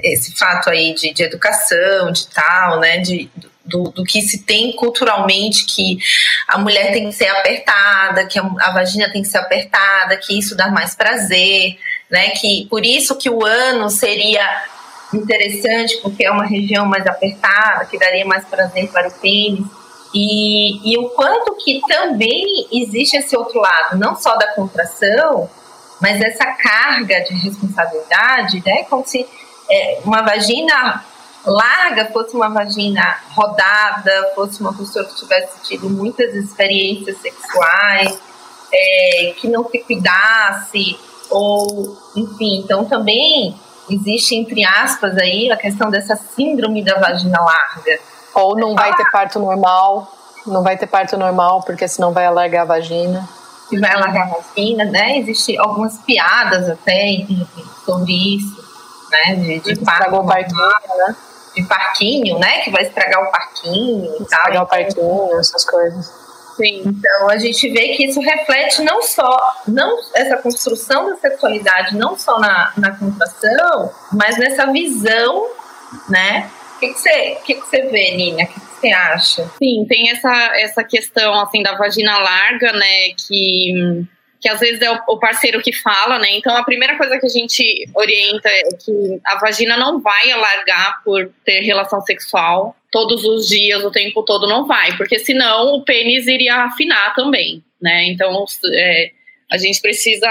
esse 0.04 0.38
fato 0.38 0.70
aí 0.70 0.94
de, 0.94 1.14
de 1.14 1.24
educação, 1.24 2.12
de 2.12 2.28
tal, 2.28 2.80
né? 2.80 3.00
De, 3.00 3.30
do, 3.66 3.92
do, 3.92 4.04
que 4.04 4.22
se 4.22 4.44
tem 4.44 4.74
culturalmente 4.78 5.66
que 5.66 5.98
a 6.48 6.58
mulher 6.58 6.94
tem 6.94 7.10
que 7.10 7.12
ser 7.16 7.28
apertada, 7.28 8.26
que 8.26 8.40
a, 8.40 8.44
a 8.62 8.72
vagina 8.72 9.12
tem 9.12 9.22
que 9.22 9.28
ser 9.28 9.40
apertada, 9.40 10.16
que 10.16 10.40
isso 10.40 10.56
dá 10.56 10.70
mais 10.70 10.96
prazer 10.96 11.78
né? 12.10 12.30
Que 12.32 12.66
por 12.70 12.86
isso 12.86 13.16
que 13.16 13.30
o 13.30 13.46
ano 13.46 13.90
seria 13.90 14.46
interessante, 15.14 15.98
porque 16.02 16.26
é 16.26 16.32
uma 16.32 16.46
região 16.46 16.86
mais 16.86 17.06
apertada, 17.06 17.86
que 17.86 17.98
daria 17.98 18.26
mais 18.26 18.46
prazer 18.46 18.90
para 18.90 19.08
o 19.08 19.12
pênis. 19.12 19.66
E, 20.14 20.94
e 20.94 20.98
o 20.98 21.10
quanto 21.10 21.56
que 21.56 21.82
também 21.88 22.68
existe 22.72 23.18
esse 23.18 23.36
outro 23.36 23.60
lado, 23.60 23.98
não 23.98 24.16
só 24.16 24.36
da 24.36 24.54
contração, 24.54 25.50
mas 26.02 26.22
essa 26.22 26.46
carga 26.46 27.22
de 27.22 27.34
responsabilidade, 27.34 28.64
né? 28.66 28.84
Como 28.84 29.06
se 29.06 29.28
é, 29.70 30.00
uma 30.04 30.22
vagina 30.22 31.04
larga 31.46 32.06
fosse 32.12 32.36
uma 32.36 32.50
vagina 32.50 33.20
rodada, 33.32 34.32
fosse 34.36 34.60
uma 34.60 34.74
pessoa 34.74 35.06
que 35.06 35.16
tivesse 35.16 35.64
tido 35.64 35.90
muitas 35.90 36.34
experiências 36.36 37.18
sexuais, 37.22 38.20
é, 38.72 39.34
que 39.38 39.48
não 39.48 39.68
se 39.70 39.80
cuidasse, 39.80 41.00
ou 41.30 41.98
enfim, 42.16 42.62
então 42.64 42.86
também 42.86 43.56
existe 43.90 44.36
entre 44.36 44.66
aspas 44.66 45.18
aí 45.18 45.52
a 45.52 45.58
questão 45.58 45.90
dessa 45.90 46.16
síndrome 46.16 46.84
da 46.84 47.00
vagina 47.00 47.40
larga. 47.42 48.00
Ou 48.34 48.56
não 48.56 48.76
vai 48.76 48.94
ter 48.96 49.10
parto 49.10 49.40
normal. 49.40 50.12
Não 50.46 50.64
vai 50.64 50.78
ter 50.78 50.88
parto 50.88 51.18
normal, 51.18 51.62
porque 51.64 51.88
senão 51.88 52.14
vai 52.14 52.26
alargar 52.26 52.62
a 52.62 52.66
vagina. 52.66 53.28
E 53.72 53.80
vai 53.80 53.92
alargar 53.92 54.28
a 54.28 54.38
vagina, 54.38 54.86
né? 54.86 55.18
Existem 55.18 55.58
algumas 55.58 55.98
piadas 56.00 56.70
até 56.70 57.26
sobre 57.84 58.38
isso, 58.38 58.64
né? 59.12 59.36
De, 59.36 59.60
de 59.60 59.84
parto, 59.84 60.24
né? 60.24 61.16
De 61.56 61.64
parquinho, 61.64 62.40
né? 62.40 62.62
Que 62.62 62.72
vai 62.72 62.84
estragar 62.84 63.24
o 63.24 63.32
parquinho 63.32 64.06
e 64.06 64.18
tal. 64.18 64.24
Estragar 64.24 64.64
o 64.64 64.68
parquinho, 64.68 65.40
essas 65.40 65.66
coisas. 65.66 66.27
Sim. 66.58 66.82
Então 66.86 67.30
a 67.30 67.38
gente 67.38 67.70
vê 67.70 67.90
que 67.90 68.06
isso 68.06 68.20
reflete 68.20 68.82
não 68.82 69.02
só 69.04 69.38
não 69.68 70.00
essa 70.16 70.38
construção 70.38 71.10
da 71.10 71.16
sexualidade, 71.18 71.96
não 71.96 72.18
só 72.18 72.40
na, 72.40 72.74
na 72.76 72.98
contração, 72.98 73.92
mas 74.12 74.38
nessa 74.38 74.66
visão, 74.72 75.48
né? 76.10 76.50
O 76.76 76.80
que, 76.80 76.94
que, 76.94 77.00
você, 77.00 77.38
que, 77.46 77.54
que 77.56 77.62
você 77.62 77.82
vê, 77.84 78.12
Nina? 78.16 78.44
O 78.44 78.48
que, 78.48 78.60
que 78.60 78.66
você 78.80 78.92
acha? 78.92 79.48
Sim, 79.58 79.86
tem 79.88 80.10
essa, 80.12 80.52
essa 80.58 80.84
questão 80.84 81.40
assim 81.40 81.62
da 81.62 81.76
vagina 81.76 82.18
larga, 82.20 82.74
né? 82.74 83.10
Que 83.16 84.08
que 84.48 84.50
às 84.50 84.62
vezes 84.62 84.82
é 84.82 84.90
o 84.90 85.20
parceiro 85.20 85.62
que 85.62 85.74
fala, 85.74 86.18
né? 86.20 86.30
Então 86.32 86.56
a 86.56 86.64
primeira 86.64 86.98
coisa 86.98 87.20
que 87.20 87.26
a 87.26 87.30
gente 87.30 87.90
orienta 87.94 88.48
é 88.48 88.64
que 88.78 89.20
a 89.26 89.38
vagina 89.40 89.76
não 89.76 90.00
vai 90.00 90.32
alargar 90.32 91.04
por 91.04 91.30
ter 91.44 91.60
relação 91.62 92.00
sexual 92.02 92.74
todos 92.90 93.26
os 93.26 93.50
dias, 93.50 93.84
o 93.84 93.92
tempo 93.92 94.24
todo, 94.24 94.48
não 94.48 94.66
vai, 94.66 94.96
porque 94.96 95.20
senão 95.20 95.76
o 95.76 95.84
pênis 95.84 96.28
iria 96.28 96.64
afinar 96.64 97.14
também, 97.14 97.62
né? 97.82 98.06
Então 98.06 98.46
é, 98.74 99.12
a 99.52 99.58
gente 99.58 99.82
precisa 99.82 100.30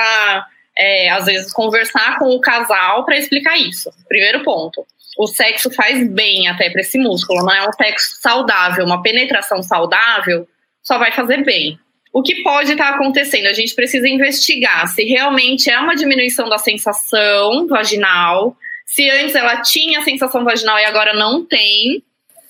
é, 0.78 1.10
às 1.10 1.26
vezes 1.26 1.52
conversar 1.52 2.18
com 2.18 2.30
o 2.30 2.40
casal 2.40 3.04
para 3.04 3.18
explicar 3.18 3.58
isso. 3.58 3.90
Primeiro 4.08 4.42
ponto. 4.42 4.86
O 5.18 5.26
sexo 5.26 5.70
faz 5.70 6.10
bem 6.10 6.48
até 6.48 6.70
para 6.70 6.80
esse 6.80 6.98
músculo, 6.98 7.44
não 7.44 7.52
é 7.52 7.68
um 7.68 7.72
sexo 7.72 8.18
saudável, 8.20 8.86
uma 8.86 9.02
penetração 9.02 9.62
saudável 9.62 10.48
só 10.82 10.98
vai 10.98 11.12
fazer 11.12 11.44
bem. 11.44 11.78
O 12.16 12.22
que 12.22 12.42
pode 12.42 12.72
estar 12.72 12.92
tá 12.92 12.94
acontecendo? 12.94 13.44
A 13.44 13.52
gente 13.52 13.74
precisa 13.74 14.08
investigar 14.08 14.88
se 14.88 15.04
realmente 15.04 15.68
é 15.68 15.78
uma 15.78 15.94
diminuição 15.94 16.48
da 16.48 16.56
sensação 16.56 17.66
vaginal, 17.66 18.56
se 18.86 19.06
antes 19.10 19.34
ela 19.34 19.60
tinha 19.60 20.00
sensação 20.00 20.42
vaginal 20.42 20.78
e 20.78 20.86
agora 20.86 21.12
não 21.12 21.44
tem. 21.44 22.02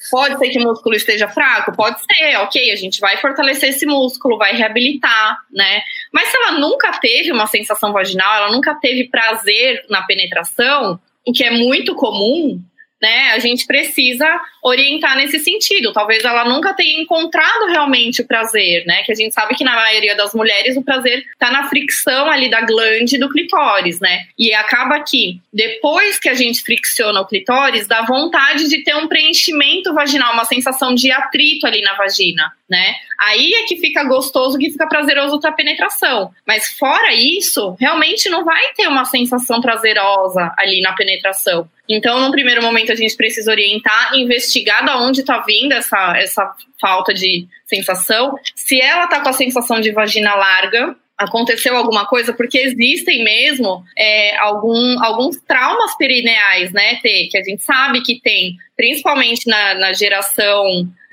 Pode 0.08 0.38
ser 0.38 0.50
que 0.50 0.60
o 0.60 0.62
músculo 0.62 0.94
esteja 0.94 1.26
fraco? 1.26 1.74
Pode 1.74 1.98
ser, 1.98 2.36
ok, 2.36 2.70
a 2.70 2.76
gente 2.76 3.00
vai 3.00 3.16
fortalecer 3.16 3.70
esse 3.70 3.84
músculo, 3.84 4.38
vai 4.38 4.54
reabilitar, 4.54 5.36
né? 5.50 5.82
Mas 6.12 6.28
se 6.28 6.36
ela 6.36 6.60
nunca 6.60 6.92
teve 7.00 7.32
uma 7.32 7.48
sensação 7.48 7.92
vaginal, 7.92 8.36
ela 8.36 8.52
nunca 8.52 8.72
teve 8.76 9.08
prazer 9.08 9.84
na 9.90 10.02
penetração, 10.02 11.00
o 11.26 11.32
que 11.32 11.42
é 11.42 11.50
muito 11.50 11.92
comum, 11.96 12.62
né? 13.02 13.32
A 13.32 13.40
gente 13.40 13.66
precisa 13.66 14.40
orientar 14.66 15.16
nesse 15.16 15.38
sentido. 15.38 15.92
Talvez 15.92 16.24
ela 16.24 16.44
nunca 16.44 16.74
tenha 16.74 17.00
encontrado 17.00 17.66
realmente 17.66 18.20
o 18.20 18.26
prazer, 18.26 18.84
né? 18.84 19.02
Que 19.04 19.12
a 19.12 19.14
gente 19.14 19.32
sabe 19.32 19.54
que 19.54 19.62
na 19.62 19.76
maioria 19.76 20.16
das 20.16 20.34
mulheres 20.34 20.76
o 20.76 20.82
prazer 20.82 21.24
está 21.32 21.52
na 21.52 21.68
fricção 21.68 22.28
ali 22.28 22.50
da 22.50 22.62
glande 22.62 23.16
do 23.16 23.30
clitóris, 23.30 24.00
né? 24.00 24.26
E 24.36 24.52
acaba 24.52 24.98
que 25.04 25.40
depois 25.52 26.18
que 26.18 26.28
a 26.28 26.34
gente 26.34 26.62
fricciona 26.62 27.20
o 27.20 27.26
clitóris, 27.26 27.86
dá 27.86 28.02
vontade 28.02 28.68
de 28.68 28.82
ter 28.82 28.96
um 28.96 29.06
preenchimento 29.06 29.94
vaginal, 29.94 30.32
uma 30.32 30.44
sensação 30.44 30.94
de 30.94 31.12
atrito 31.12 31.64
ali 31.64 31.80
na 31.82 31.94
vagina, 31.94 32.52
né? 32.68 32.94
Aí 33.20 33.54
é 33.54 33.66
que 33.66 33.76
fica 33.76 34.02
gostoso, 34.04 34.58
que 34.58 34.70
fica 34.70 34.88
prazeroso 34.88 35.38
a 35.44 35.52
penetração. 35.52 36.32
Mas 36.44 36.66
fora 36.76 37.14
isso, 37.14 37.76
realmente 37.78 38.28
não 38.28 38.44
vai 38.44 38.72
ter 38.74 38.88
uma 38.88 39.04
sensação 39.04 39.60
prazerosa 39.60 40.52
ali 40.58 40.80
na 40.80 40.92
penetração. 40.92 41.68
Então, 41.88 42.20
no 42.20 42.32
primeiro 42.32 42.62
momento, 42.62 42.90
a 42.90 42.96
gente 42.96 43.16
precisa 43.16 43.50
orientar, 43.50 44.12
investigar 44.56 44.84
de 44.84 44.90
onde 44.92 45.20
está 45.20 45.40
vindo 45.40 45.72
essa, 45.72 46.16
essa 46.16 46.54
falta 46.80 47.12
de 47.12 47.46
sensação. 47.66 48.34
Se 48.54 48.80
ela 48.80 49.04
está 49.04 49.20
com 49.20 49.28
a 49.28 49.32
sensação 49.32 49.80
de 49.80 49.92
vagina 49.92 50.34
larga, 50.34 50.96
aconteceu 51.18 51.76
alguma 51.76 52.06
coisa, 52.06 52.32
porque 52.32 52.58
existem 52.58 53.24
mesmo 53.24 53.82
é, 53.96 54.36
algum, 54.38 55.02
alguns 55.02 55.36
traumas 55.40 55.96
perineais, 55.96 56.72
né, 56.72 56.96
Tê, 57.02 57.28
que 57.30 57.38
a 57.38 57.42
gente 57.42 57.62
sabe 57.62 58.02
que 58.02 58.20
tem, 58.20 58.56
principalmente 58.76 59.48
na, 59.48 59.74
na 59.74 59.92
geração 59.92 60.64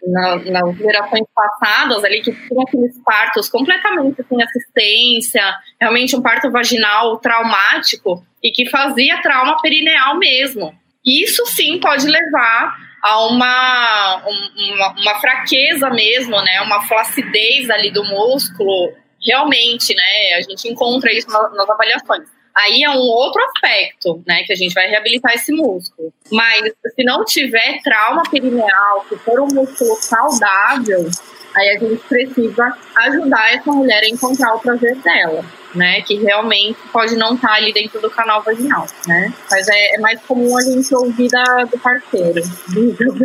na, 0.05 0.35
nas 0.35 0.77
gerações 0.77 1.25
passadas 1.33 2.03
ali, 2.03 2.21
que 2.21 2.33
tinha 2.33 2.63
aqueles 2.67 3.01
partos 3.05 3.47
completamente 3.47 4.21
sem 4.27 4.43
assistência, 4.43 5.41
realmente 5.79 6.13
um 6.13 6.21
parto 6.21 6.51
vaginal 6.51 7.17
traumático 7.19 8.21
e 8.43 8.51
que 8.51 8.69
fazia 8.69 9.21
trauma 9.21 9.61
perineal 9.61 10.17
mesmo. 10.17 10.75
Isso 11.05 11.45
sim 11.45 11.79
pode 11.79 12.05
levar 12.05 12.75
a 13.03 13.25
uma, 13.27 14.23
uma, 14.25 14.95
uma 14.97 15.19
fraqueza 15.19 15.89
mesmo, 15.89 16.41
né? 16.41 16.61
Uma 16.61 16.87
flacidez 16.87 17.69
ali 17.69 17.91
do 17.91 18.05
músculo, 18.05 18.93
realmente, 19.21 19.93
né? 19.93 20.35
A 20.37 20.41
gente 20.41 20.69
encontra 20.69 21.11
isso 21.11 21.27
nas 21.29 21.69
avaliações. 21.69 22.29
Aí 22.55 22.83
é 22.83 22.89
um 22.89 22.99
outro 22.99 23.43
aspecto, 23.45 24.23
né, 24.27 24.43
que 24.43 24.53
a 24.53 24.55
gente 24.55 24.75
vai 24.75 24.87
reabilitar 24.87 25.33
esse 25.33 25.51
músculo. 25.51 26.13
Mas 26.31 26.71
se 26.95 27.03
não 27.03 27.25
tiver 27.25 27.81
trauma 27.81 28.21
perineal, 28.29 29.03
se 29.09 29.17
for 29.17 29.39
um 29.41 29.47
músculo 29.47 29.95
saudável, 29.95 31.09
aí 31.55 31.69
a 31.69 31.79
gente 31.79 31.97
precisa 32.07 32.77
ajudar 32.95 33.55
essa 33.55 33.71
mulher 33.71 34.03
a 34.03 34.07
encontrar 34.07 34.53
o 34.53 34.59
prazer 34.59 34.95
dela, 34.97 35.43
né, 35.75 36.01
que 36.01 36.15
realmente 36.15 36.77
pode 36.91 37.15
não 37.15 37.35
estar 37.35 37.49
tá 37.49 37.53
ali 37.55 37.73
dentro 37.73 37.99
do 38.01 38.09
canal 38.09 38.41
vaginal, 38.41 38.85
né. 39.07 39.33
Mas 39.49 39.67
é, 39.67 39.95
é 39.95 39.99
mais 39.99 40.21
comum 40.21 40.57
a 40.57 40.61
gente 40.61 40.93
ouvir 40.95 41.29
da, 41.29 41.63
do 41.65 41.79
parceiro. 41.79 42.41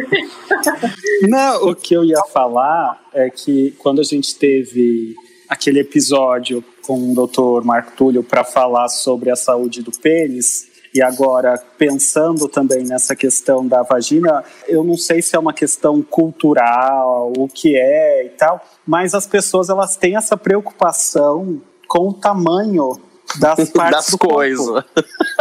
não, 1.29 1.69
o 1.69 1.75
que 1.75 1.95
eu 1.95 2.05
ia 2.05 2.23
falar 2.33 3.01
é 3.13 3.31
que 3.31 3.75
quando 3.79 4.01
a 4.01 4.05
gente 4.05 4.35
teve 4.37 5.15
aquele 5.49 5.81
episódio 5.81 6.63
com 6.83 7.13
o 7.13 7.15
Dr. 7.15 7.65
Marco 7.65 7.93
Túlio 7.97 8.23
para 8.23 8.45
falar 8.45 8.89
sobre 8.89 9.31
a 9.31 9.37
saúde 9.37 9.83
do 9.83 9.91
pênis. 9.91 10.69
E 10.95 11.03
agora, 11.03 11.63
pensando 11.77 12.49
também 12.49 12.83
nessa 12.83 13.15
questão 13.15 13.67
da 13.67 13.83
vagina, 13.83 14.43
eu 14.67 14.83
não 14.83 14.97
sei 14.97 15.21
se 15.21 15.37
é 15.37 15.39
uma 15.39 15.53
questão 15.53 16.03
cultural, 16.03 17.33
o 17.37 17.47
que 17.47 17.77
é 17.77 18.25
e 18.25 18.31
tal, 18.31 18.65
mas 18.87 19.15
as 19.15 19.27
pessoas 19.27 19.69
elas 19.69 19.97
têm 19.97 20.17
essa 20.17 20.37
preocupação 20.37 21.61
com 21.89 22.11
o 22.11 22.13
tamanho 22.13 23.01
das 23.41 23.69
partes 23.73 24.11
das 24.13 24.15
coisas. 24.15 24.85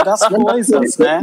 Das 0.03 0.27
coisas, 0.27 0.97
né? 0.97 1.21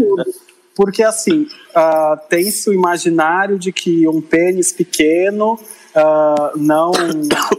Porque 0.76 1.02
assim, 1.02 1.46
uh, 1.70 2.18
tem-se 2.28 2.68
o 2.68 2.72
imaginário 2.72 3.58
de 3.58 3.72
que 3.72 4.06
um 4.08 4.20
pênis 4.20 4.72
pequeno 4.72 5.54
uh, 5.54 6.56
não, 6.56 6.92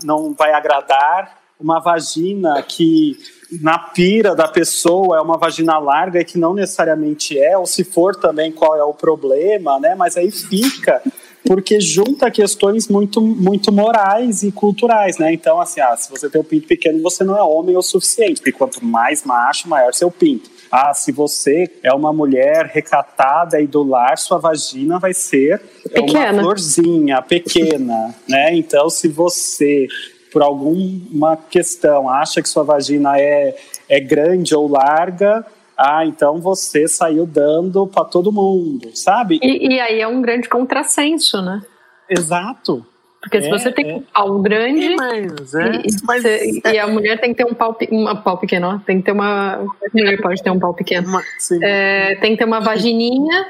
não 0.04 0.34
vai 0.34 0.54
agradar, 0.54 1.40
uma 1.60 1.80
vagina 1.80 2.62
que 2.62 3.18
na 3.62 3.80
pira 3.80 4.36
da 4.36 4.48
pessoa 4.48 5.18
é 5.18 5.22
uma 5.22 5.38
vagina 5.38 5.78
larga 5.78 6.20
e 6.20 6.26
que 6.26 6.38
não 6.38 6.54
necessariamente 6.54 7.40
é, 7.40 7.58
ou 7.58 7.66
se 7.66 7.86
for 7.86 8.16
também 8.16 8.52
qual 8.52 8.76
é 8.76 8.84
o 8.84 8.94
problema, 8.94 9.80
né? 9.80 9.96
Mas 9.96 10.18
aí 10.18 10.30
fica 10.32 11.02
porque 11.46 11.80
junta 11.80 12.32
questões 12.32 12.88
muito, 12.88 13.22
muito 13.22 13.72
morais 13.72 14.44
e 14.44 14.52
culturais, 14.52 15.18
né? 15.18 15.34
Então, 15.34 15.62
assim, 15.62 15.80
ah, 15.80 15.96
se 15.96 16.10
você 16.10 16.30
tem 16.30 16.42
um 16.42 16.44
pinto 16.44 16.68
pequeno, 16.68 17.02
você 17.02 17.24
não 17.24 17.38
é 17.38 17.44
homem 17.44 17.78
o 17.78 17.82
suficiente, 17.82 18.42
porque 18.42 18.52
quanto 18.52 18.84
mais 18.84 19.24
macho, 19.24 19.70
maior 19.70 19.94
seu 19.94 20.10
pinto. 20.10 20.50
Ah, 20.72 20.94
se 20.94 21.12
você 21.12 21.72
é 21.84 21.94
uma 21.94 22.12
mulher 22.12 22.66
recatada 22.74 23.62
e 23.62 23.68
do 23.68 23.84
lar, 23.84 24.18
sua 24.18 24.38
vagina 24.38 25.00
vai 25.00 25.14
ser 25.14 25.62
pequena. 25.94 26.34
uma 26.34 26.42
florzinha 26.42 27.22
pequena, 27.22 28.16
né? 28.28 28.56
Então, 28.56 28.90
se 28.90 29.08
você 29.08 29.88
por 30.32 30.42
alguma 30.42 31.38
questão 31.38 32.10
acha 32.10 32.42
que 32.42 32.50
sua 32.50 32.64
vagina 32.64 33.18
é, 33.18 33.56
é 33.88 34.02
grande 34.02 34.54
ou 34.54 34.68
larga, 34.68 35.46
ah, 35.78 36.06
então 36.06 36.40
você 36.40 36.88
saiu 36.88 37.26
dando 37.26 37.86
para 37.88 38.06
todo 38.06 38.32
mundo, 38.32 38.90
sabe? 38.94 39.40
E, 39.42 39.74
e, 39.74 39.80
aí 39.80 40.00
é 40.00 40.08
um 40.08 40.22
grande 40.22 40.48
contrassenso, 40.48 41.42
né? 41.42 41.62
Exato. 42.10 42.86
Porque 43.20 43.42
se 43.42 43.48
é, 43.48 43.50
você 43.50 43.72
tem 43.72 43.90
é. 43.90 43.96
um 43.96 44.02
pau 44.02 44.40
grande 44.40 44.96
mas, 44.96 45.56
é, 45.56 45.76
e, 45.78 45.88
mas, 46.04 46.22
você, 46.22 46.62
e, 46.64 46.78
a 46.78 46.88
mulher 46.88 47.20
tem 47.20 47.34
que 47.34 47.44
ter 47.44 47.52
um 47.52 47.56
pau, 47.56 47.76
uma 47.90 48.16
pau 48.16 48.38
pequeno, 48.38 48.68
ó, 48.68 48.80
tem 48.80 49.00
que 49.00 49.06
ter 49.06 49.12
uma. 49.12 49.56
A 49.56 49.66
mulher 49.94 50.22
pode 50.22 50.44
ter 50.44 50.52
um 50.52 50.60
pau 50.60 50.74
pequeno. 50.74 51.08
Uma, 51.08 51.24
é, 51.64 52.16
tem 52.16 52.34
que 52.34 52.38
ter 52.38 52.46
uma 52.46 52.60
vagininha 52.60 53.48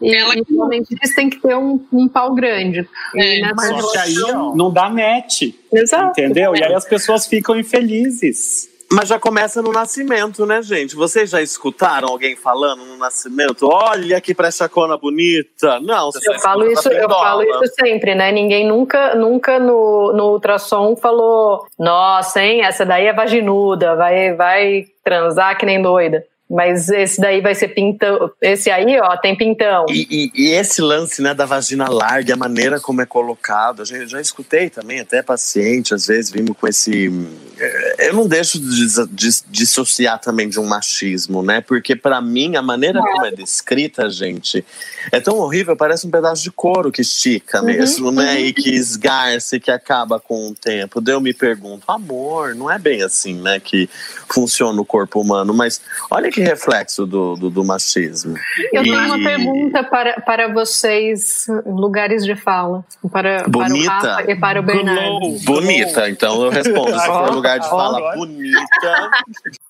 e, 0.00 0.14
ela 0.14 0.34
e 0.36 0.44
realmente 0.48 0.94
eles 0.94 1.14
têm 1.14 1.28
que 1.28 1.40
ter 1.40 1.56
um, 1.56 1.84
um 1.92 2.08
pau 2.08 2.34
grande. 2.34 2.88
É, 3.16 3.52
mas 3.54 3.68
relação... 3.68 4.00
aí 4.00 4.22
ó, 4.32 4.54
não 4.54 4.72
dá 4.72 4.88
match. 4.88 5.42
Exato. 5.72 6.20
Entendeu? 6.20 6.54
E 6.54 6.62
aí 6.62 6.74
as 6.74 6.84
pessoas 6.84 7.26
ficam 7.26 7.58
infelizes. 7.58 8.75
Mas 8.96 9.10
já 9.10 9.18
começa 9.18 9.60
no 9.60 9.72
nascimento, 9.72 10.46
né, 10.46 10.62
gente? 10.62 10.96
Vocês 10.96 11.28
já 11.28 11.42
escutaram 11.42 12.08
alguém 12.08 12.34
falando 12.34 12.82
no 12.82 12.96
nascimento? 12.96 13.68
Olha 13.70 14.18
que 14.22 14.34
pré-chacona 14.34 14.96
bonita. 14.96 15.78
Não, 15.80 16.08
eu 16.24 16.40
falo 16.40 16.66
isso, 16.72 16.88
eu 16.88 17.06
falo 17.06 17.42
isso 17.42 17.74
sempre, 17.78 18.14
né? 18.14 18.32
Ninguém 18.32 18.66
nunca, 18.66 19.14
nunca 19.14 19.58
no, 19.58 20.14
no 20.14 20.30
ultrassom 20.32 20.96
falou: 20.96 21.66
"Nossa, 21.78 22.40
hein, 22.40 22.62
essa 22.62 22.86
daí 22.86 23.04
é 23.04 23.12
vaginuda, 23.12 23.94
vai 23.96 24.32
vai 24.32 24.86
transar 25.04 25.58
que 25.58 25.66
nem 25.66 25.82
doida". 25.82 26.24
Mas 26.48 26.88
esse 26.88 27.20
daí 27.20 27.40
vai 27.40 27.56
ser 27.56 27.68
pintão. 27.68 28.30
Esse 28.40 28.70
aí, 28.70 29.00
ó, 29.00 29.16
tem 29.16 29.36
pintão. 29.36 29.84
E, 29.88 30.06
e, 30.08 30.32
e, 30.32 30.50
esse 30.52 30.80
lance 30.80 31.20
né, 31.20 31.34
da 31.34 31.44
vagina 31.44 31.88
larga, 31.88 32.34
a 32.34 32.36
maneira 32.36 32.78
como 32.78 33.02
é 33.02 33.06
colocado, 33.06 33.82
eu 33.90 34.06
já 34.06 34.20
escutei 34.20 34.70
também, 34.70 35.00
até 35.00 35.22
paciente, 35.22 35.92
às 35.92 36.06
vezes, 36.06 36.30
vindo 36.30 36.54
com 36.54 36.68
esse. 36.68 37.10
Eh, 37.58 38.08
eu 38.10 38.14
não 38.14 38.28
deixo 38.28 38.60
de, 38.60 39.06
de 39.08 39.30
dissociar 39.48 40.20
também 40.20 40.48
de 40.48 40.60
um 40.60 40.66
machismo, 40.66 41.42
né? 41.42 41.60
Porque, 41.60 41.96
para 41.96 42.20
mim, 42.20 42.54
a 42.54 42.62
maneira 42.62 43.00
como 43.00 43.26
é 43.26 43.32
descrita, 43.32 44.08
gente, 44.08 44.64
é 45.10 45.18
tão 45.18 45.38
horrível, 45.38 45.76
parece 45.76 46.06
um 46.06 46.10
pedaço 46.10 46.44
de 46.44 46.52
couro 46.52 46.92
que 46.92 47.02
estica 47.02 47.58
uhum, 47.58 47.66
mesmo, 47.66 48.12
né? 48.12 48.34
Uhum. 48.34 48.40
E 48.40 48.52
que 48.52 48.70
esgarça 48.72 49.56
e 49.56 49.60
que 49.60 49.72
acaba 49.72 50.20
com 50.20 50.50
o 50.50 50.54
tempo. 50.54 51.00
Daí 51.00 51.16
eu 51.16 51.20
me 51.20 51.34
pergunto, 51.34 51.90
amor, 51.90 52.54
não 52.54 52.70
é 52.70 52.78
bem 52.78 53.02
assim, 53.02 53.34
né? 53.34 53.58
Que 53.58 53.90
funciona 54.28 54.80
o 54.80 54.84
corpo 54.84 55.20
humano, 55.20 55.52
mas 55.52 55.80
olha 56.08 56.35
que 56.36 56.42
reflexo 56.42 57.06
do, 57.06 57.34
do, 57.34 57.48
do 57.48 57.64
machismo. 57.64 58.34
Eu 58.70 58.82
tenho 58.82 59.06
uma 59.06 59.18
pergunta 59.18 59.82
para, 59.82 60.20
para 60.20 60.52
vocês, 60.52 61.46
lugares 61.64 62.24
de 62.24 62.36
fala. 62.36 62.84
Para, 63.10 63.44
bonita. 63.48 63.90
para 63.90 64.04
o 64.04 64.16
Rafa 64.16 64.30
e 64.30 64.36
para 64.36 64.60
o 64.60 64.62
Bernardo. 64.62 65.38
Bonita, 65.44 66.10
então 66.10 66.44
eu 66.44 66.50
respondo. 66.50 66.98
Se 66.98 67.06
for 67.06 67.32
lugar 67.32 67.58
de 67.58 67.68
fala 67.70 68.14
bonita. 68.16 69.10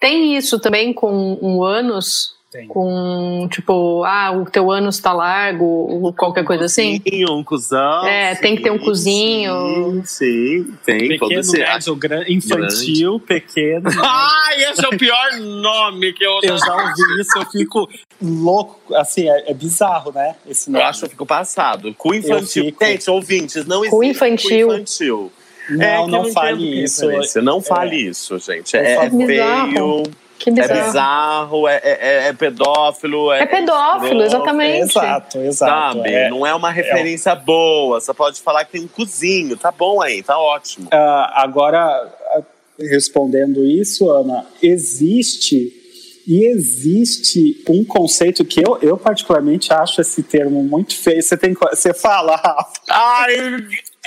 Tem 0.01 0.37
isso 0.37 0.59
também 0.59 0.93
com 0.93 1.39
um 1.41 1.63
ânus? 1.63 2.35
Tem. 2.51 2.69
Com, 2.69 3.49
tipo, 3.51 4.05
ah, 4.05 4.31
o 4.31 4.45
teu 4.45 4.71
ânus 4.71 5.01
tá 5.01 5.13
largo, 5.13 6.13
qualquer 6.17 6.43
um 6.43 6.45
coisa 6.45 6.67
assim? 6.67 7.03
Sim, 7.07 7.25
um 7.29 7.43
cuzão. 7.43 8.07
É, 8.07 8.35
sim, 8.35 8.41
tem 8.41 8.57
que 8.57 8.63
ter 8.63 8.71
um 8.71 8.79
cozinho. 8.79 10.03
Sim, 10.05 10.65
sim 10.65 10.75
tem. 10.85 11.09
Pequeno, 11.09 11.29
médio, 11.29 11.99
infantil, 12.29 13.19
grande. 13.19 13.25
pequeno. 13.27 13.91
Ai, 14.01 14.63
esse 14.71 14.85
é 14.85 14.89
o 14.89 14.97
pior 14.97 15.37
nome 15.41 16.13
que 16.13 16.25
eu 16.25 16.41
já... 16.43 16.51
Eu 16.51 16.59
já 16.59 16.75
ouvi 16.75 17.21
isso, 17.21 17.37
eu 17.37 17.47
fico 17.47 17.89
louco. 18.23 18.95
Assim, 18.95 19.29
é, 19.29 19.51
é 19.51 19.55
bizarro, 19.55 20.13
né? 20.13 20.37
Esse 20.47 20.71
nome. 20.71 20.85
Eu 20.85 20.89
acho 20.89 21.01
que 21.01 21.05
eu 21.07 21.11
fico 21.11 21.27
passado. 21.27 21.93
Cu 21.95 22.15
infantil. 22.15 22.67
Fico... 22.67 22.85
Gente, 22.85 23.11
ouvintes, 23.11 23.67
não 23.67 23.79
existe 23.79 23.91
cu 23.91 24.05
infantil. 24.05 24.69
Cu 24.69 24.75
infantil. 24.75 25.33
Não, 25.69 25.85
é, 25.85 25.97
não, 25.97 26.07
não 26.07 26.33
fale 26.33 26.85
isso. 26.85 27.43
Não 27.43 27.61
fale 27.61 27.97
é. 27.97 28.01
isso, 28.11 28.39
gente. 28.39 28.77
É, 28.77 29.05
é 29.05 29.11
feio. 29.11 30.05
Que 30.39 30.51
bizarro. 30.51 30.73
É 30.73 30.85
bizarro, 30.85 31.69
é, 31.69 31.81
é, 31.83 32.29
é 32.29 32.33
pedófilo. 32.33 33.33
É, 33.33 33.43
é 33.43 33.47
pedófilo, 33.47 34.23
exatamente. 34.23 34.91
Exato, 34.91 35.39
exato. 35.39 35.97
Sabe? 35.99 36.13
É, 36.13 36.29
não 36.29 36.47
é 36.47 36.55
uma 36.55 36.71
referência 36.71 37.35
boa. 37.35 38.01
Você 38.01 38.13
pode 38.13 38.41
falar 38.41 38.65
que 38.65 38.73
tem 38.73 38.83
um 38.83 38.89
cozinho. 38.89 39.57
Tá 39.57 39.73
bom 39.73 40.01
aí, 40.03 40.23
tá 40.23 40.39
ótimo. 40.39 40.87
Uh, 40.87 41.27
agora, 41.33 42.13
respondendo 42.79 43.65
isso, 43.65 44.11
Ana, 44.11 44.47
existe 44.63 45.73
e 46.27 46.45
existe 46.45 47.63
um 47.69 47.85
conceito 47.85 48.45
que 48.45 48.61
eu, 48.61 48.79
eu 48.83 48.97
particularmente 48.97 49.73
acho 49.73 50.01
esse 50.01 50.25
termo 50.25 50.63
muito 50.65 50.97
feio. 50.97 51.23
Você 51.23 51.37
tem 51.37 51.55
você 51.55 51.95
fala, 51.95 52.41
Ai, 52.89 53.37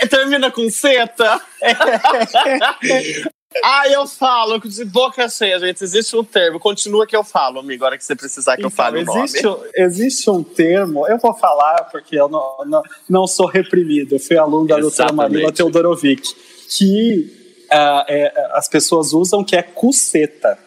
termina 0.09 0.51
com 0.51 0.69
seta. 0.69 1.39
Ah, 3.64 3.89
eu 3.89 4.06
falo, 4.06 4.60
de 4.60 4.86
boca 4.86 5.28
cheia, 5.28 5.60
gente. 5.60 5.84
Existe 5.84 6.16
um 6.16 6.24
termo. 6.24 6.60
Continua 6.60 7.08
que 7.08 7.16
eu 7.16 7.24
falo, 7.24 7.60
amigo, 7.60 7.84
agora 7.84 7.97
que 7.97 8.06
você 8.06 8.16
precisar 8.16 8.56
que 8.56 8.62
então, 8.62 8.70
eu 8.70 8.76
fale 8.76 9.00
existe, 9.00 9.45
o 9.45 9.52
nome. 9.52 9.70
Existe 9.76 10.30
um 10.30 10.43
termo, 10.43 11.08
eu 11.08 11.18
vou 11.18 11.34
falar 11.34 11.86
porque 11.86 12.16
eu 12.16 12.30
não, 12.30 12.58
não, 12.66 12.84
não 13.10 13.28
sou 13.28 13.47
reprimido. 13.47 14.16
Eu 14.16 14.20
fui 14.20 14.38
aluno 14.38 14.68
da 14.68 14.78
doutora 14.78 15.12
Marila 15.12 15.52
Teodorovic, 15.52 16.32
que 16.70 17.66
uh, 17.72 18.06
é, 18.08 18.52
as 18.54 18.68
pessoas 18.68 19.14
usam 19.14 19.43
que 19.43 19.56
é 19.56 19.64
cuceta. 19.64 20.58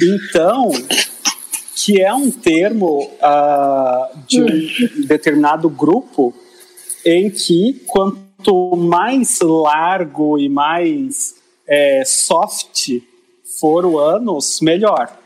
Então, 0.00 0.70
que 1.74 2.00
é 2.00 2.12
um 2.14 2.30
termo 2.30 3.10
uh, 3.20 4.18
de 4.26 4.42
um 4.42 5.06
determinado 5.06 5.68
grupo 5.68 6.34
em 7.04 7.30
que 7.30 7.84
quanto 7.86 8.74
mais 8.74 9.38
largo 9.40 10.38
e 10.38 10.48
mais 10.48 11.35
é, 11.66 12.04
soft 12.04 13.00
for 13.58 13.84
o 13.84 13.98
ânus, 13.98 14.60
melhor. 14.60 15.16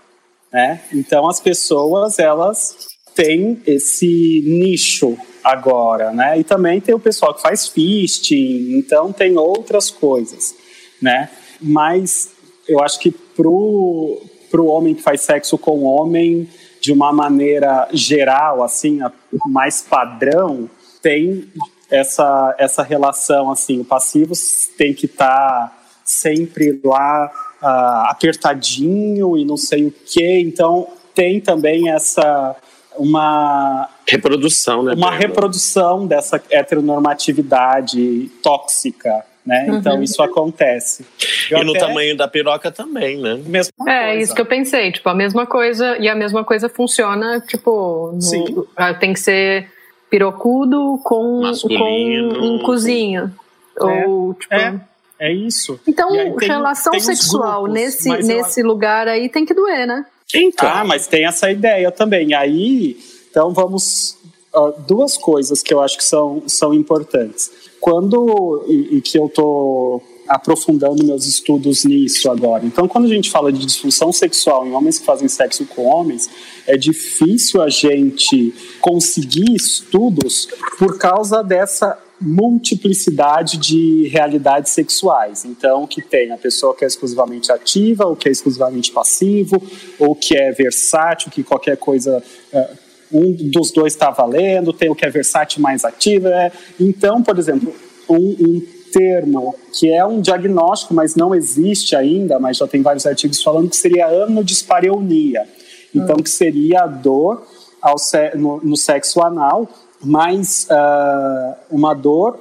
Né? 0.53 0.81
Então 0.93 1.29
as 1.29 1.41
pessoas 1.41 2.19
elas 2.19 2.89
têm 3.15 3.61
esse 3.67 4.43
nicho 4.47 5.17
agora, 5.45 6.13
né? 6.13 6.39
E 6.39 6.45
também 6.45 6.81
tem 6.81 6.95
o 6.95 7.01
pessoal 7.01 7.35
que 7.35 7.43
faz 7.43 7.69
fisting, 7.69 8.73
então 8.77 9.13
tem 9.13 9.37
outras 9.37 9.91
coisas, 9.91 10.55
né? 11.01 11.31
Mas 11.61 12.31
eu 12.69 12.81
acho 12.83 12.99
que 12.99 13.11
pro 13.11 14.23
pro 14.51 14.67
homem 14.67 14.95
que 14.95 15.03
faz 15.03 15.21
sexo 15.21 15.57
com 15.57 15.85
homem 15.85 16.49
de 16.81 16.93
uma 16.93 17.13
maneira 17.13 17.89
geral, 17.93 18.65
assim, 18.65 18.99
mais 19.47 19.81
padrão, 19.81 20.69
tem 21.01 21.49
essa 21.91 22.55
essa 22.59 22.83
relação 22.83 23.51
assim, 23.51 23.81
o 23.81 23.85
passivo 23.85 24.35
tem 24.77 24.93
que 24.93 25.07
estar 25.07 25.69
tá 25.69 25.80
sempre 26.11 26.81
lá 26.85 27.31
uh, 27.63 28.11
apertadinho 28.11 29.37
e 29.37 29.45
não 29.45 29.57
sei 29.57 29.87
o 29.87 29.91
que. 29.91 30.41
Então 30.41 30.89
tem 31.15 31.41
também 31.41 31.91
essa 31.91 32.57
uma 32.97 33.89
reprodução, 34.07 34.83
né? 34.83 34.95
Uma 34.95 35.13
reprodução 35.13 36.07
dessa 36.07 36.43
heteronormatividade 36.51 38.31
tóxica. 38.43 39.25
Né? 39.47 39.67
Uhum. 39.69 39.77
Então 39.79 40.03
isso 40.03 40.23
acontece. 40.23 41.07
Eu 41.51 41.63
e 41.63 41.65
no 41.65 41.73
tamanho 41.73 42.17
da 42.17 42.29
piroca 42.29 42.71
também, 42.71 43.19
né? 43.19 43.41
Mesma 43.47 43.73
é 43.89 44.09
coisa. 44.09 44.23
isso 44.23 44.35
que 44.35 44.41
eu 44.41 44.47
pensei, 44.47 44.93
tipo 44.93 45.09
a 45.09 45.15
mesma 45.15 45.47
coisa 45.47 45.97
e 45.99 46.09
a 46.09 46.15
mesma 46.15 46.45
coisa 46.45 46.69
funciona, 46.69 47.41
tipo, 47.41 48.13
no, 48.13 48.21
Sim. 48.21 48.45
Ah, 48.77 48.93
tem 48.93 49.15
que 49.15 49.21
ser 49.21 49.67
pirocudo 50.11 51.01
com, 51.03 51.41
com 51.63 52.39
um 52.39 52.59
cozinho 52.59 53.33
é. 53.81 54.07
ou 54.07 54.35
tipo 54.35 54.55
é. 54.55 54.79
É 55.21 55.31
isso. 55.31 55.79
Então, 55.87 56.09
tem, 56.09 56.49
relação 56.49 56.93
tem 56.93 57.01
sexual 57.01 57.65
grupos, 57.65 57.79
nesse, 57.79 58.09
nesse 58.09 58.63
eu... 58.63 58.67
lugar 58.67 59.07
aí 59.07 59.29
tem 59.29 59.45
que 59.45 59.53
doer, 59.53 59.87
né? 59.87 60.07
Então. 60.35 60.67
Ah, 60.67 60.83
mas 60.83 61.07
tem 61.07 61.27
essa 61.27 61.51
ideia 61.51 61.93
também. 61.93 62.33
Aí, 62.33 62.97
então 63.31 63.53
vamos. 63.53 64.19
Uh, 64.53 64.73
duas 64.89 65.17
coisas 65.17 65.63
que 65.63 65.73
eu 65.73 65.81
acho 65.81 65.97
que 65.99 66.03
são, 66.03 66.43
são 66.47 66.73
importantes. 66.73 67.51
Quando. 67.79 68.65
E, 68.67 68.97
e 68.97 69.01
que 69.03 69.19
eu 69.19 69.29
tô 69.29 70.03
aprofundando 70.27 71.05
meus 71.05 71.27
estudos 71.27 71.85
nisso 71.85 72.31
agora. 72.31 72.65
Então, 72.65 72.89
quando 72.89 73.05
a 73.07 73.09
gente 73.09 73.29
fala 73.29 73.53
de 73.53 73.67
disfunção 73.67 74.13
sexual 74.13 74.65
em 74.65 74.73
homens 74.73 75.01
que 75.01 75.05
fazem 75.05 75.29
sexo 75.29 75.67
com 75.67 75.85
homens, 75.85 76.31
é 76.67 76.77
difícil 76.77 77.61
a 77.61 77.69
gente 77.69 78.55
conseguir 78.81 79.53
estudos 79.55 80.49
por 80.79 80.97
causa 80.99 81.43
dessa 81.43 81.99
multiplicidade 82.21 83.57
de 83.57 84.09
realidades 84.09 84.73
sexuais. 84.73 85.45
Então, 85.45 85.87
que 85.87 86.03
tem 86.03 86.31
a 86.31 86.37
pessoa 86.37 86.75
que 86.75 86.85
é 86.85 86.87
exclusivamente 86.87 87.51
ativa, 87.51 88.05
ou 88.05 88.15
que 88.15 88.29
é 88.29 88.33
exclusivamente 88.33 88.93
passivo, 88.93 89.63
ou 89.99 90.15
que 90.15 90.37
é 90.37 90.53
versátil, 90.53 91.31
que 91.31 91.43
qualquer 91.43 91.77
coisa 91.79 92.23
é, 92.53 92.71
um 93.11 93.33
dos 93.51 93.73
dois 93.73 93.95
está 93.95 94.11
valendo, 94.11 94.73
tem 94.73 94.91
o 94.91 94.95
que 94.95 95.07
é 95.07 95.11
versátil 95.11 95.63
mais 95.63 95.85
ativo. 95.85 96.29
É. 96.29 96.53
Então, 96.79 97.23
por 97.23 97.39
exemplo, 97.39 97.75
um, 98.09 98.17
um 98.17 98.63
termo 98.93 99.55
que 99.73 99.91
é 99.91 100.05
um 100.05 100.21
diagnóstico, 100.21 100.93
mas 100.93 101.15
não 101.15 101.35
existe 101.35 101.97
ainda, 101.97 102.39
mas 102.39 102.59
já 102.59 102.67
tem 102.67 102.83
vários 102.83 103.07
artigos 103.07 103.43
falando 103.43 103.71
que 103.71 103.77
seria 103.77 104.07
anodispareunia. 104.07 105.49
Então, 105.95 106.17
hum. 106.17 106.23
que 106.23 106.31
seria 106.31 106.83
a 106.83 106.87
dor 106.87 107.47
ao, 107.81 107.97
no, 108.37 108.61
no 108.63 108.77
sexo 108.77 109.23
anal 109.23 109.69
mas 110.03 110.67
uh, 110.71 111.57
uma 111.71 111.95
dor 111.95 112.39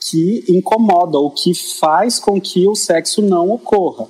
que 0.00 0.44
incomoda 0.48 1.18
ou 1.18 1.30
que 1.30 1.54
faz 1.54 2.18
com 2.18 2.40
que 2.40 2.66
o 2.66 2.74
sexo 2.74 3.22
não 3.22 3.50
ocorra, 3.50 4.08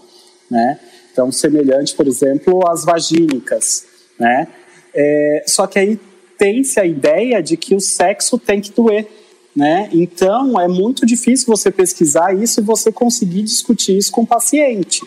né? 0.51 0.79
Então, 1.13 1.31
semelhante, 1.31 1.95
por 1.95 2.07
exemplo, 2.07 2.67
às 2.69 2.85
vagínicas, 2.85 3.85
né? 4.19 4.49
É, 4.95 5.45
só 5.47 5.67
que 5.67 5.79
aí 5.79 6.01
tem-se 6.39 6.81
a 6.81 6.87
ideia 6.87 7.43
de 7.43 7.57
que 7.57 7.75
o 7.75 7.81
sexo 7.81 8.39
tem 8.39 8.61
que 8.61 8.73
doer, 8.73 9.07
né? 9.55 9.89
Então, 9.93 10.59
é 10.59 10.67
muito 10.67 11.05
difícil 11.05 11.47
você 11.47 11.71
pesquisar 11.71 12.35
isso 12.35 12.61
e 12.61 12.65
você 12.65 12.91
conseguir 12.91 13.43
discutir 13.43 13.97
isso 13.97 14.11
com 14.11 14.23
o 14.23 14.27
paciente. 14.27 15.03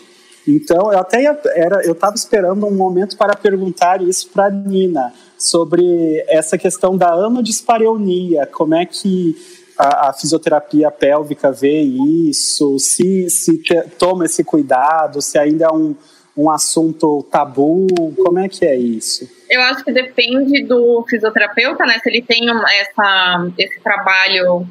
Então, 0.46 0.92
eu 0.92 0.98
até 0.98 1.22
ia, 1.22 1.38
era, 1.54 1.84
eu 1.84 1.92
estava 1.92 2.14
esperando 2.14 2.66
um 2.66 2.74
momento 2.74 3.16
para 3.16 3.34
perguntar 3.34 4.00
isso 4.00 4.28
para 4.30 4.48
Nina, 4.50 5.12
sobre 5.36 6.24
essa 6.28 6.56
questão 6.56 6.96
da 6.96 7.12
anodispareunia, 7.12 8.46
como 8.46 8.74
é 8.74 8.86
que 8.86 9.36
a, 9.76 10.08
a, 10.08 10.12
fisioterapia 10.12 10.90
pélvica 10.90 11.52
vê 11.52 11.82
isso, 11.82 12.78
se, 12.78 13.28
se 13.28 13.58
te, 13.58 13.74
toma 13.98 14.24
esse 14.24 14.42
cuidado, 14.42 15.20
se 15.20 15.38
ainda 15.38 15.66
é 15.66 15.72
um, 15.72 15.94
um 16.36 16.50
assunto 16.50 17.22
tabu, 17.30 17.86
como 18.16 18.38
é 18.38 18.48
que 18.48 18.64
é 18.64 18.76
isso? 18.76 19.28
Eu 19.48 19.60
acho 19.62 19.84
que 19.84 19.92
depende 19.92 20.64
do 20.64 21.04
fisioterapeuta, 21.08 21.84
né? 21.84 21.98
Se 22.02 22.08
ele 22.08 22.22
tem 22.22 22.46
essa, 22.80 23.48
esse 23.58 23.80
trabalho 23.80 24.66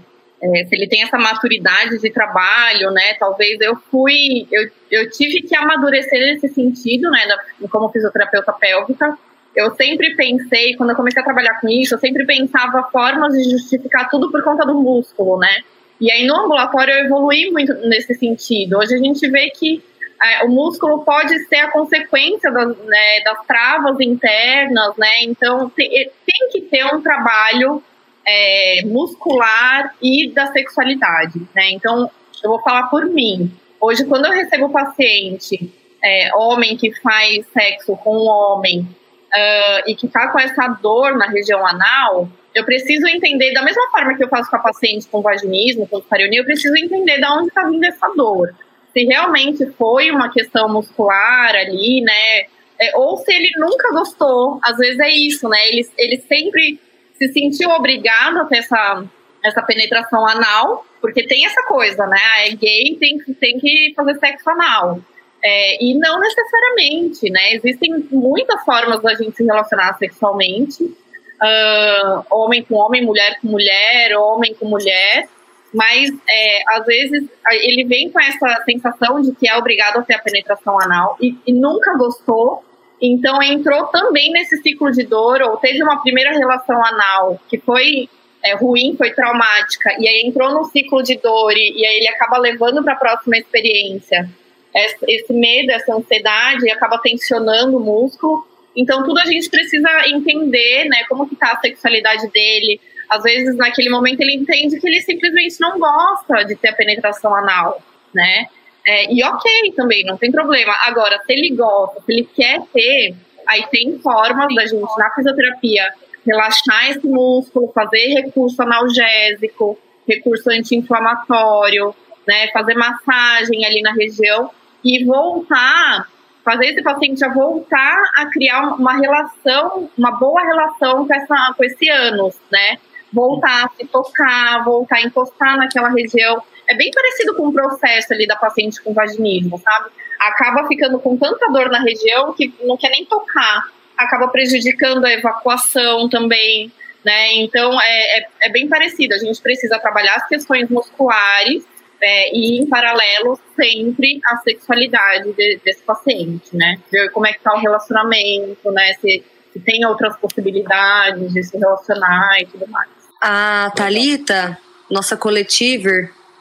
é, 0.54 0.66
se 0.66 0.76
ele 0.76 0.88
tem 0.88 1.02
essa 1.02 1.18
maturidade 1.18 2.00
de 2.00 2.10
trabalho, 2.12 2.92
né? 2.92 3.16
Talvez 3.20 3.60
eu 3.62 3.76
fui, 3.90 4.48
eu, 4.52 4.70
eu 4.92 5.10
tive 5.10 5.42
que 5.42 5.56
amadurecer 5.56 6.20
nesse 6.20 6.50
sentido, 6.50 7.10
né? 7.10 7.26
Da, 7.28 7.68
como 7.70 7.90
fisioterapeuta 7.90 8.54
pélvica. 8.54 9.18
Eu 9.56 9.74
sempre 9.76 10.16
pensei, 10.16 10.76
quando 10.76 10.90
eu 10.90 10.96
comecei 10.96 11.22
a 11.22 11.26
trabalhar 11.26 11.60
com 11.62 11.70
isso, 11.70 11.96
eu 11.96 12.00
sempre 12.00 12.26
pensava 12.26 12.84
formas 12.92 13.34
de 13.34 13.50
justificar 13.50 14.10
tudo 14.10 14.30
por 14.30 14.44
conta 14.44 14.66
do 14.66 14.76
músculo, 14.76 15.40
né? 15.40 15.64
E 16.00 16.12
aí 16.12 16.28
no 16.28 16.36
ambulatório 16.36 16.94
eu 16.94 17.06
evolui 17.06 17.50
muito 17.52 17.74
nesse 17.88 18.14
sentido. 18.14 18.78
Hoje 18.78 18.94
a 18.96 18.98
gente 18.98 19.28
vê 19.30 19.50
que 19.50 19.82
é, 20.22 20.44
o 20.44 20.50
músculo 20.50 21.04
pode 21.04 21.40
ser 21.46 21.58
a 21.58 21.72
consequência 21.72 22.52
das, 22.52 22.78
né, 22.78 23.22
das 23.24 23.46
travas 23.46 24.00
internas, 24.00 24.96
né? 24.98 25.24
Então 25.24 25.70
tem, 25.70 25.90
tem 25.90 26.50
que 26.52 26.62
ter 26.62 26.86
um 26.86 27.02
trabalho 27.02 27.82
é, 28.26 28.82
muscular 28.86 29.96
e 30.02 30.32
da 30.32 30.48
sexualidade, 30.48 31.40
né? 31.54 31.70
Então, 31.72 32.10
eu 32.44 32.50
vou 32.50 32.62
falar 32.62 32.84
por 32.88 33.06
mim. 33.06 33.52
Hoje, 33.80 34.06
quando 34.06 34.26
eu 34.26 34.32
recebo 34.32 34.70
paciente, 34.70 35.72
é, 36.04 36.36
homem 36.36 36.76
que 36.78 36.94
faz 37.02 37.46
sexo 37.54 37.96
com 37.98 38.18
um 38.18 38.28
homem 38.28 38.80
uh, 38.82 39.90
e 39.90 39.96
que 39.96 40.08
tá 40.08 40.30
com 40.30 40.40
essa 40.40 40.68
dor 40.68 41.18
na 41.18 41.28
região 41.28 41.66
anal, 41.66 42.30
eu 42.54 42.64
preciso 42.64 43.06
entender, 43.08 43.54
da 43.54 43.64
mesma 43.64 43.90
forma 43.92 44.16
que 44.16 44.24
eu 44.24 44.30
faço 44.30 44.50
com 44.50 44.56
a 44.56 44.60
paciente 44.60 45.08
com 45.08 45.22
vaginismo, 45.22 45.88
com 45.88 46.00
dispareunia, 46.00 46.40
eu 46.40 46.46
preciso 46.46 46.76
entender 46.78 47.18
de 47.18 47.26
onde 47.26 47.50
está 47.50 47.68
vindo 47.68 47.84
essa 47.84 48.08
dor. 48.16 48.56
Se 48.94 49.04
realmente 49.04 49.66
foi 49.72 50.10
uma 50.10 50.32
questão 50.32 50.70
muscular 50.70 51.54
ali, 51.54 52.00
né? 52.02 52.46
É, 52.80 52.96
ou 52.96 53.18
se 53.18 53.34
ele 53.34 53.52
nunca 53.58 53.92
gostou. 53.92 54.60
Às 54.64 54.78
vezes 54.78 55.00
é 55.00 55.10
isso, 55.10 55.50
né? 55.50 55.58
Ele, 55.68 55.86
ele 55.98 56.24
sempre 56.30 56.80
se 57.18 57.28
sentiu 57.30 57.70
obrigado 57.70 58.40
a 58.40 58.46
ter 58.46 58.60
essa, 58.60 59.04
essa 59.44 59.62
penetração 59.62 60.28
anal, 60.28 60.86
porque 61.02 61.26
tem 61.26 61.46
essa 61.46 61.64
coisa, 61.64 62.06
né? 62.08 62.20
É 62.48 62.50
gay, 62.56 62.98
tem, 63.00 63.18
tem 63.36 63.60
que 63.60 63.94
fazer 63.96 64.18
sexo 64.20 64.50
anal. 64.50 65.00
É, 65.44 65.84
e 65.84 65.94
não 65.96 66.20
necessariamente, 66.20 67.30
né? 67.30 67.54
Existem 67.54 68.08
muitas 68.12 68.64
formas 68.64 69.02
da 69.02 69.14
gente 69.14 69.38
se 69.38 69.44
relacionar 69.44 69.96
sexualmente. 69.98 70.84
Uh, 70.84 72.24
homem 72.32 72.64
com 72.64 72.76
homem, 72.76 73.06
mulher 73.06 73.40
com 73.40 73.48
mulher, 73.48 74.18
homem 74.18 74.56
com 74.56 74.66
mulher. 74.66 75.28
Mas, 75.74 76.10
é, 76.10 76.64
às 76.70 76.86
vezes, 76.86 77.30
ele 77.52 77.84
vem 77.84 78.10
com 78.10 78.20
essa 78.20 78.64
sensação 78.64 79.22
de 79.22 79.36
que 79.36 79.48
é 79.48 79.58
obrigado 79.58 80.00
a 80.00 80.02
ter 80.04 80.16
a 80.16 80.20
penetração 80.20 80.80
anal 80.80 81.18
e, 81.22 81.38
e 81.46 81.54
nunca 81.54 81.98
gostou 81.98 82.64
então 83.08 83.42
entrou 83.42 83.86
também 83.88 84.32
nesse 84.32 84.58
ciclo 84.62 84.92
de 84.92 85.04
dor, 85.04 85.42
ou 85.42 85.58
teve 85.58 85.84
uma 85.84 86.02
primeira 86.02 86.32
relação 86.32 86.84
anal 86.84 87.40
que 87.50 87.58
foi 87.60 88.10
é, 88.44 88.56
ruim, 88.56 88.96
foi 88.98 89.12
traumática, 89.12 89.96
e 90.00 90.08
aí 90.08 90.24
entrou 90.26 90.52
no 90.54 90.66
ciclo 90.66 91.02
de 91.02 91.18
dor, 91.18 91.52
e, 91.52 91.82
e 91.82 91.86
aí 91.86 91.98
ele 91.98 92.08
acaba 92.08 92.38
levando 92.38 92.84
para 92.84 92.94
a 92.94 92.98
próxima 92.98 93.38
experiência 93.38 94.30
esse, 94.76 95.32
medo, 95.34 95.72
essa 95.72 95.96
ansiedade, 95.96 96.70
acaba 96.70 96.98
tensionando 96.98 97.78
o 97.78 97.80
músculo. 97.80 98.46
Então 98.76 99.04
tudo 99.04 99.20
a 99.20 99.26
gente 99.26 99.50
precisa 99.50 99.90
entender, 100.08 100.86
né, 100.86 101.04
como 101.08 101.28
que 101.28 101.36
tá 101.36 101.54
a 101.54 101.60
sexualidade 101.62 102.30
dele. 102.30 102.82
Às 103.10 103.24
vezes 103.24 103.56
naquele 103.56 103.90
momento 103.90 104.20
ele 104.20 104.36
entende 104.36 104.80
que 104.80 104.88
ele 104.88 105.02
simplesmente 105.02 105.56
não 105.62 105.80
gosta 105.80 106.44
de 106.44 106.56
ter 106.56 106.70
a 106.70 106.74
penetração 106.74 107.34
anal, 107.34 107.82
né? 108.14 108.48
É, 108.86 109.12
e 109.12 109.24
ok 109.24 109.74
também, 109.76 110.04
não 110.06 110.18
tem 110.18 110.32
problema. 110.32 110.74
Agora, 110.86 111.20
se 111.26 111.34
ele 111.34 111.56
gosta, 111.56 112.02
se 112.02 112.12
ele 112.12 112.30
quer 112.36 112.62
ter, 112.72 113.16
aí 113.48 113.66
tem 113.72 113.98
formas 114.00 114.54
da 114.54 114.66
gente, 114.66 114.98
na 114.98 115.10
fisioterapia, 115.12 115.92
relaxar 116.26 116.92
esse 116.92 117.08
músculo, 117.08 117.72
fazer 117.74 118.22
recurso 118.22 118.62
analgésico, 118.62 119.78
recurso 120.08 120.50
anti-inflamatório, 120.50 121.96
né, 122.28 122.48
fazer 122.52 122.76
massagem 122.76 123.66
ali 123.66 123.82
na 123.82 123.94
região 123.94 124.50
e 124.84 125.04
voltar, 125.04 126.08
fazer 126.44 126.68
esse 126.68 126.84
paciente 126.84 127.20
já 127.20 127.30
voltar 127.30 128.04
a 128.16 128.28
criar 128.28 128.76
uma 128.76 128.94
relação, 128.94 129.90
uma 129.98 130.12
boa 130.12 130.42
relação 130.44 131.08
com, 131.08 131.14
essa, 131.14 131.54
com 131.58 131.64
esse 131.64 131.90
ânus, 131.90 132.36
né? 132.52 132.78
Voltar 133.12 133.66
a 133.66 133.70
se 133.70 133.86
tocar, 133.88 134.64
voltar 134.64 134.98
a 134.98 135.02
encostar 135.02 135.58
naquela 135.58 135.90
região 135.90 136.42
é 136.68 136.76
bem 136.76 136.92
parecido 136.92 137.36
com 137.36 137.48
o 137.48 137.54
processo 137.54 138.14
ali 138.14 138.28
da 138.28 138.36
paciente 138.36 138.82
com 138.82 138.94
vaginismo, 138.94 139.60
sabe? 139.60 139.90
Acaba 140.20 140.68
ficando 140.68 141.00
com 141.00 141.18
tanta 141.18 141.48
dor 141.52 141.70
na 141.70 141.82
região 141.82 142.34
que 142.34 142.54
não 142.64 142.78
quer 142.78 142.90
nem 142.90 143.06
tocar, 143.06 143.70
acaba 143.98 144.28
prejudicando 144.28 145.06
a 145.06 145.12
evacuação 145.12 146.10
também, 146.10 146.72
né? 147.04 147.34
Então 147.36 147.80
é, 147.82 148.20
é, 148.20 148.28
é 148.44 148.50
bem 148.50 148.68
parecido. 148.68 149.14
A 149.14 149.18
gente 149.18 149.42
precisa 149.42 149.80
trabalhar 149.80 150.16
as 150.16 150.28
questões 150.28 150.70
musculares 150.70 151.64
é, 152.02 152.36
e, 152.36 152.60
em 152.62 152.68
paralelo, 152.68 153.40
sempre 153.56 154.20
a 154.26 154.38
sexualidade 154.38 155.32
de, 155.34 155.60
desse 155.64 155.82
paciente, 155.84 156.56
né? 156.56 156.78
Ver 156.92 157.10
como 157.12 157.26
é 157.26 157.34
que 157.34 157.40
tá 157.40 157.54
o 157.54 157.60
relacionamento, 157.60 158.72
né? 158.72 158.94
Se, 159.02 159.24
se 159.54 159.60
tem 159.60 159.86
outras 159.86 160.18
possibilidades 160.18 161.34
de 161.34 161.44
se 161.44 161.58
relacionar 161.58 162.42
e 162.42 162.46
tudo 162.46 162.68
mais. 162.68 162.90
A 163.22 163.72
Thalita, 163.76 164.58
nossa 164.90 165.18
coletiva, 165.18 165.90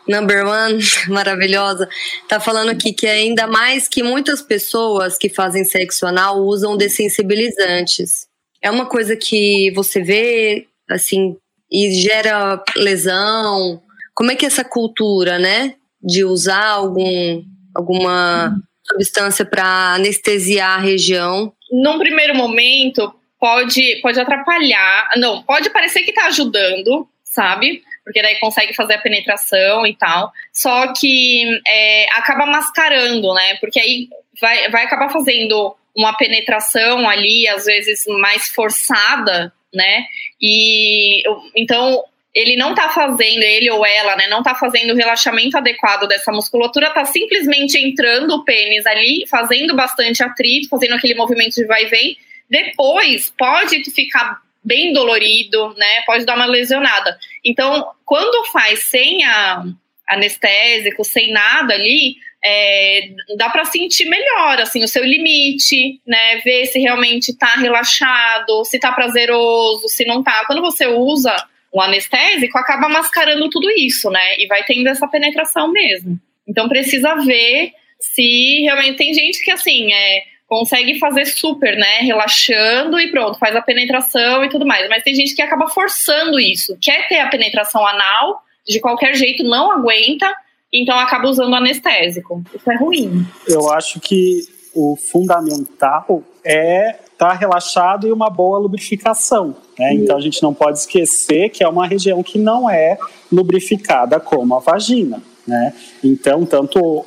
number 0.09 0.47
one, 0.47 0.79
maravilhosa, 1.09 1.89
tá 2.29 2.39
falando 2.39 2.71
aqui 2.71 2.93
que 2.93 3.07
ainda 3.07 3.47
mais 3.47 3.89
que 3.89 4.03
muitas 4.03 4.43
pessoas 4.43 5.17
que 5.19 5.29
fazem 5.29 5.65
sexo 5.65 6.07
anal 6.07 6.41
usam 6.41 6.77
dessensibilizantes. 6.77 8.27
É 8.63 8.71
uma 8.71 8.87
coisa 8.87 9.17
que 9.17 9.71
você 9.73 10.03
vê, 10.03 10.67
assim, 10.91 11.37
e 11.71 11.93
gera 12.03 12.63
lesão. 12.77 13.83
Como 14.15 14.31
é 14.31 14.37
que 14.37 14.45
é 14.45 14.49
essa 14.49 14.65
cultura, 14.65 15.39
né, 15.39 15.75
de 16.03 16.25
usar 16.25 16.67
algum, 16.67 17.43
alguma 17.75 18.57
substância 18.87 19.45
para 19.45 19.95
anestesiar 19.95 20.79
a 20.79 20.83
região? 20.83 21.53
Num 21.71 21.99
primeiro 21.99 22.35
momento, 22.35 23.13
pode, 23.41 24.01
pode 24.01 24.21
atrapalhar. 24.21 25.11
Não, 25.17 25.43
pode 25.43 25.71
parecer 25.71 26.01
que 26.01 26.11
está 26.11 26.27
ajudando, 26.27 27.09
sabe? 27.23 27.83
Porque 28.05 28.21
daí 28.21 28.39
consegue 28.39 28.75
fazer 28.75 28.95
a 28.95 29.01
penetração 29.01 29.87
e 29.87 29.97
tal. 29.97 30.31
Só 30.53 30.93
que 30.93 31.43
é, 31.67 32.07
acaba 32.13 32.47
mascarando, 32.47 33.33
né? 33.33 33.57
Porque 33.61 33.81
aí 33.81 34.09
vai, 34.41 34.71
vai 34.71 34.85
acabar 34.85 35.11
fazendo 35.11 35.75
uma 35.97 36.17
penetração 36.17 37.09
ali, 37.09 37.49
às 37.49 37.65
vezes 37.65 38.05
mais 38.21 38.49
forçada, 38.49 39.53
né? 39.73 40.05
E 40.41 41.23
então 41.57 42.05
ele 42.35 42.57
não 42.57 42.75
tá 42.75 42.89
fazendo, 42.89 43.43
ele 43.43 43.71
ou 43.71 43.87
ela, 43.87 44.17
né, 44.17 44.27
não 44.27 44.43
tá 44.43 44.57
fazendo 44.57 44.93
o 44.93 44.97
relaxamento 44.97 45.57
adequado 45.57 46.09
dessa 46.09 46.33
musculatura, 46.33 46.91
tá 46.91 47.05
simplesmente 47.05 47.79
entrando 47.79 48.35
o 48.35 48.45
pênis 48.45 48.85
ali, 48.87 49.25
fazendo 49.31 49.77
bastante 49.77 50.21
atrito, 50.21 50.69
fazendo 50.69 50.95
aquele 50.95 51.15
movimento 51.15 51.55
de 51.55 51.65
vai 51.65 51.85
e 51.85 51.89
vem. 51.89 52.17
Depois 52.51 53.33
pode 53.39 53.89
ficar 53.93 54.44
bem 54.65 54.93
dolorido, 54.93 55.75
né? 55.75 56.03
Pode 56.07 56.25
dar 56.25 56.37
uma 56.37 56.47
lesionada. 56.47 57.19
Então, 57.45 57.87
quando 58.05 58.51
faz 58.51 58.85
sem 58.89 59.25
a 59.25 59.65
anestésico, 60.09 61.05
sem 61.05 61.33
nada 61.33 61.75
ali, 61.75 62.17
é, 62.45 63.09
dá 63.37 63.49
para 63.49 63.65
sentir 63.65 64.05
melhor, 64.07 64.61
assim, 64.61 64.83
o 64.85 64.89
seu 64.89 65.05
limite, 65.05 66.01
né? 66.07 66.39
Ver 66.45 66.67
se 66.67 66.79
realmente 66.79 67.31
está 67.31 67.55
relaxado, 67.55 68.65
se 68.65 68.77
está 68.77 68.93
prazeroso, 68.93 69.89
se 69.89 70.05
não 70.05 70.21
está. 70.21 70.45
Quando 70.47 70.61
você 70.61 70.87
usa 70.87 71.35
o 71.73 71.81
anestésico, 71.81 72.59
acaba 72.59 72.89
mascarando 72.89 73.49
tudo 73.51 73.71
isso, 73.71 74.11
né? 74.11 74.37
E 74.39 74.47
vai 74.47 74.63
tendo 74.65 74.89
essa 74.89 75.09
penetração 75.09 75.73
mesmo. 75.73 76.19
Então 76.47 76.69
precisa 76.69 77.15
ver 77.17 77.73
se 77.99 78.61
realmente 78.63 78.99
tem 78.99 79.15
gente 79.15 79.43
que 79.43 79.51
assim 79.51 79.93
é 79.93 80.25
consegue 80.55 81.01
fazer 81.01 81.27
super, 81.27 81.77
né? 81.77 81.99
Relaxando 82.03 83.01
e 83.01 83.11
pronto, 83.11 83.37
faz 83.41 83.57
a 83.57 83.61
penetração 83.61 84.45
e 84.45 84.49
tudo 84.49 84.65
mais. 84.65 84.89
Mas 84.89 85.03
tem 85.03 85.13
gente 85.13 85.35
que 85.35 85.43
acaba 85.43 85.67
forçando 85.67 86.39
isso, 86.39 86.79
quer 86.81 87.09
ter 87.09 87.19
a 87.19 87.29
penetração 87.29 87.85
anal, 87.85 88.41
de 88.65 88.79
qualquer 88.79 89.17
jeito 89.17 89.43
não 89.43 89.73
aguenta, 89.73 90.33
então 90.73 90.97
acaba 90.97 91.29
usando 91.29 91.57
anestésico. 91.57 92.41
Isso 92.55 92.71
é 92.71 92.77
ruim. 92.77 93.27
Eu 93.49 93.69
acho 93.73 93.99
que 93.99 94.43
o 94.73 94.97
fundamental 94.97 96.23
é 96.45 96.91
estar 96.91 97.31
tá 97.31 97.35
relaxado 97.35 98.07
e 98.07 98.13
uma 98.13 98.31
boa 98.31 98.61
lubrificação. 98.61 99.57
Né? 99.77 99.95
Então 99.95 100.17
a 100.17 100.21
gente 100.21 100.41
não 100.41 100.55
pode 100.55 100.79
esquecer 100.79 101.49
que 101.49 101.65
é 101.65 101.69
uma 101.69 101.85
região 101.85 102.23
que 102.23 102.39
não 102.39 102.71
é 102.71 102.97
lubrificada 103.31 104.21
como 104.21 104.55
a 104.55 104.61
vagina. 104.61 105.21
Né? 105.45 105.75
Então, 106.03 106.47
tanto 106.47 106.79
uh, 106.81 107.05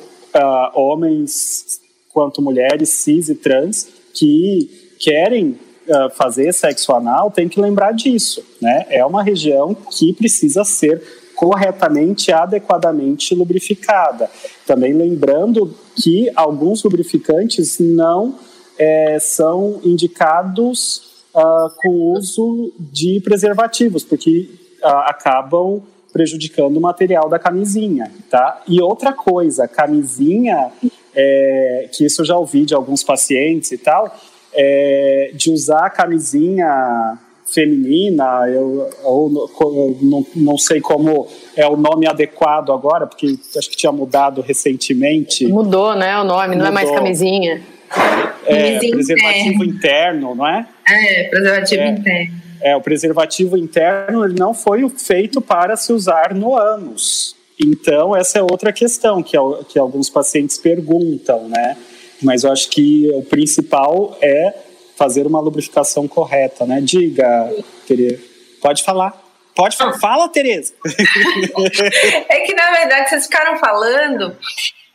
homens 0.74 1.77
quanto 2.18 2.42
mulheres 2.42 2.88
cis 2.88 3.28
e 3.28 3.34
trans 3.36 3.86
que 4.12 4.96
querem 4.98 5.56
uh, 5.86 6.10
fazer 6.16 6.52
sexo 6.52 6.92
anal 6.92 7.30
têm 7.30 7.48
que 7.48 7.60
lembrar 7.60 7.92
disso, 7.92 8.44
né? 8.60 8.86
É 8.90 9.06
uma 9.06 9.22
região 9.22 9.72
que 9.72 10.12
precisa 10.12 10.64
ser 10.64 11.00
corretamente, 11.36 12.32
adequadamente 12.32 13.36
lubrificada. 13.36 14.28
Também 14.66 14.92
lembrando 14.92 15.72
que 15.94 16.28
alguns 16.34 16.82
lubrificantes 16.82 17.78
não 17.78 18.34
é, 18.76 19.20
são 19.20 19.80
indicados 19.84 21.22
uh, 21.32 21.70
com 21.76 22.14
uso 22.14 22.72
de 22.80 23.20
preservativos, 23.20 24.02
porque 24.02 24.50
uh, 24.82 24.88
acabam 25.06 25.80
prejudicando 26.12 26.78
o 26.78 26.80
material 26.80 27.28
da 27.28 27.38
camisinha, 27.38 28.10
tá? 28.28 28.60
E 28.66 28.82
outra 28.82 29.12
coisa, 29.12 29.68
camisinha, 29.68 30.72
é, 31.20 31.88
que 31.92 32.06
isso 32.06 32.22
eu 32.22 32.26
já 32.26 32.36
ouvi 32.36 32.64
de 32.64 32.74
alguns 32.74 33.02
pacientes 33.02 33.72
e 33.72 33.78
tal, 33.78 34.16
é, 34.54 35.32
de 35.34 35.50
usar 35.50 35.86
a 35.86 35.90
camisinha 35.90 37.18
feminina, 37.44 38.46
eu, 38.48 38.88
eu 39.02 39.98
não, 40.02 40.26
não 40.36 40.58
sei 40.58 40.80
como 40.80 41.26
é 41.56 41.66
o 41.66 41.76
nome 41.76 42.06
adequado 42.06 42.70
agora, 42.72 43.06
porque 43.06 43.36
acho 43.56 43.70
que 43.70 43.76
tinha 43.76 43.90
mudado 43.90 44.42
recentemente. 44.42 45.46
Mudou, 45.46 45.96
né? 45.96 46.20
O 46.20 46.24
nome, 46.24 46.54
não 46.54 46.66
Mudou. 46.66 46.68
é 46.68 46.70
mais 46.70 46.90
camisinha. 46.90 47.60
É, 48.46 48.78
preservativo 48.78 49.64
interno, 49.64 50.34
não 50.34 50.46
é? 50.46 50.66
É, 50.86 51.24
preservativo 51.24 51.82
é, 51.82 51.88
interno. 51.88 52.34
É, 52.60 52.76
o 52.76 52.80
preservativo 52.80 53.56
interno 53.56 54.24
ele 54.24 54.38
não 54.38 54.52
foi 54.52 54.88
feito 54.90 55.40
para 55.40 55.74
se 55.74 55.92
usar 55.92 56.34
no 56.34 56.54
ânus. 56.54 57.37
Então, 57.60 58.14
essa 58.14 58.38
é 58.38 58.42
outra 58.42 58.72
questão 58.72 59.22
que, 59.22 59.36
que 59.68 59.78
alguns 59.78 60.08
pacientes 60.08 60.58
perguntam, 60.58 61.48
né? 61.48 61.76
Mas 62.22 62.44
eu 62.44 62.52
acho 62.52 62.68
que 62.70 63.10
o 63.14 63.22
principal 63.22 64.16
é 64.20 64.54
fazer 64.96 65.26
uma 65.26 65.40
lubrificação 65.40 66.06
correta, 66.08 66.64
né? 66.66 66.80
Diga, 66.80 67.52
Tereza. 67.86 68.22
Pode 68.60 68.82
falar. 68.82 69.16
Pode 69.54 69.76
falar. 69.76 69.98
Fala, 69.98 70.28
Tereza. 70.28 70.72
é 72.28 72.40
que, 72.40 72.54
na 72.54 72.70
verdade, 72.72 73.10
vocês 73.10 73.24
ficaram 73.24 73.58
falando 73.58 74.36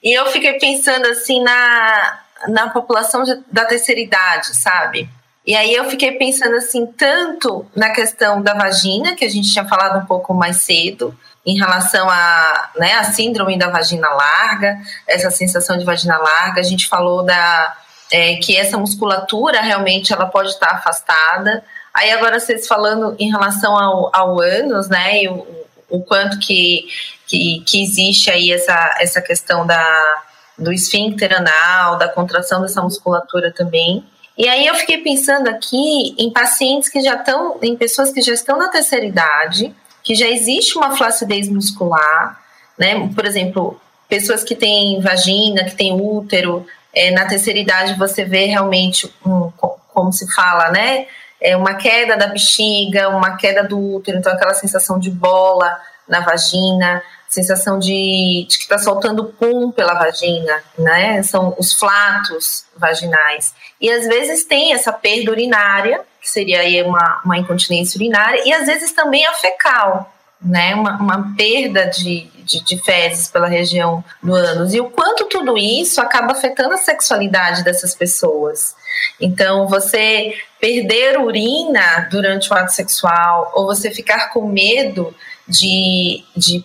e 0.02 0.14
eu 0.18 0.26
fiquei 0.28 0.54
pensando, 0.54 1.06
assim, 1.08 1.42
na, 1.42 2.20
na 2.48 2.70
população 2.70 3.24
de, 3.24 3.42
da 3.52 3.66
terceira 3.66 4.00
idade, 4.00 4.56
sabe? 4.56 5.10
E 5.46 5.56
aí 5.56 5.74
eu 5.74 5.86
fiquei 5.90 6.14
pensando, 6.14 6.56
assim, 6.56 6.86
tanto 6.86 7.66
na 7.76 7.90
questão 7.90 8.42
da 8.42 8.54
vagina, 8.54 9.16
que 9.16 9.26
a 9.26 9.30
gente 9.30 9.52
tinha 9.52 9.66
falado 9.66 10.02
um 10.02 10.06
pouco 10.06 10.34
mais 10.34 10.62
cedo, 10.62 11.18
em 11.46 11.58
relação 11.58 12.10
a, 12.10 12.70
né, 12.78 12.94
a 12.94 13.04
síndrome 13.04 13.58
da 13.58 13.70
vagina 13.70 14.10
larga, 14.10 14.78
essa 15.08 15.30
sensação 15.30 15.78
de 15.78 15.84
vagina 15.84 16.18
larga. 16.18 16.62
A 16.62 16.64
gente 16.64 16.88
falou 16.88 17.24
da 17.24 17.76
é, 18.12 18.36
que 18.36 18.56
essa 18.56 18.78
musculatura 18.78 19.62
realmente 19.62 20.14
ela 20.14 20.26
pode 20.26 20.50
estar 20.50 20.72
afastada. 20.72 21.64
Aí 21.94 22.12
agora 22.12 22.40
vocês 22.40 22.68
falando 22.68 23.16
em 23.20 23.30
relação 23.30 23.78
ao, 23.78 24.10
ao 24.14 24.40
ânus, 24.40 24.88
né, 24.88 25.24
e 25.24 25.28
o, 25.28 25.46
o 25.90 26.02
quanto 26.02 26.40
que, 26.40 26.88
que, 27.28 27.64
que 27.66 27.84
existe 27.84 28.32
aí 28.32 28.52
essa, 28.52 28.98
essa 29.00 29.22
questão 29.22 29.66
da, 29.66 30.24
do 30.58 30.72
esfíncter 30.72 31.36
anal, 31.36 31.98
da 31.98 32.08
contração 32.08 32.62
dessa 32.62 32.82
musculatura 32.82 33.52
também. 33.52 34.06
E 34.38 34.48
aí 34.48 34.66
eu 34.66 34.74
fiquei 34.76 35.00
pensando 35.00 35.48
aqui 35.48 36.16
em 36.18 36.32
pacientes 36.32 36.90
que 36.90 37.02
já 37.02 37.16
estão, 37.16 37.60
em 37.62 37.76
pessoas 37.76 38.12
que 38.12 38.22
já 38.22 38.34
estão 38.34 38.58
na 38.58 38.70
terceira 38.70 39.06
idade, 39.06 39.76
que 40.04 40.14
já 40.16 40.28
existe 40.28 40.78
uma 40.78 40.96
flacidez 40.96 41.48
muscular, 41.50 42.40
né? 42.78 43.10
Por 43.16 43.26
exemplo, 43.26 43.80
pessoas 44.10 44.44
que 44.44 44.56
têm 44.56 45.00
vagina, 45.00 45.64
que 45.64 45.76
têm 45.76 45.94
útero, 45.94 46.66
é, 46.94 47.10
na 47.12 47.26
terceira 47.26 47.58
idade 47.58 47.98
você 47.98 48.24
vê 48.24 48.46
realmente, 48.46 49.12
um, 49.26 49.52
como 49.94 50.12
se 50.12 50.32
fala, 50.34 50.70
né? 50.70 51.08
É 51.42 51.58
uma 51.58 51.76
queda 51.76 52.16
da 52.16 52.28
bexiga, 52.28 53.10
uma 53.10 53.36
queda 53.38 53.64
do 53.64 53.96
útero, 53.96 54.18
então 54.18 54.32
aquela 54.32 54.54
sensação 54.54 55.00
de 55.00 55.10
bola 55.10 55.80
na 56.08 56.20
vagina, 56.20 57.02
sensação 57.28 57.80
de, 57.80 58.46
de 58.48 58.58
que 58.58 58.64
está 58.64 58.78
soltando 58.78 59.26
pum 59.26 59.72
pela 59.72 59.96
vagina, 59.96 60.64
né? 60.78 61.24
São 61.24 61.56
os 61.58 61.74
flatos 61.74 62.66
vaginais. 62.78 63.54
E 63.82 63.90
às 63.90 64.06
vezes 64.06 64.46
tem 64.46 64.74
essa 64.74 64.94
perda 64.94 65.32
urinária, 65.32 66.02
que 66.24 66.30
seria 66.30 66.62
aí 66.62 66.82
uma, 66.82 67.22
uma 67.26 67.38
incontinência 67.38 67.98
urinária, 67.98 68.42
e 68.46 68.54
às 68.54 68.66
vezes 68.66 68.94
também 68.94 69.28
a 69.28 69.34
fecal, 69.34 70.10
né? 70.42 70.74
Uma, 70.74 70.96
uma 70.96 71.36
perda 71.36 71.86
de, 71.88 72.30
de, 72.46 72.64
de, 72.64 72.82
fezes 72.82 73.28
pela 73.28 73.48
região 73.48 74.02
do 74.22 74.34
ânus. 74.34 74.74
E 74.74 74.80
o 74.80 74.90
quanto 74.90 75.26
tudo 75.26 75.58
isso 75.58 76.00
acaba 76.00 76.32
afetando 76.32 76.74
a 76.74 76.78
sexualidade 76.78 77.64
dessas 77.64 77.94
pessoas. 77.94 78.74
Então, 79.20 79.68
você 79.68 80.34
perder 80.62 81.20
urina 81.20 82.08
durante 82.10 82.52
o 82.52 82.56
ato 82.56 82.72
sexual, 82.72 83.52
ou 83.54 83.66
você 83.66 83.92
ficar 83.92 84.30
com 84.30 84.48
medo 84.48 85.14
de, 85.46 86.24
de 86.36 86.64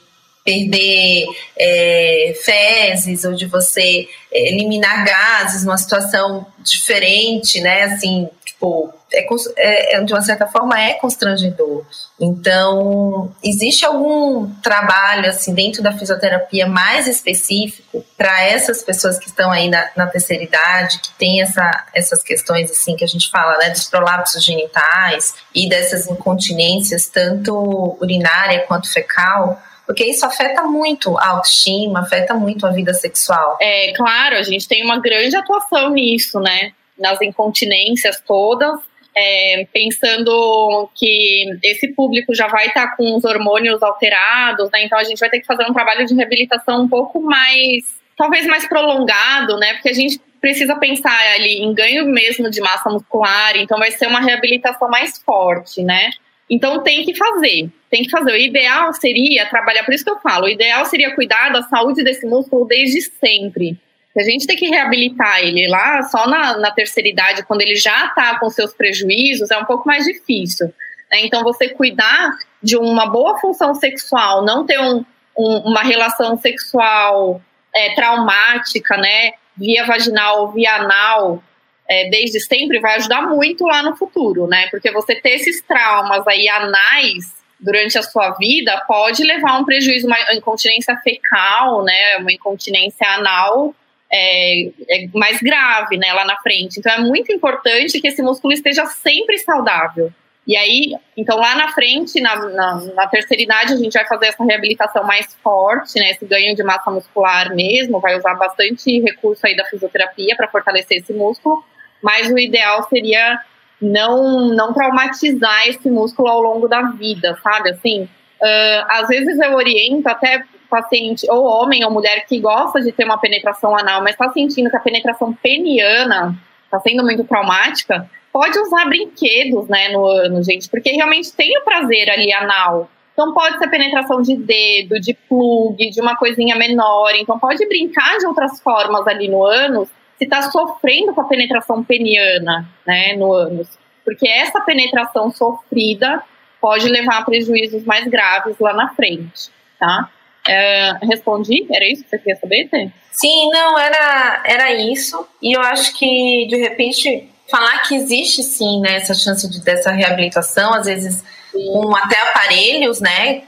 perder 0.48 1.26
é, 1.58 2.32
fezes 2.42 3.24
ou 3.24 3.34
de 3.34 3.44
você 3.44 4.08
é, 4.32 4.48
eliminar 4.48 5.04
gases 5.04 5.62
numa 5.62 5.76
situação 5.76 6.46
diferente, 6.60 7.60
né? 7.60 7.82
Assim, 7.82 8.30
tipo, 8.42 8.90
é, 9.12 9.26
é, 9.56 9.96
é, 9.96 10.00
de 10.02 10.12
uma 10.12 10.22
certa 10.22 10.46
forma 10.46 10.80
é 10.80 10.94
constrangedor. 10.94 11.84
Então, 12.18 13.30
existe 13.44 13.84
algum 13.84 14.50
trabalho 14.62 15.28
assim 15.28 15.52
dentro 15.52 15.82
da 15.82 15.92
fisioterapia 15.92 16.66
mais 16.66 17.06
específico 17.06 18.02
para 18.16 18.42
essas 18.42 18.82
pessoas 18.82 19.18
que 19.18 19.26
estão 19.26 19.50
aí 19.50 19.68
na, 19.68 19.86
na, 19.94 20.06
terceira 20.06 20.42
idade, 20.42 20.98
que 20.98 21.10
tem 21.18 21.42
essa, 21.42 21.86
essas 21.94 22.22
questões 22.22 22.70
assim 22.70 22.96
que 22.96 23.04
a 23.04 23.08
gente 23.08 23.30
fala, 23.30 23.58
né, 23.58 23.68
dos 23.68 23.84
prolapsos 23.84 24.42
genitais 24.42 25.34
e 25.54 25.68
dessas 25.68 26.06
incontinências 26.06 27.06
tanto 27.06 27.98
urinária 28.00 28.64
quanto 28.66 28.90
fecal? 28.90 29.62
Porque 29.88 30.04
isso 30.04 30.26
afeta 30.26 30.64
muito 30.64 31.16
a 31.16 31.28
autoestima, 31.28 32.00
afeta 32.00 32.34
muito 32.34 32.66
a 32.66 32.70
vida 32.70 32.92
sexual. 32.92 33.56
É 33.58 33.94
claro, 33.94 34.36
a 34.36 34.42
gente 34.42 34.68
tem 34.68 34.84
uma 34.84 35.00
grande 35.00 35.34
atuação 35.34 35.88
nisso, 35.88 36.38
né? 36.40 36.72
Nas 36.98 37.18
incontinências 37.22 38.20
todas, 38.20 38.78
é, 39.16 39.66
pensando 39.72 40.90
que 40.94 41.58
esse 41.64 41.88
público 41.94 42.34
já 42.34 42.48
vai 42.48 42.66
estar 42.66 42.88
tá 42.88 42.96
com 42.96 43.16
os 43.16 43.24
hormônios 43.24 43.82
alterados, 43.82 44.70
né? 44.70 44.84
Então 44.84 44.98
a 44.98 45.04
gente 45.04 45.18
vai 45.18 45.30
ter 45.30 45.40
que 45.40 45.46
fazer 45.46 45.64
um 45.64 45.72
trabalho 45.72 46.04
de 46.04 46.14
reabilitação 46.14 46.82
um 46.82 46.88
pouco 46.88 47.22
mais, 47.22 47.82
talvez 48.14 48.46
mais 48.46 48.68
prolongado, 48.68 49.56
né? 49.56 49.72
Porque 49.72 49.88
a 49.88 49.94
gente 49.94 50.20
precisa 50.38 50.76
pensar 50.76 51.18
ali 51.34 51.62
em 51.62 51.72
ganho 51.72 52.04
mesmo 52.04 52.50
de 52.50 52.60
massa 52.60 52.90
muscular, 52.90 53.56
então 53.56 53.78
vai 53.78 53.90
ser 53.92 54.06
uma 54.06 54.20
reabilitação 54.20 54.90
mais 54.90 55.16
forte, 55.16 55.82
né? 55.82 56.10
Então 56.50 56.82
tem 56.82 57.04
que 57.04 57.14
fazer, 57.14 57.70
tem 57.90 58.02
que 58.02 58.10
fazer. 58.10 58.32
O 58.32 58.36
ideal 58.36 58.92
seria 58.92 59.46
trabalhar, 59.46 59.84
por 59.84 59.92
isso 59.92 60.04
que 60.04 60.10
eu 60.10 60.20
falo, 60.20 60.46
o 60.46 60.48
ideal 60.48 60.84
seria 60.84 61.14
cuidar 61.14 61.50
da 61.50 61.62
saúde 61.62 62.02
desse 62.02 62.26
músculo 62.26 62.66
desde 62.66 63.02
sempre. 63.02 63.78
Se 64.12 64.20
a 64.20 64.24
gente 64.24 64.46
tem 64.46 64.56
que 64.56 64.66
reabilitar 64.66 65.40
ele 65.40 65.68
lá 65.68 66.02
só 66.02 66.26
na, 66.26 66.56
na 66.56 66.70
terceira 66.70 67.08
idade, 67.08 67.44
quando 67.44 67.60
ele 67.60 67.76
já 67.76 68.06
está 68.06 68.38
com 68.38 68.48
seus 68.50 68.72
prejuízos, 68.72 69.50
é 69.50 69.58
um 69.58 69.64
pouco 69.64 69.86
mais 69.86 70.04
difícil. 70.04 70.72
Né? 71.10 71.20
Então, 71.24 71.42
você 71.42 71.68
cuidar 71.68 72.36
de 72.62 72.76
uma 72.76 73.06
boa 73.06 73.38
função 73.38 73.74
sexual, 73.74 74.44
não 74.44 74.66
ter 74.66 74.80
um, 74.80 75.04
um, 75.36 75.58
uma 75.66 75.82
relação 75.82 76.36
sexual 76.36 77.40
é, 77.74 77.94
traumática, 77.94 78.96
né? 78.96 79.32
Via 79.56 79.84
vaginal, 79.84 80.52
via 80.52 80.76
anal, 80.76 81.42
é, 81.88 82.10
desde 82.10 82.38
sempre 82.40 82.78
vai 82.80 82.96
ajudar 82.96 83.22
muito 83.22 83.64
lá 83.64 83.82
no 83.82 83.96
futuro, 83.96 84.46
né? 84.46 84.68
Porque 84.70 84.90
você 84.92 85.14
ter 85.14 85.36
esses 85.36 85.62
traumas 85.62 86.26
aí 86.28 86.46
anais 86.48 87.38
durante 87.58 87.98
a 87.98 88.02
sua 88.02 88.32
vida 88.32 88.84
pode 88.86 89.24
levar 89.24 89.52
a 89.52 89.58
um 89.58 89.64
prejuízo, 89.64 90.06
uma 90.06 90.34
incontinência 90.34 90.94
fecal, 90.98 91.82
né? 91.82 92.18
Uma 92.18 92.30
incontinência 92.30 93.08
anal 93.08 93.74
é, 94.12 94.66
é 94.88 95.08
mais 95.14 95.40
grave, 95.40 95.96
né? 95.96 96.12
Lá 96.12 96.26
na 96.26 96.36
frente. 96.36 96.78
Então 96.78 96.92
é 96.92 97.00
muito 97.00 97.32
importante 97.32 98.00
que 98.00 98.08
esse 98.08 98.22
músculo 98.22 98.52
esteja 98.52 98.84
sempre 98.84 99.38
saudável. 99.38 100.12
E 100.46 100.56
aí, 100.56 100.94
então 101.14 101.36
lá 101.36 101.54
na 101.56 101.72
frente, 101.72 102.20
na, 102.22 102.36
na, 102.36 102.74
na, 102.94 103.06
terceira 103.06 103.42
idade, 103.42 103.74
a 103.74 103.76
gente 103.76 103.92
vai 103.92 104.06
fazer 104.06 104.28
essa 104.28 104.42
reabilitação 104.42 105.04
mais 105.04 105.34
forte, 105.42 105.98
né? 105.98 106.10
Esse 106.10 106.24
ganho 106.26 106.54
de 106.54 106.62
massa 106.62 106.90
muscular 106.90 107.54
mesmo, 107.54 108.00
vai 108.00 108.16
usar 108.16 108.34
bastante 108.34 109.00
recurso 109.00 109.46
aí 109.46 109.56
da 109.56 109.64
fisioterapia 109.66 110.36
para 110.36 110.48
fortalecer 110.48 110.98
esse 110.98 111.12
músculo 111.12 111.64
mas 112.02 112.30
o 112.30 112.38
ideal 112.38 112.86
seria 112.88 113.38
não, 113.80 114.48
não 114.48 114.72
traumatizar 114.72 115.68
esse 115.68 115.90
músculo 115.90 116.28
ao 116.28 116.40
longo 116.40 116.68
da 116.68 116.82
vida, 116.82 117.38
sabe? 117.42 117.70
Assim, 117.70 118.02
uh, 118.02 118.84
às 118.88 119.08
vezes 119.08 119.38
eu 119.38 119.54
oriento 119.54 120.08
até 120.08 120.44
paciente, 120.68 121.26
ou 121.30 121.44
homem 121.44 121.84
ou 121.84 121.90
mulher, 121.90 122.26
que 122.26 122.38
gosta 122.40 122.80
de 122.80 122.92
ter 122.92 123.04
uma 123.04 123.18
penetração 123.18 123.76
anal, 123.76 124.02
mas 124.02 124.12
está 124.12 124.30
sentindo 124.30 124.70
que 124.70 124.76
a 124.76 124.80
penetração 124.80 125.32
peniana 125.32 126.36
está 126.64 126.78
sendo 126.80 127.02
muito 127.02 127.24
traumática, 127.24 128.08
pode 128.30 128.58
usar 128.58 128.84
brinquedos, 128.84 129.66
né, 129.68 129.88
no 129.88 130.06
ano, 130.06 130.42
gente, 130.44 130.68
porque 130.68 130.90
realmente 130.90 131.32
tem 131.32 131.56
o 131.58 131.64
prazer 131.64 132.10
ali 132.10 132.32
anal. 132.32 132.90
Então 133.14 133.32
pode 133.32 133.58
ser 133.58 133.68
penetração 133.68 134.22
de 134.22 134.36
dedo, 134.36 135.00
de 135.00 135.12
plug, 135.12 135.90
de 135.90 136.00
uma 136.00 136.16
coisinha 136.16 136.54
menor. 136.54 137.12
Então 137.16 137.36
pode 137.36 137.66
brincar 137.66 138.16
de 138.18 138.26
outras 138.26 138.60
formas 138.60 139.08
ali 139.08 139.26
no 139.26 139.44
ânus 139.44 139.88
se 140.18 140.24
está 140.24 140.42
sofrendo 140.42 141.14
com 141.14 141.20
a 141.20 141.28
penetração 141.28 141.82
peniana 141.82 142.68
né, 142.86 143.14
no 143.16 143.32
ânus. 143.32 143.68
Porque 144.04 144.28
essa 144.28 144.60
penetração 144.60 145.30
sofrida 145.30 146.22
pode 146.60 146.88
levar 146.88 147.18
a 147.18 147.24
prejuízos 147.24 147.84
mais 147.84 148.06
graves 148.08 148.56
lá 148.58 148.74
na 148.74 148.88
frente, 148.94 149.50
tá? 149.78 150.10
É, 150.46 150.92
respondi? 151.02 151.66
Era 151.70 151.86
isso 151.86 152.02
que 152.04 152.10
você 152.10 152.18
queria 152.18 152.36
saber, 152.36 152.68
Tê? 152.68 152.90
Sim, 153.12 153.50
não, 153.50 153.78
era, 153.78 154.42
era 154.44 154.72
isso. 154.72 155.26
E 155.42 155.56
eu 155.56 155.60
acho 155.60 155.96
que, 155.96 156.46
de 156.48 156.56
repente, 156.56 157.28
falar 157.50 157.82
que 157.82 157.94
existe 157.94 158.42
sim 158.42 158.80
né, 158.80 158.96
essa 158.96 159.14
chance 159.14 159.48
de, 159.48 159.62
dessa 159.62 159.90
reabilitação, 159.90 160.72
às 160.72 160.86
vezes 160.86 161.22
com 161.52 161.94
até 161.96 162.20
aparelhos, 162.22 163.00
né? 163.00 163.42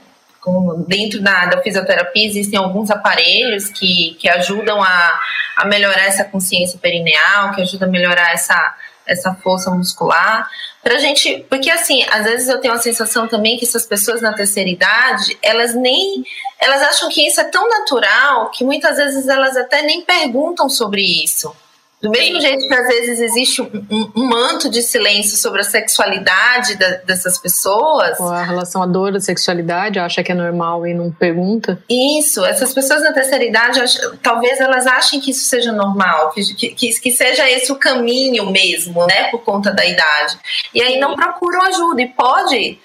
Dentro 0.87 1.21
da, 1.21 1.45
da, 1.45 1.61
fisioterapia 1.61 2.25
existem 2.25 2.57
alguns 2.57 2.89
aparelhos 2.89 3.69
que, 3.69 4.15
que 4.19 4.27
ajudam 4.27 4.81
a, 4.81 5.19
a 5.57 5.65
melhorar 5.65 6.05
essa 6.05 6.23
consciência 6.23 6.79
perineal, 6.79 7.53
que 7.53 7.61
ajudam 7.61 7.87
a 7.87 7.91
melhorar 7.91 8.31
essa, 8.33 8.75
essa 9.05 9.33
força 9.35 9.69
muscular. 9.69 10.49
Pra 10.81 10.97
gente, 10.97 11.45
porque 11.47 11.69
assim, 11.69 12.03
às 12.09 12.23
vezes 12.23 12.49
eu 12.49 12.59
tenho 12.59 12.73
a 12.73 12.79
sensação 12.79 13.27
também 13.27 13.57
que 13.57 13.65
essas 13.65 13.85
pessoas 13.85 14.19
na 14.19 14.33
terceira 14.33 14.69
idade, 14.69 15.37
elas 15.43 15.75
nem, 15.75 16.23
elas 16.59 16.81
acham 16.81 17.07
que 17.09 17.27
isso 17.27 17.39
é 17.39 17.43
tão 17.43 17.69
natural 17.69 18.49
que 18.49 18.63
muitas 18.63 18.97
vezes 18.97 19.27
elas 19.27 19.55
até 19.55 19.83
nem 19.83 20.01
perguntam 20.01 20.67
sobre 20.67 21.01
isso. 21.23 21.55
Do 22.01 22.09
mesmo 22.09 22.41
jeito 22.41 22.67
que 22.67 22.73
às 22.73 22.87
vezes 22.87 23.19
existe 23.19 23.61
um, 23.61 24.11
um, 24.15 24.27
manto 24.27 24.69
de 24.69 24.81
silêncio 24.81 25.37
sobre 25.37 25.61
a 25.61 25.63
sexualidade 25.63 26.75
da, 26.75 26.89
dessas 27.05 27.37
pessoas. 27.37 28.19
Ou 28.19 28.27
a 28.27 28.43
relação 28.43 28.81
à 28.81 28.87
dor 28.87 29.11
da 29.11 29.19
sexualidade, 29.19 29.99
acha 29.99 30.23
que 30.23 30.31
é 30.31 30.35
normal 30.35 30.87
e 30.87 30.95
não 30.95 31.11
pergunta. 31.11 31.81
Isso, 31.87 32.43
essas 32.43 32.73
pessoas 32.73 33.03
na 33.03 33.13
terceira 33.13 33.45
idade, 33.45 33.79
talvez 34.23 34.59
elas 34.59 34.87
achem 34.87 35.19
que 35.19 35.29
isso 35.29 35.45
seja 35.45 35.71
normal, 35.71 36.31
que, 36.31 36.73
que, 36.73 36.99
que 36.99 37.11
seja 37.11 37.47
esse 37.47 37.71
o 37.71 37.75
caminho 37.75 38.49
mesmo, 38.49 39.05
né, 39.05 39.25
por 39.29 39.43
conta 39.43 39.71
da 39.71 39.85
idade. 39.85 40.39
E 40.73 40.81
aí 40.81 40.99
não 40.99 41.15
procuram 41.15 41.61
ajuda, 41.61 42.01
e 42.01 42.07
pode 42.07 42.79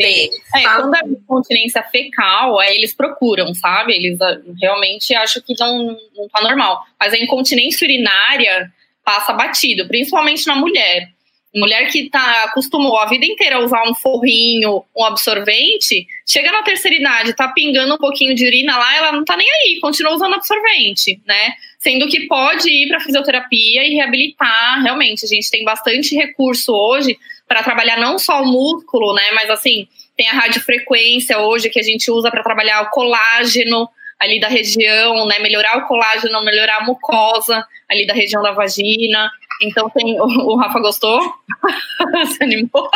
É, 0.00 0.62
quando 0.76 0.94
é 0.94 1.00
continência 1.26 1.82
fecal, 1.82 2.58
aí 2.58 2.76
eles 2.76 2.94
procuram, 2.94 3.54
sabe? 3.54 3.94
Eles 3.94 4.20
ah, 4.20 4.38
realmente 4.60 5.14
acham 5.14 5.42
que 5.42 5.54
não, 5.58 5.96
não 6.16 6.28
tá 6.28 6.40
normal. 6.40 6.84
Mas 6.98 7.12
a 7.12 7.18
incontinência 7.18 7.84
urinária 7.84 8.72
passa 9.04 9.32
batido, 9.32 9.86
principalmente 9.86 10.46
na 10.46 10.54
mulher. 10.54 11.10
Mulher 11.54 11.90
que 11.90 12.08
tá, 12.08 12.44
acostumou 12.44 12.98
a 12.98 13.06
vida 13.06 13.26
inteira 13.26 13.56
a 13.56 13.60
usar 13.60 13.86
um 13.86 13.94
forrinho, 13.94 14.84
um 14.96 15.04
absorvente, 15.04 16.06
chega 16.26 16.50
na 16.50 16.62
terceira 16.62 16.96
idade, 16.96 17.34
tá 17.34 17.48
pingando 17.48 17.94
um 17.94 17.98
pouquinho 17.98 18.34
de 18.34 18.46
urina 18.46 18.74
lá, 18.78 18.96
ela 18.96 19.12
não 19.12 19.22
tá 19.22 19.36
nem 19.36 19.46
aí, 19.46 19.78
continua 19.78 20.14
usando 20.14 20.34
absorvente, 20.34 21.20
né? 21.26 21.52
Sendo 21.78 22.08
que 22.08 22.26
pode 22.26 22.70
ir 22.70 22.88
para 22.88 23.00
fisioterapia 23.00 23.86
e 23.86 23.94
reabilitar, 23.94 24.82
realmente. 24.82 25.26
A 25.26 25.28
gente 25.28 25.50
tem 25.50 25.62
bastante 25.62 26.14
recurso 26.14 26.72
hoje 26.72 27.18
para 27.52 27.62
trabalhar 27.62 27.98
não 27.98 28.18
só 28.18 28.40
o 28.40 28.46
músculo, 28.46 29.12
né? 29.12 29.30
Mas 29.34 29.50
assim, 29.50 29.86
tem 30.16 30.26
a 30.26 30.32
radiofrequência 30.32 31.38
hoje 31.38 31.68
que 31.68 31.78
a 31.78 31.82
gente 31.82 32.10
usa 32.10 32.30
para 32.30 32.42
trabalhar 32.42 32.80
o 32.80 32.88
colágeno 32.88 33.86
ali 34.18 34.40
da 34.40 34.48
região, 34.48 35.26
né? 35.26 35.38
Melhorar 35.38 35.76
o 35.76 35.86
colágeno, 35.86 36.42
melhorar 36.42 36.78
a 36.78 36.84
mucosa 36.84 37.62
ali 37.90 38.06
da 38.06 38.14
região 38.14 38.42
da 38.42 38.52
vagina. 38.52 39.30
Então 39.60 39.90
tem. 39.90 40.18
O, 40.18 40.24
o 40.24 40.56
Rafa 40.56 40.80
gostou? 40.80 41.20
se 42.34 42.42
animou? 42.42 42.88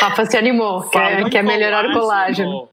Rafa 0.00 0.26
se 0.26 0.36
animou, 0.36 0.90
quer, 0.90 1.30
quer 1.30 1.44
melhorar 1.44 1.88
o 1.88 1.92
colágeno. 1.92 2.68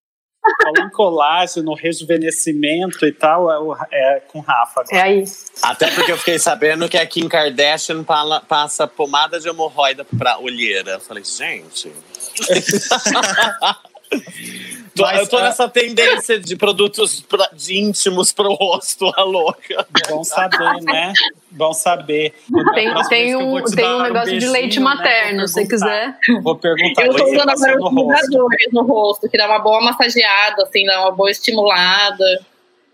Falando 0.62 0.88
em 0.88 0.92
colágeno, 0.92 1.74
rejuvenescimento 1.74 3.06
e 3.06 3.12
tal, 3.12 3.76
é, 3.92 3.96
é 4.16 4.20
com 4.28 4.40
Rafa. 4.40 4.84
É 4.92 5.02
aí. 5.02 5.24
Até 5.62 5.92
porque 5.92 6.12
eu 6.12 6.18
fiquei 6.18 6.40
sabendo 6.40 6.90
que 6.90 6.98
a 6.98 7.06
Kim 7.06 7.28
Kardashian 7.28 8.04
passa 8.48 8.88
pomada 8.88 9.40
de 9.40 9.48
hemorroida 9.48 10.06
pra 10.18 10.40
olheira. 10.40 10.92
Eu 10.92 11.00
falei, 11.00 11.24
gente. 11.24 11.92
Mas, 15.02 15.20
eu 15.20 15.28
tô 15.28 15.40
nessa 15.40 15.68
tendência 15.68 16.40
de 16.40 16.56
produtos 16.56 17.22
pra, 17.22 17.50
de 17.54 17.78
íntimos 17.78 18.32
pro 18.32 18.54
rosto, 18.54 19.12
a 19.16 19.24
louca. 19.24 19.86
Bom 20.10 20.24
saber, 20.24 20.82
né? 20.84 21.14
Bom 21.52 21.74
saber. 21.74 22.34
Tem, 22.74 22.94
tem 23.10 23.36
um, 23.36 23.64
tem 23.64 23.86
um 23.86 24.02
negócio 24.02 24.36
um 24.36 24.38
de 24.38 24.48
leite 24.48 24.80
né, 24.80 24.86
materno, 24.86 25.42
né? 25.42 25.48
se 25.48 25.68
quiser. 25.68 26.18
Vou 26.42 26.56
perguntar. 26.56 27.06
Eu 27.06 27.16
tô 27.16 27.26
usando 27.26 27.50
agora 27.50 27.78
os 27.78 27.94
rosto. 27.94 28.74
no 28.74 28.84
rosto, 28.84 29.30
que 29.30 29.38
dá 29.38 29.48
uma 29.48 29.60
boa 29.60 29.82
massageada, 29.82 30.64
assim, 30.64 30.86
dá 30.86 31.02
uma 31.02 31.12
boa 31.12 31.32
estimulada. 31.32 32.46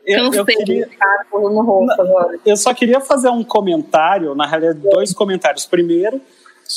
Eu, 0.06 0.34
eu, 0.34 0.46
queria, 0.46 0.90
eu 2.46 2.58
só 2.58 2.74
queria 2.74 3.00
fazer 3.00 3.30
um 3.30 3.42
comentário, 3.42 4.36
na 4.36 4.46
realidade, 4.46 4.80
dois 4.80 5.14
comentários. 5.14 5.66
Primeiro, 5.66 6.22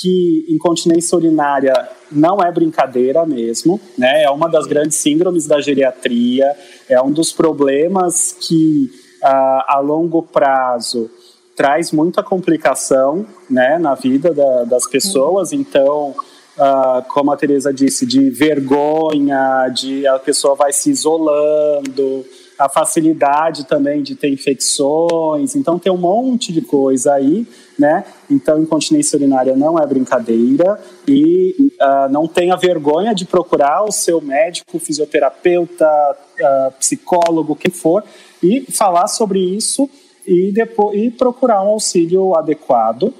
que 0.00 0.44
incontinência 0.48 1.16
urinária 1.16 1.88
não 2.10 2.42
é 2.42 2.50
brincadeira 2.52 3.24
mesmo, 3.24 3.80
né? 3.96 4.24
É 4.24 4.30
uma 4.30 4.48
das 4.48 4.66
grandes 4.66 4.98
síndromes 4.98 5.46
da 5.46 5.60
geriatria, 5.60 6.54
é 6.88 7.00
um 7.00 7.10
dos 7.10 7.32
problemas 7.32 8.36
que 8.38 8.90
a, 9.22 9.76
a 9.76 9.80
longo 9.80 10.22
prazo 10.22 11.10
traz 11.56 11.90
muita 11.90 12.22
complicação, 12.22 13.26
né, 13.48 13.78
na 13.78 13.94
vida 13.94 14.34
da, 14.34 14.64
das 14.64 14.86
pessoas. 14.86 15.52
Então, 15.52 16.10
uh, 16.10 17.02
como 17.08 17.32
a 17.32 17.36
Teresa 17.36 17.72
disse, 17.72 18.04
de 18.04 18.28
vergonha, 18.28 19.68
de 19.74 20.06
a 20.06 20.18
pessoa 20.18 20.54
vai 20.54 20.72
se 20.72 20.90
isolando, 20.90 22.26
a 22.58 22.68
facilidade 22.68 23.66
também 23.66 24.02
de 24.02 24.14
ter 24.14 24.28
infecções. 24.28 25.56
Então, 25.56 25.78
tem 25.78 25.90
um 25.90 25.96
monte 25.96 26.52
de 26.52 26.60
coisa 26.60 27.14
aí 27.14 27.46
né? 27.78 28.04
Então, 28.30 28.60
incontinência 28.60 29.16
urinária 29.16 29.54
não 29.56 29.78
é 29.78 29.86
brincadeira 29.86 30.80
e 31.06 31.54
uh, 31.80 32.10
não 32.10 32.26
tenha 32.26 32.56
vergonha 32.56 33.14
de 33.14 33.24
procurar 33.24 33.84
o 33.84 33.92
seu 33.92 34.20
médico, 34.20 34.78
fisioterapeuta, 34.78 35.86
uh, 35.86 36.72
psicólogo, 36.78 37.54
quem 37.54 37.70
for, 37.70 38.02
e 38.42 38.62
falar 38.70 39.08
sobre 39.08 39.38
isso 39.38 39.88
e, 40.26 40.52
depois, 40.52 40.98
e 40.98 41.10
procurar 41.10 41.62
um 41.62 41.68
auxílio 41.68 42.34
adequado. 42.34 43.12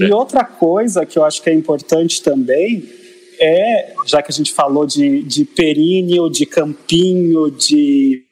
É. 0.00 0.04
E 0.04 0.12
outra 0.12 0.44
coisa 0.44 1.04
que 1.04 1.18
eu 1.18 1.24
acho 1.24 1.42
que 1.42 1.50
é 1.50 1.54
importante 1.54 2.22
também 2.22 2.98
é, 3.40 3.94
já 4.04 4.20
que 4.20 4.32
a 4.32 4.34
gente 4.34 4.52
falou 4.52 4.84
de, 4.84 5.22
de 5.22 5.44
períneo, 5.44 6.28
de 6.28 6.44
campinho, 6.44 7.50
de, 7.50 8.24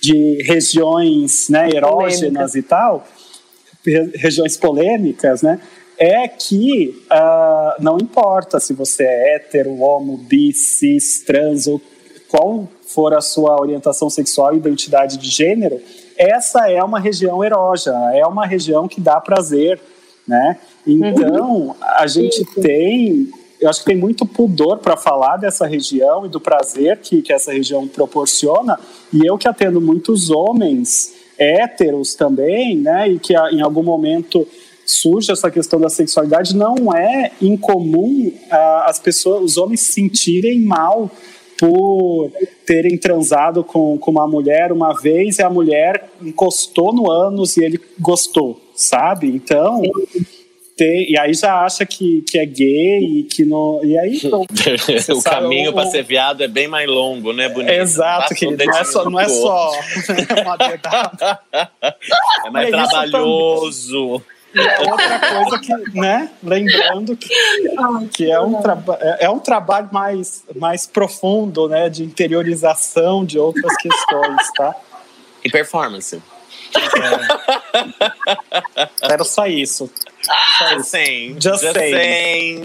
de 0.00 0.42
regiões 0.42 1.48
né, 1.48 1.70
erógenas 1.70 2.54
e 2.54 2.62
tal, 2.62 3.06
regiões 3.84 4.56
polêmicas, 4.56 5.42
né? 5.42 5.60
É 5.96 6.28
que 6.28 7.04
uh, 7.10 7.82
não 7.82 7.98
importa 7.98 8.60
se 8.60 8.72
você 8.72 9.02
é 9.02 9.34
hétero, 9.34 9.80
homo, 9.80 10.16
bi, 10.16 10.52
cis, 10.52 11.24
trans 11.24 11.66
ou 11.66 11.80
qual 12.28 12.68
for 12.86 13.14
a 13.14 13.20
sua 13.20 13.60
orientação 13.60 14.08
sexual 14.08 14.54
e 14.54 14.58
identidade 14.58 15.18
de 15.18 15.28
gênero, 15.28 15.80
essa 16.16 16.70
é 16.70 16.82
uma 16.82 17.00
região 17.00 17.44
erógena, 17.44 18.16
é 18.16 18.24
uma 18.24 18.46
região 18.46 18.86
que 18.86 19.00
dá 19.00 19.20
prazer, 19.20 19.80
né? 20.26 20.58
Então, 20.86 21.50
uhum. 21.50 21.74
a 21.80 22.06
gente 22.06 22.44
tem, 22.60 23.30
eu 23.60 23.68
acho 23.68 23.80
que 23.80 23.86
tem 23.86 23.96
muito 23.96 24.24
pudor 24.24 24.78
para 24.78 24.96
falar 24.96 25.36
dessa 25.36 25.66
região 25.66 26.24
e 26.26 26.28
do 26.28 26.40
prazer 26.40 26.98
que, 26.98 27.22
que 27.22 27.32
essa 27.32 27.52
região 27.52 27.86
proporciona, 27.86 28.78
e 29.12 29.26
eu 29.26 29.36
que 29.36 29.48
atendo 29.48 29.80
muitos 29.80 30.30
homens 30.30 31.17
héteros 31.38 32.14
também, 32.14 32.76
né, 32.76 33.08
e 33.08 33.18
que 33.18 33.34
em 33.34 33.60
algum 33.60 33.82
momento 33.82 34.46
surge 34.84 35.30
essa 35.30 35.50
questão 35.50 35.78
da 35.78 35.88
sexualidade, 35.88 36.56
não 36.56 36.94
é 36.94 37.30
incomum 37.40 38.28
uh, 38.28 38.84
as 38.86 38.98
pessoas, 38.98 39.42
os 39.42 39.56
homens 39.58 39.82
se 39.82 39.92
sentirem 39.92 40.60
mal 40.60 41.10
por 41.58 42.30
terem 42.64 42.96
transado 42.96 43.64
com, 43.64 43.98
com 43.98 44.10
uma 44.12 44.26
mulher 44.26 44.72
uma 44.72 44.94
vez 44.94 45.38
e 45.38 45.42
a 45.42 45.50
mulher 45.50 46.08
encostou 46.22 46.94
no 46.94 47.10
ânus 47.10 47.56
e 47.56 47.64
ele 47.64 47.80
gostou, 47.98 48.60
sabe? 48.74 49.28
Então, 49.28 49.82
e 50.84 51.18
aí 51.18 51.34
já 51.34 51.64
acha 51.64 51.84
que, 51.84 52.22
que 52.22 52.38
é 52.38 52.46
gay 52.46 53.20
e 53.20 53.22
que 53.24 53.44
não. 53.44 53.80
E 53.84 53.98
aí. 53.98 54.20
Não, 54.28 54.42
o 55.16 55.22
caminho 55.22 55.72
para 55.72 55.86
ser 55.86 56.02
viado 56.02 56.42
é 56.42 56.48
bem 56.48 56.68
mais 56.68 56.88
longo, 56.88 57.32
né, 57.32 57.48
bonito? 57.48 57.70
Exato, 57.70 58.34
querido. 58.34 58.64
Não 58.64 58.76
é 58.76 58.84
só, 58.84 59.10
não 59.10 59.20
é 59.20 59.28
só 59.28 59.72
uma 60.44 60.56
dedada. 60.56 61.40
É 62.44 62.50
mais 62.50 62.68
é 62.68 62.70
trabalhoso. 62.70 64.22
E 64.54 64.60
é 64.60 64.90
outra 64.90 65.18
coisa 65.18 65.58
que, 65.58 65.98
né? 65.98 66.30
Lembrando 66.42 67.16
que, 67.16 67.28
que 68.12 68.30
é, 68.30 68.40
um 68.40 68.58
é, 69.00 69.24
é 69.24 69.30
um 69.30 69.38
trabalho 69.38 69.88
mais, 69.92 70.44
mais 70.56 70.86
profundo, 70.86 71.68
né? 71.68 71.88
De 71.88 72.04
interiorização 72.04 73.24
de 73.24 73.38
outras 73.38 73.76
questões, 73.76 74.52
tá? 74.56 74.74
E 75.44 75.50
performance. 75.50 76.20
É. 79.02 79.12
Era 79.12 79.24
só 79.24 79.46
isso. 79.46 79.90
Só 80.58 80.78
Sim. 80.80 81.36
Just, 81.40 81.62
Just 81.62 81.72
saying. 81.72 82.62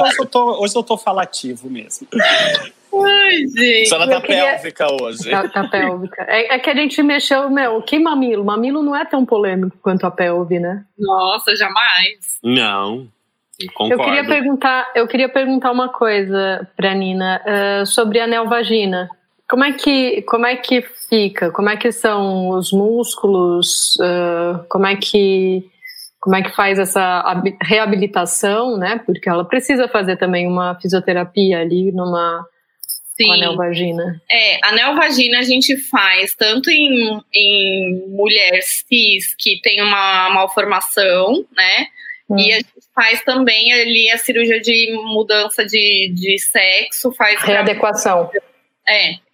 Hoje, 0.00 0.16
eu 0.18 0.26
tô, 0.26 0.62
hoje 0.62 0.74
eu 0.76 0.82
tô 0.82 0.96
falativo 0.96 1.70
mesmo. 1.70 2.08
Ai, 2.12 3.46
gente. 3.46 3.88
Só 3.88 3.98
tá 3.98 4.20
queria... 4.20 4.44
pélvica 4.44 4.86
hoje. 5.00 5.30
Tá, 5.30 5.48
tá 5.48 5.68
pélvica. 5.68 6.24
É, 6.26 6.54
é, 6.54 6.58
que 6.58 6.70
a 6.70 6.74
gente 6.74 7.02
mexeu, 7.02 7.48
meu, 7.50 7.82
que 7.82 7.98
mamilo? 7.98 8.44
Mamilo 8.44 8.82
não 8.82 8.96
é 8.96 9.04
tão 9.04 9.24
polêmico 9.24 9.76
quanto 9.82 10.06
a 10.06 10.10
pelve, 10.10 10.58
né? 10.58 10.84
Nossa, 10.98 11.54
jamais. 11.54 12.38
Não. 12.42 13.08
Concordo. 13.74 14.02
Eu 14.02 14.06
queria 14.06 14.24
perguntar, 14.24 14.92
eu 14.94 15.06
queria 15.06 15.28
perguntar 15.28 15.72
uma 15.72 15.88
coisa 15.88 16.66
pra 16.76 16.94
Nina 16.94 17.42
uh, 17.44 17.86
sobre 17.86 18.20
a 18.20 18.26
neovagina. 18.26 19.10
Como 19.48 19.64
é 19.64 19.72
que 19.72 20.22
como 20.22 20.46
é 20.46 20.56
que 20.56 20.82
fica? 20.82 21.50
Como 21.50 21.70
é 21.70 21.76
que 21.76 21.90
são 21.90 22.50
os 22.50 22.70
músculos? 22.70 23.96
Uh, 23.96 24.64
como 24.68 24.86
é 24.86 24.96
que 24.96 25.64
como 26.20 26.36
é 26.36 26.42
que 26.42 26.54
faz 26.54 26.78
essa 26.78 27.22
reabilitação, 27.62 28.76
né? 28.76 29.00
Porque 29.06 29.28
ela 29.28 29.44
precisa 29.44 29.88
fazer 29.88 30.16
também 30.16 30.46
uma 30.46 30.78
fisioterapia 30.80 31.60
ali 31.60 31.92
numa 31.92 32.44
Sim. 33.16 33.32
Anel 33.32 33.56
vagina. 33.56 34.20
É, 34.30 34.58
anel 34.64 34.94
vagina 34.94 35.38
a 35.38 35.42
gente 35.42 35.76
faz 35.76 36.34
tanto 36.34 36.70
em, 36.70 37.20
em 37.32 38.04
mulher 38.08 38.60
cis 38.62 39.34
que 39.36 39.60
tem 39.60 39.82
uma 39.82 40.30
malformação, 40.30 41.44
né? 41.56 41.86
Hum. 42.28 42.38
E 42.38 42.52
a 42.52 42.56
gente 42.56 42.68
faz 42.94 43.22
também 43.24 43.72
ali 43.72 44.10
a 44.10 44.18
cirurgia 44.18 44.60
de 44.60 44.92
mudança 45.02 45.64
de, 45.64 46.12
de 46.14 46.38
sexo, 46.38 47.10
faz 47.12 47.40
readequação. 47.42 48.30
É. 48.86 49.27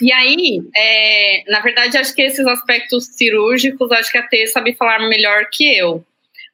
E 0.00 0.12
aí, 0.12 0.60
é, 0.76 1.44
na 1.48 1.60
verdade, 1.60 1.98
acho 1.98 2.14
que 2.14 2.22
esses 2.22 2.46
aspectos 2.46 3.06
cirúrgicos, 3.16 3.90
acho 3.92 4.10
que 4.10 4.18
a 4.18 4.26
T 4.26 4.46
sabe 4.46 4.74
falar 4.74 5.08
melhor 5.08 5.46
que 5.52 5.76
eu. 5.76 6.04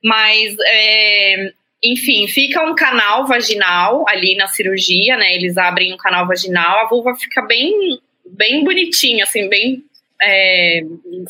Mas 0.03 0.57
é, 0.67 1.53
enfim, 1.83 2.27
fica 2.29 2.63
um 2.63 2.75
canal 2.75 3.27
vaginal 3.27 4.05
ali 4.09 4.37
na 4.37 4.47
cirurgia, 4.49 5.17
né? 5.17 5.35
Eles 5.35 5.57
abrem 5.57 5.95
um 5.95 5.97
canal 5.97 6.27
vaginal, 6.27 6.85
a 6.85 6.89
vulva 6.89 7.15
fica 7.15 7.43
bem, 7.43 7.99
bem 8.25 8.65
bonitinha, 8.65 9.25
assim, 9.25 9.49
bem 9.49 9.85
é, 10.21 10.81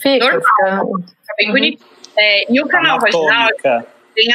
fica, 0.01 0.25
normal. 0.25 1.01
Fica 1.01 1.35
bem 1.37 1.47
uhum. 1.49 1.53
bonitinha. 1.53 1.91
É, 2.19 2.53
e 2.53 2.61
o 2.61 2.67
canal 2.67 2.99
anatômica. 2.99 3.53
vaginal 3.62 3.87
bem 4.14 4.29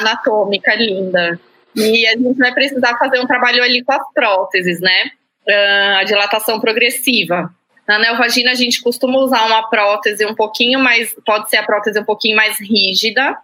anatômica, 0.00 0.74
linda. 0.74 1.40
E 1.74 2.06
a 2.06 2.12
gente 2.12 2.36
vai 2.36 2.52
precisar 2.52 2.96
fazer 2.98 3.18
um 3.18 3.26
trabalho 3.26 3.62
ali 3.62 3.82
com 3.82 3.92
as 3.92 4.12
próteses, 4.12 4.80
né? 4.80 5.10
Uh, 5.46 5.98
a 5.98 6.04
dilatação 6.04 6.58
progressiva. 6.58 7.50
Na 7.86 7.98
neovagina 7.98 8.52
a 8.52 8.54
gente 8.54 8.82
costuma 8.82 9.18
usar 9.18 9.44
uma 9.44 9.68
prótese 9.68 10.24
um 10.24 10.34
pouquinho 10.34 10.78
mais, 10.78 11.14
pode 11.24 11.50
ser 11.50 11.58
a 11.58 11.62
prótese 11.62 12.00
um 12.00 12.04
pouquinho 12.04 12.34
mais 12.34 12.58
rígida, 12.58 13.36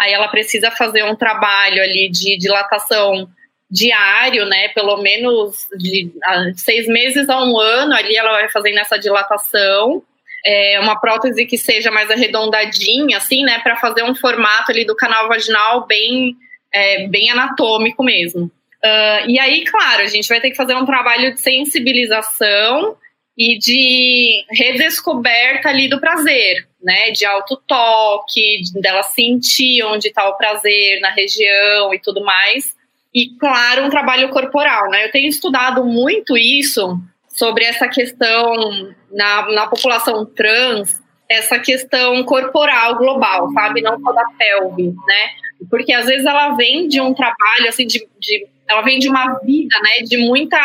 aí 0.00 0.12
ela 0.12 0.28
precisa 0.28 0.70
fazer 0.70 1.04
um 1.04 1.14
trabalho 1.14 1.82
ali 1.82 2.08
de 2.10 2.38
dilatação 2.38 3.28
diário, 3.70 4.44
né? 4.44 4.68
Pelo 4.68 4.98
menos 4.98 5.56
de 5.78 6.12
seis 6.56 6.86
meses 6.86 7.28
a 7.28 7.42
um 7.42 7.58
ano 7.58 7.94
ali 7.94 8.16
ela 8.16 8.32
vai 8.32 8.50
fazendo 8.50 8.78
essa 8.78 8.98
dilatação. 8.98 10.02
É 10.44 10.78
uma 10.80 11.00
prótese 11.00 11.46
que 11.46 11.56
seja 11.56 11.90
mais 11.90 12.10
arredondadinha, 12.10 13.16
assim, 13.16 13.44
né? 13.44 13.60
Para 13.60 13.76
fazer 13.76 14.02
um 14.02 14.14
formato 14.14 14.72
ali 14.72 14.84
do 14.84 14.94
canal 14.94 15.28
vaginal 15.28 15.86
bem, 15.86 16.36
é, 16.72 17.06
bem 17.08 17.30
anatômico 17.30 18.02
mesmo. 18.02 18.50
Uh, 18.84 19.28
e 19.28 19.38
aí, 19.38 19.64
claro, 19.64 20.02
a 20.02 20.06
gente 20.06 20.28
vai 20.28 20.40
ter 20.40 20.50
que 20.50 20.56
fazer 20.56 20.74
um 20.74 20.84
trabalho 20.84 21.32
de 21.34 21.40
sensibilização 21.40 22.96
e 23.38 23.58
de 23.58 24.44
redescoberta 24.50 25.68
ali 25.68 25.88
do 25.88 26.00
prazer, 26.00 26.66
né? 26.82 27.10
De 27.12 27.24
alto 27.24 27.56
toque, 27.66 28.62
dela 28.74 29.02
sentir 29.02 29.82
onde 29.84 30.08
está 30.08 30.28
o 30.28 30.36
prazer 30.36 31.00
na 31.00 31.10
região 31.10 31.94
e 31.94 31.98
tudo 32.00 32.24
mais. 32.24 32.74
E, 33.14 33.30
claro, 33.38 33.84
um 33.84 33.90
trabalho 33.90 34.28
corporal, 34.30 34.90
né? 34.90 35.06
Eu 35.06 35.10
tenho 35.10 35.28
estudado 35.28 35.84
muito 35.84 36.36
isso 36.36 36.98
sobre 37.28 37.64
essa 37.64 37.88
questão 37.88 38.94
na, 39.10 39.50
na 39.50 39.66
população 39.66 40.26
trans, 40.26 41.00
essa 41.28 41.58
questão 41.58 42.22
corporal 42.24 42.96
global, 42.96 43.50
sabe? 43.52 43.80
Não 43.80 43.98
só 44.00 44.12
da 44.12 44.24
pelve, 44.36 44.88
né? 45.06 45.30
Porque 45.70 45.92
às 45.92 46.06
vezes 46.06 46.26
ela 46.26 46.54
vem 46.56 46.88
de 46.88 47.00
um 47.00 47.14
trabalho 47.14 47.68
assim 47.68 47.86
de, 47.86 48.06
de 48.18 48.46
ela 48.72 48.82
vem 48.82 48.98
de 48.98 49.08
uma 49.08 49.38
vida, 49.40 49.76
né, 49.80 50.04
de 50.04 50.16
muita, 50.18 50.58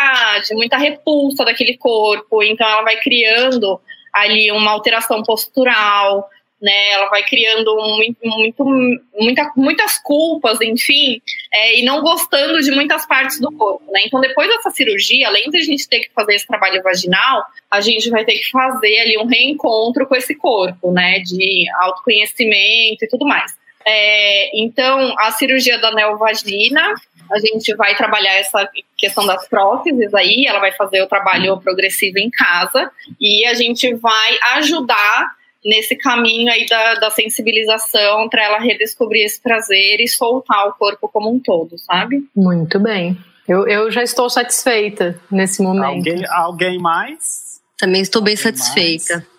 de 0.46 0.54
muita 0.54 0.76
repulsa 0.78 1.44
daquele 1.44 1.76
corpo, 1.76 2.42
então 2.42 2.66
ela 2.66 2.82
vai 2.82 2.96
criando 2.96 3.80
ali 4.12 4.50
uma 4.50 4.70
alteração 4.70 5.22
postural, 5.22 6.28
né, 6.60 6.90
ela 6.92 7.08
vai 7.08 7.22
criando 7.22 7.76
muito, 8.24 8.64
muita, 9.14 9.52
muitas 9.54 9.98
culpas, 10.02 10.60
enfim, 10.60 11.20
é, 11.52 11.78
e 11.78 11.84
não 11.84 12.00
gostando 12.00 12.60
de 12.60 12.70
muitas 12.70 13.06
partes 13.06 13.38
do 13.38 13.52
corpo, 13.52 13.84
né, 13.92 14.00
então 14.06 14.20
depois 14.20 14.48
dessa 14.48 14.70
cirurgia, 14.70 15.28
além 15.28 15.50
de 15.50 15.58
a 15.58 15.62
gente 15.62 15.88
ter 15.88 16.00
que 16.00 16.10
fazer 16.12 16.34
esse 16.34 16.46
trabalho 16.46 16.82
vaginal, 16.82 17.44
a 17.70 17.80
gente 17.80 18.08
vai 18.10 18.24
ter 18.24 18.38
que 18.38 18.50
fazer 18.50 19.00
ali 19.00 19.18
um 19.18 19.26
reencontro 19.26 20.06
com 20.06 20.16
esse 20.16 20.34
corpo, 20.34 20.90
né, 20.90 21.20
de 21.20 21.64
autoconhecimento 21.80 23.04
e 23.04 23.08
tudo 23.08 23.26
mais. 23.26 23.54
É, 23.90 24.50
então, 24.60 25.14
a 25.18 25.30
cirurgia 25.32 25.78
da 25.78 25.90
neovagina, 25.92 26.94
a 27.30 27.38
gente 27.38 27.74
vai 27.74 27.94
trabalhar 27.96 28.34
essa 28.34 28.68
questão 28.96 29.26
das 29.26 29.46
próteses 29.48 30.12
aí, 30.14 30.46
ela 30.46 30.58
vai 30.58 30.72
fazer 30.72 31.02
o 31.02 31.06
trabalho 31.06 31.58
progressivo 31.58 32.18
em 32.18 32.30
casa 32.30 32.90
e 33.20 33.46
a 33.46 33.54
gente 33.54 33.94
vai 33.94 34.38
ajudar 34.56 35.38
nesse 35.64 35.96
caminho 35.96 36.50
aí 36.50 36.66
da, 36.66 36.94
da 36.94 37.10
sensibilização 37.10 38.28
para 38.28 38.44
ela 38.44 38.58
redescobrir 38.58 39.24
esse 39.24 39.40
prazer 39.40 40.00
e 40.00 40.08
soltar 40.08 40.68
o 40.68 40.72
corpo 40.72 41.08
como 41.08 41.30
um 41.30 41.38
todo, 41.38 41.78
sabe? 41.78 42.24
Muito 42.34 42.78
bem. 42.78 43.18
Eu, 43.46 43.66
eu 43.66 43.90
já 43.90 44.02
estou 44.02 44.28
satisfeita 44.28 45.18
nesse 45.30 45.62
momento. 45.62 45.84
Alguém, 45.84 46.24
alguém 46.28 46.78
mais? 46.78 47.60
Também 47.78 48.02
estou 48.02 48.22
bem 48.22 48.32
alguém 48.32 48.42
satisfeita. 48.42 49.14
Mais? 49.14 49.37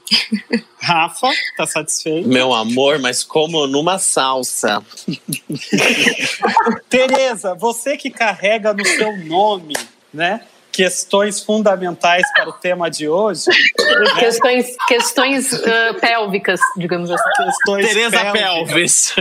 Rafa, 0.82 1.30
tá 1.58 1.68
satisfeito? 1.68 2.28
Meu 2.28 2.54
amor, 2.54 3.00
mas 3.00 3.24
como 3.24 3.68
numa 3.68 4.00
salsa. 4.00 4.82
Tereza, 6.90 7.54
você 7.54 7.98
que 7.98 8.10
carrega 8.10 8.74
no 8.74 8.86
seu 8.86 9.16
nome, 9.18 9.76
né? 10.14 10.42
Questões 10.72 11.42
fundamentais 11.42 12.24
para 12.34 12.50
o 12.50 12.54
tema 12.54 12.90
de 12.90 13.10
hoje. 13.10 13.48
Né? 13.48 14.20
Questões, 14.20 14.76
questões 14.88 15.52
uh, 15.52 16.00
pélvicas, 16.00 16.62
digamos 16.78 17.12
assim. 17.12 17.44
Questões 17.44 17.88
Tereza 17.88 18.32
Pelvis. 18.32 19.16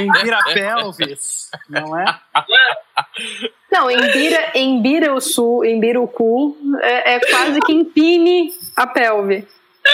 Envira 0.00 0.38
Pelvis, 0.54 1.50
não 1.68 1.98
é? 1.98 2.18
Não, 3.70 3.90
embira, 3.90 4.50
embira 4.54 5.14
o 5.14 5.20
sul, 5.20 5.64
embira 5.64 6.00
o 6.00 6.08
cu, 6.08 6.56
é, 6.80 7.16
é 7.16 7.20
quase 7.20 7.60
que 7.60 7.72
empine 7.72 8.50
a 8.74 8.86
pelve 8.86 9.46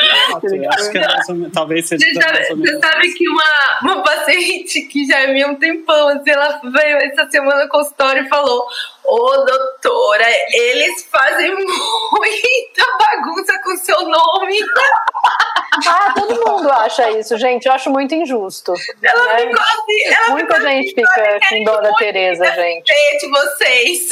menos, 0.02 1.52
talvez 1.52 1.88
seja. 1.88 2.04
Você, 2.04 2.14
sabe, 2.14 2.44
você 2.48 2.78
sabe 2.78 3.12
que 3.14 3.28
uma, 3.28 3.78
uma 3.82 4.02
paciente 4.02 4.82
que 4.82 5.06
já 5.06 5.20
é 5.20 5.32
meio 5.32 5.50
um 5.50 5.54
tempão, 5.54 6.08
assim, 6.08 6.30
ela 6.30 6.60
veio 6.62 6.96
essa 6.98 7.28
semana 7.30 7.64
no 7.64 7.68
consultório 7.68 8.24
e 8.24 8.28
falou: 8.28 8.66
Ô 9.08 9.44
doutora, 9.44 10.26
eles 10.52 11.04
fazem 11.10 11.54
muita 11.54 12.86
bagunça 12.98 13.58
com 13.62 13.76
seu 13.76 14.00
nome. 14.02 14.58
Ah, 15.86 16.12
todo 16.14 16.50
mundo 16.50 16.70
acha 16.70 17.10
isso, 17.12 17.36
gente. 17.36 17.66
Eu 17.66 17.72
acho 17.72 17.90
muito 17.90 18.14
injusto. 18.14 18.72
Ela 19.02 19.34
né? 19.34 19.40
ficou 19.40 19.60
assim, 19.60 20.04
ela 20.06 20.30
Muita 20.30 20.54
ficou 20.54 20.70
gente 20.70 20.86
assim, 20.86 20.94
fica 20.94 21.40
com 21.48 21.64
dó 21.64 21.80
da 21.80 21.92
Tereza, 21.94 22.44
gente. 22.52 22.92
de 23.20 23.28
vocês. 23.28 24.08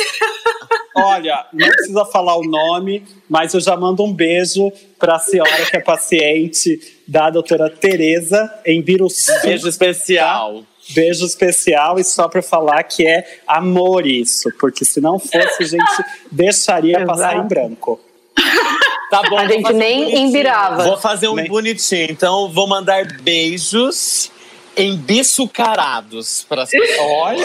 Olha, 0.97 1.47
não 1.53 1.69
precisa 1.69 2.05
falar 2.05 2.37
o 2.37 2.45
nome, 2.45 3.05
mas 3.29 3.55
eu 3.55 3.61
já 3.61 3.77
mando 3.77 4.05
um 4.05 4.13
beijo 4.13 4.71
para 4.99 5.17
a 5.17 5.19
senhora 5.19 5.67
que 5.67 5.77
é 5.77 5.81
paciente 5.81 7.03
da 7.09 7.31
doutora 7.31 7.69
Tereza 7.69 8.63
em 8.65 8.81
Biruçu. 8.83 9.33
Beijo 9.43 9.69
especial. 9.69 10.63
Beijo 10.91 11.25
especial 11.25 11.99
e 11.99 12.05
só 12.05 12.29
para 12.29 12.43
falar 12.43 12.83
que 12.83 13.07
é 13.07 13.41
amor 13.47 14.07
isso, 14.07 14.51
porque 14.59 14.85
se 14.85 15.01
não 15.01 15.19
fosse 15.19 15.63
a 15.63 15.67
gente 15.67 16.05
deixaria 16.31 17.05
passar 17.05 17.37
em 17.37 17.49
branco. 17.49 18.01
Tá 19.11 19.23
bom. 19.31 19.39
A 19.39 19.47
gente 19.47 19.73
nem 19.73 20.07
um 20.07 20.27
embirava. 20.27 20.83
Vou 20.83 20.97
fazer 20.97 21.29
um 21.29 21.47
bonitinho. 21.47 22.11
Então, 22.11 22.51
vou 22.51 22.67
mandar 22.67 23.07
beijos 23.23 24.29
embissucarados 24.77 26.45
para 26.49 26.63
as 26.63 26.71
pessoas. 26.71 26.99
Olha! 27.01 27.45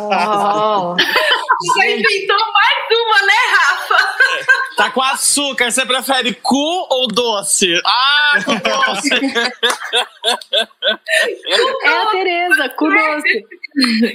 Oh. 0.00 0.96
Já 0.98 1.86
inventou 1.86 2.36
mais 2.36 2.86
uma, 2.90 3.22
né, 3.26 3.32
Rafa? 3.52 3.98
Tá 4.76 4.90
com 4.90 5.02
açúcar. 5.02 5.70
Você 5.70 5.86
prefere 5.86 6.34
cu 6.34 6.86
ou 6.90 7.06
doce? 7.08 7.80
Ah, 7.84 8.38
cu 8.44 8.52
doce! 8.52 9.14
é 11.84 11.88
a 11.88 12.06
Tereza, 12.06 12.68
cu 12.70 12.88
doce. 12.88 13.46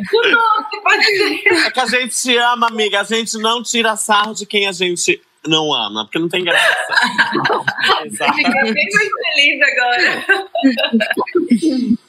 cu 0.09 0.21
doce, 0.21 0.81
pode 0.83 1.05
ser. 1.05 1.67
É 1.67 1.71
que 1.71 1.79
a 1.79 1.85
gente 1.85 2.15
se 2.15 2.37
ama, 2.37 2.67
amiga. 2.67 3.01
A 3.01 3.03
gente 3.03 3.37
não 3.37 3.63
tira 3.63 3.95
sarro 3.95 4.33
de 4.33 4.45
quem 4.45 4.67
a 4.67 4.71
gente 4.71 5.21
não 5.45 5.73
ama, 5.73 6.03
porque 6.05 6.19
não 6.19 6.27
tem 6.27 6.43
graça. 6.43 6.93
Fica 8.11 8.63
bem 8.63 8.87
mais 8.93 9.09
feliz 9.35 9.61
agora. 9.61 10.25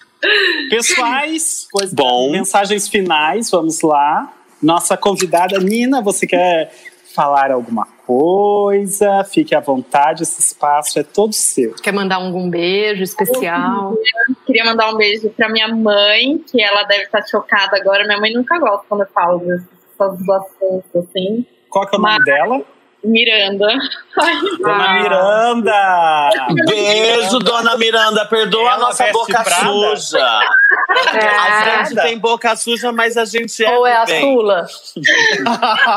Pessoais, 0.70 1.66
pois 1.70 1.92
Bom. 1.92 2.32
mensagens 2.32 2.88
finais, 2.88 3.50
vamos 3.50 3.80
lá. 3.82 4.32
Nossa 4.62 4.96
convidada, 4.96 5.58
Nina, 5.58 6.02
você 6.02 6.26
quer 6.26 6.72
falar 7.14 7.50
alguma 7.50 7.86
coisa? 8.06 9.24
Fique 9.24 9.54
à 9.54 9.60
vontade, 9.60 10.22
esse 10.22 10.40
espaço 10.40 10.98
é 10.98 11.02
todo 11.02 11.32
seu. 11.32 11.74
Quer 11.74 11.92
mandar 11.92 12.16
algum 12.16 12.50
beijo 12.50 13.02
especial? 13.02 13.92
Eu 14.28 14.36
queria 14.46 14.64
mandar 14.64 14.92
um 14.92 14.96
beijo 14.96 15.30
para 15.30 15.48
minha 15.48 15.68
mãe, 15.68 16.38
que 16.38 16.62
ela 16.62 16.82
deve 16.84 17.04
estar 17.04 17.26
chocada 17.26 17.76
agora. 17.76 18.04
Minha 18.04 18.20
mãe 18.20 18.32
nunca 18.32 18.58
gosta 18.58 18.84
quando 18.88 19.02
eu 19.02 19.08
falo 19.08 19.38
dessas 19.38 20.28
assuntos 20.28 20.96
assim. 20.96 21.46
Qual 21.68 21.86
que 21.86 21.96
é 21.96 21.98
o 21.98 22.02
nome 22.02 22.24
dela? 22.24 22.62
Miranda. 23.04 23.68
Dona 24.58 24.84
ah. 24.84 25.02
Miranda! 25.02 26.30
Beijo, 26.66 27.38
dona 27.38 27.76
Miranda. 27.76 28.24
Perdoa 28.26 28.62
Ela 28.62 28.74
a 28.74 28.78
nossa 28.78 29.06
boca 29.12 29.42
brada. 29.42 29.96
suja. 29.96 30.40
A 30.88 31.84
gente 31.84 31.94
tem 32.02 32.18
boca 32.18 32.56
suja, 32.56 32.90
mas 32.92 33.16
a 33.16 33.24
gente 33.24 33.64
é. 33.64 33.70
Ou 33.70 33.86
é 33.86 33.96
a. 33.96 34.06
Sula? 34.06 34.66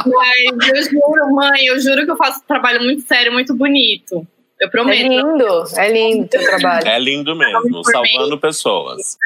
Mas 0.06 0.69
eu 0.69 0.84
juro, 0.84 1.34
mãe, 1.34 1.65
eu 1.65 1.80
juro 1.80 2.06
que 2.06 2.11
eu 2.11 2.18
faço 2.18 2.40
um 2.40 2.48
trabalho 2.48 2.82
muito 2.84 3.02
sério, 3.07 3.32
muito 3.32 3.53
bonito. 3.56 4.28
Eu 4.60 4.68
É 4.68 4.69
prometo. 4.69 5.07
lindo, 5.07 5.64
é 5.76 5.91
lindo 5.91 6.26
o 6.26 6.28
teu 6.28 6.44
trabalho. 6.44 6.88
É 6.88 6.99
lindo 6.99 7.36
mesmo, 7.36 7.84
salvando 7.84 8.38
pessoas. 8.38 9.18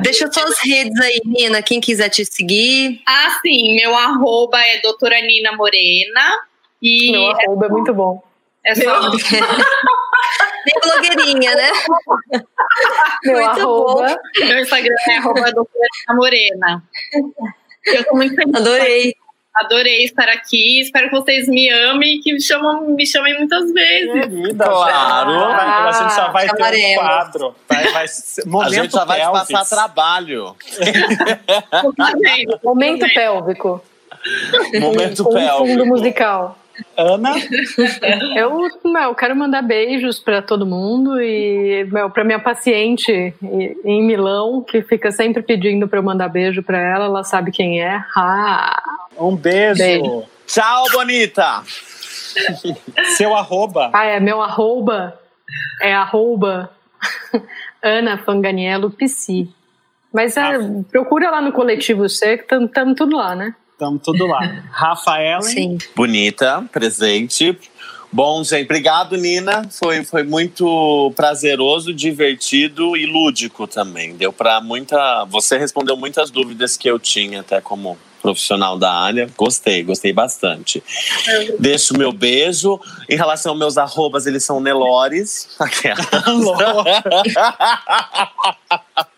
Deixa 0.00 0.30
suas 0.32 0.58
redes 0.64 0.98
aí, 1.00 1.20
Nina. 1.26 1.60
Quem 1.62 1.80
quiser 1.82 2.08
te 2.08 2.24
seguir. 2.24 3.02
Ah, 3.06 3.38
sim, 3.42 3.76
meu 3.76 3.94
arroba 3.94 4.58
é 4.58 4.80
doutora 4.80 5.20
Nina 5.20 5.52
Morena. 5.52 6.32
E 6.82 7.12
Meu 7.12 7.30
arroba 7.30 7.66
é 7.66 7.68
muito 7.68 7.92
bom. 7.94 8.22
é 8.64 8.74
só. 8.74 9.10
Tem 9.10 10.74
blogueirinha, 10.82 11.54
né? 11.54 11.70
Meu 13.24 13.34
Muito 13.36 13.60
arroba. 13.60 14.16
Meu 14.38 14.58
Instagram 14.60 14.94
é 15.08 15.16
arroba 15.18 15.52
doutora 15.52 15.88
Morena. 16.14 16.82
Eu 17.86 18.04
tô 18.04 18.14
muito 18.16 18.34
feliz. 18.34 18.54
Adorei. 18.54 19.14
Adorei 19.52 20.04
estar 20.04 20.28
aqui. 20.28 20.80
Espero 20.80 21.10
que 21.10 21.16
vocês 21.16 21.48
me 21.48 21.68
amem 21.70 22.16
e 22.16 22.20
que 22.20 22.32
me, 22.32 22.40
chamam, 22.40 22.82
me 22.82 23.04
chamem 23.06 23.36
muitas 23.38 23.70
vezes. 23.72 24.12
Querida, 24.12 24.64
Claro. 24.64 25.30
já- 25.32 25.88
a 25.88 25.92
gente 25.92 26.14
já 26.14 26.28
vai 26.28 26.46
ter 26.46 26.52
um 26.54 26.56
chamaremos. 26.56 26.94
quadro. 27.02 27.54
Vai, 27.68 27.88
vai 27.92 28.08
ser- 28.08 28.42
A 28.42 28.48
momento 28.48 28.74
gente 28.74 28.92
já 28.92 29.04
vai 29.04 29.20
passar 29.32 29.64
trabalho. 29.64 30.56
Momento 32.62 33.06
pélvico. 33.12 33.82
Momento 34.80 35.24
Com 35.24 35.30
um 35.30 35.32
fundo 35.32 35.64
pélvico. 35.66 35.86
musical. 35.86 36.58
Ana, 36.96 37.34
Eu, 38.36 38.68
meu, 38.84 39.14
quero 39.14 39.34
mandar 39.36 39.62
beijos 39.62 40.18
pra 40.18 40.42
todo 40.42 40.66
mundo 40.66 41.20
e, 41.20 41.84
meu, 41.90 42.10
pra 42.10 42.24
minha 42.24 42.38
paciente 42.38 43.34
em 43.84 44.04
Milão, 44.04 44.62
que 44.62 44.82
fica 44.82 45.10
sempre 45.10 45.42
pedindo 45.42 45.88
pra 45.88 45.98
eu 45.98 46.02
mandar 46.02 46.28
beijo 46.28 46.62
pra 46.62 46.78
ela, 46.78 47.06
ela 47.06 47.24
sabe 47.24 47.50
quem 47.50 47.82
é. 47.82 48.04
Ah, 48.16 48.82
um 49.18 49.36
beijo. 49.36 49.78
Beijo. 49.78 50.24
Tchau, 50.46 50.84
Bonita. 50.92 51.62
Seu 53.16 53.34
arroba. 53.34 53.90
ah, 53.92 54.04
é 54.04 54.20
meu 54.20 54.40
arroba, 54.40 55.18
é 55.80 55.92
arroba 55.92 56.70
Ana 57.82 58.18
Fanganiello 58.18 58.90
Psi. 58.90 59.48
Mas 60.12 60.36
é, 60.36 60.58
procura 60.90 61.30
lá 61.30 61.40
no 61.40 61.52
Coletivo 61.52 62.08
C, 62.08 62.38
que 62.38 62.54
estamos 62.54 62.96
tudo 62.96 63.16
lá, 63.16 63.34
né? 63.36 63.54
Estamos 63.80 64.02
tudo 64.02 64.26
lá. 64.26 64.40
Rafaela. 64.70 65.40
Sim. 65.40 65.78
Bonita, 65.96 66.62
presente. 66.70 67.58
Bom, 68.12 68.44
gente, 68.44 68.66
obrigado, 68.66 69.16
Nina. 69.16 69.66
Foi, 69.70 70.04
foi 70.04 70.22
muito 70.22 71.10
prazeroso, 71.16 71.94
divertido 71.94 72.94
e 72.94 73.06
lúdico 73.06 73.66
também. 73.66 74.14
Deu 74.14 74.34
para 74.34 74.60
muita. 74.60 75.24
Você 75.30 75.56
respondeu 75.56 75.96
muitas 75.96 76.30
dúvidas 76.30 76.76
que 76.76 76.90
eu 76.90 76.98
tinha, 76.98 77.40
até 77.40 77.58
como 77.62 77.96
profissional 78.20 78.76
da 78.76 78.92
área. 78.92 79.30
Gostei, 79.34 79.82
gostei 79.82 80.12
bastante. 80.12 80.82
Deixo 81.58 81.96
meu 81.96 82.12
beijo. 82.12 82.78
Em 83.08 83.16
relação 83.16 83.52
aos 83.52 83.58
meus 83.58 83.78
arrobas, 83.78 84.26
eles 84.26 84.44
são 84.44 84.60
Nelores. 84.60 85.56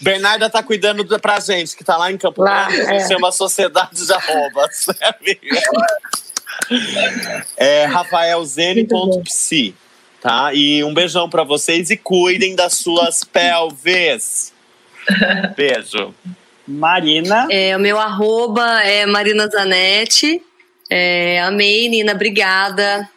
Bernarda 0.00 0.48
tá 0.50 0.62
cuidando 0.62 1.04
da- 1.04 1.18
pra 1.18 1.38
gente, 1.40 1.76
que 1.76 1.84
tá 1.84 1.96
lá 1.96 2.10
em 2.10 2.16
Campo 2.18 2.42
Lá, 2.42 2.68
Grande, 2.70 2.94
é. 2.96 3.08
chama 3.08 3.30
Sociedade 3.32 4.06
de 4.06 4.12
Arrobas. 4.12 4.86
é 7.56 7.84
rafaelzene.psi, 7.86 9.74
tá? 10.20 10.52
E 10.54 10.82
um 10.84 10.92
beijão 10.94 11.28
pra 11.28 11.42
vocês 11.44 11.90
e 11.90 11.96
cuidem 11.96 12.54
das 12.54 12.74
suas 12.74 13.24
pelves. 13.24 14.52
Beijo. 15.56 16.14
Marina. 16.66 17.48
É, 17.50 17.76
o 17.76 17.80
meu 17.80 17.98
arroba 17.98 18.80
é 18.82 19.04
Marina 19.06 19.48
Zanetti. 19.48 20.42
É, 20.88 21.40
amei, 21.42 21.88
Nina, 21.88 22.12
obrigada. 22.12 23.08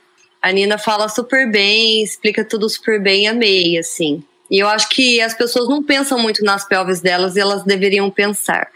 A 0.41 0.52
Nina 0.52 0.78
fala 0.78 1.07
super 1.07 1.49
bem, 1.52 2.03
explica 2.03 2.44
tudo 2.44 2.68
super 2.70 3.02
bem, 3.02 3.28
amei, 3.28 3.78
assim. 3.78 4.24
E 4.53 4.59
eu 4.59 4.69
acho 4.69 4.88
que 4.89 5.19
as 5.19 5.34
pessoas 5.34 5.67
não 5.67 5.81
pensam 5.81 6.19
muito 6.19 6.45
nas 6.45 6.63
pelves 6.63 7.01
delas 7.01 7.35
e 7.35 7.39
elas 7.39 7.63
deveriam 7.63 8.07
pensar. 8.11 8.69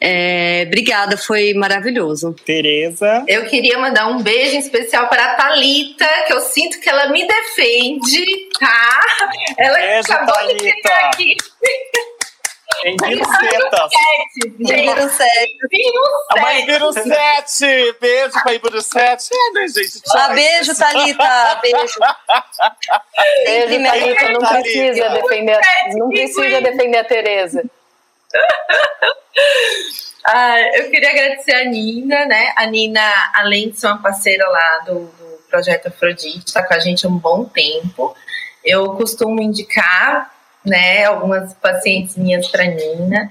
É, 0.00 0.62
obrigada, 0.68 1.16
foi 1.16 1.54
maravilhoso. 1.54 2.36
Tereza. 2.44 3.24
Eu 3.26 3.46
queria 3.46 3.78
mandar 3.80 4.06
um 4.06 4.22
beijo 4.22 4.56
especial 4.56 5.08
para 5.08 5.32
a 5.32 5.34
Thalita, 5.34 6.06
que 6.28 6.32
eu 6.32 6.40
sinto 6.40 6.78
que 6.78 6.88
ela 6.88 7.08
me 7.08 7.26
defende, 7.26 8.24
tá? 8.60 9.00
Ela 9.58 9.78
Beijo, 9.78 10.12
acabou 10.12 10.34
de 10.34 10.54
Thalita. 10.54 10.88
chegar 10.88 11.10
aqui. 11.10 11.36
Em 12.84 12.96
sete. 15.08 15.58
A 16.36 16.58
Ibiru 16.58 16.92
7! 16.92 17.96
Beijo 18.00 18.42
pra 18.42 18.54
Ibiru 18.54 18.80
7. 18.82 19.30
É, 19.32 19.52
né, 19.52 19.68
gente? 19.68 20.02
Ah, 20.14 20.28
beijo, 20.30 20.76
Thalita. 20.76 21.58
Beijo. 21.62 21.78
Beijo, 23.44 23.68
Sempre 23.68 23.84
Thalita, 23.84 24.28
não 24.30 24.40
Thalita. 24.40 24.60
precisa 24.62 25.08
defender, 25.10 25.60
não 25.94 26.08
precisa 26.08 26.60
defender 26.60 26.98
a 26.98 27.04
Tereza. 27.04 27.64
Ah, 30.28 30.58
eu 30.76 30.90
queria 30.90 31.10
agradecer 31.10 31.54
a 31.54 31.64
Nina, 31.66 32.26
né? 32.26 32.52
A 32.56 32.66
Nina, 32.66 33.00
além 33.32 33.70
de 33.70 33.78
ser 33.78 33.86
uma 33.86 34.02
parceira 34.02 34.48
lá 34.48 34.78
do, 34.84 35.04
do 35.04 35.38
Projeto 35.48 35.86
Afrodite, 35.86 36.42
está 36.44 36.64
com 36.66 36.74
a 36.74 36.80
gente 36.80 37.06
há 37.06 37.08
um 37.08 37.16
bom 37.16 37.44
tempo. 37.44 38.12
Eu 38.64 38.96
costumo 38.96 39.40
indicar, 39.40 40.34
né, 40.66 41.04
algumas 41.04 41.54
pacientes 41.54 42.16
minhas 42.16 42.48
para 42.48 42.64
Nina 42.64 43.30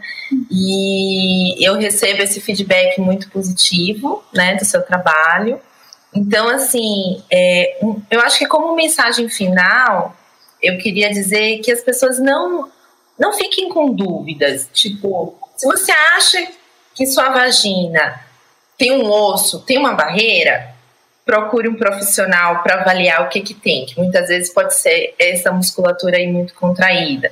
e 0.49 1.63
eu 1.65 1.75
recebo 1.75 2.21
esse 2.21 2.39
feedback 2.39 2.99
muito 2.99 3.29
positivo, 3.29 4.23
né, 4.33 4.55
do 4.55 4.63
seu 4.63 4.81
trabalho. 4.81 5.59
Então, 6.13 6.47
assim, 6.47 7.21
é, 7.29 7.77
eu 8.09 8.21
acho 8.21 8.39
que 8.39 8.47
como 8.47 8.75
mensagem 8.75 9.27
final, 9.27 10.15
eu 10.63 10.77
queria 10.77 11.09
dizer 11.09 11.59
que 11.59 11.71
as 11.71 11.81
pessoas 11.81 12.19
não 12.19 12.71
não 13.17 13.31
fiquem 13.33 13.69
com 13.69 13.93
dúvidas. 13.93 14.69
Tipo, 14.73 15.37
se 15.55 15.65
você 15.65 15.91
acha 15.91 16.47
que 16.93 17.05
sua 17.05 17.29
vagina 17.29 18.21
tem 18.77 18.91
um 18.91 19.09
osso, 19.09 19.59
tem 19.59 19.77
uma 19.77 19.93
barreira, 19.93 20.74
procure 21.25 21.67
um 21.67 21.75
profissional 21.75 22.61
para 22.61 22.81
avaliar 22.81 23.23
o 23.23 23.29
que 23.29 23.41
que 23.41 23.55
tem, 23.55 23.85
que 23.85 23.97
muitas 23.97 24.27
vezes 24.27 24.53
pode 24.53 24.79
ser 24.79 25.15
essa 25.19 25.51
musculatura 25.51 26.17
aí 26.17 26.27
muito 26.27 26.53
contraída. 26.53 27.31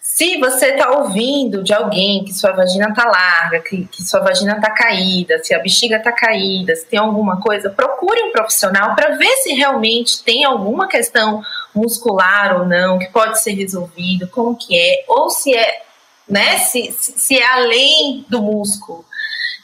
Se 0.00 0.38
você 0.38 0.66
está 0.66 0.90
ouvindo 1.00 1.64
de 1.64 1.74
alguém 1.74 2.24
que 2.24 2.32
sua 2.32 2.52
vagina 2.52 2.88
está 2.90 3.04
larga, 3.04 3.58
que, 3.58 3.86
que 3.86 4.02
sua 4.04 4.20
vagina 4.20 4.54
está 4.54 4.70
caída, 4.70 5.42
se 5.42 5.52
a 5.52 5.58
bexiga 5.58 5.96
está 5.96 6.12
caída, 6.12 6.76
se 6.76 6.86
tem 6.86 7.00
alguma 7.00 7.40
coisa, 7.40 7.68
procure 7.68 8.22
um 8.22 8.30
profissional 8.30 8.94
para 8.94 9.16
ver 9.16 9.34
se 9.38 9.52
realmente 9.54 10.22
tem 10.22 10.44
alguma 10.44 10.86
questão 10.86 11.42
muscular 11.74 12.60
ou 12.60 12.66
não, 12.66 12.98
que 12.98 13.08
pode 13.08 13.42
ser 13.42 13.54
resolvido, 13.54 14.28
como 14.28 14.56
que 14.56 14.78
é, 14.78 15.04
ou 15.08 15.30
se 15.30 15.52
é, 15.52 15.82
né, 16.28 16.58
se, 16.58 16.92
se 16.92 17.36
é 17.36 17.46
além 17.52 18.24
do 18.28 18.40
músculo. 18.40 19.04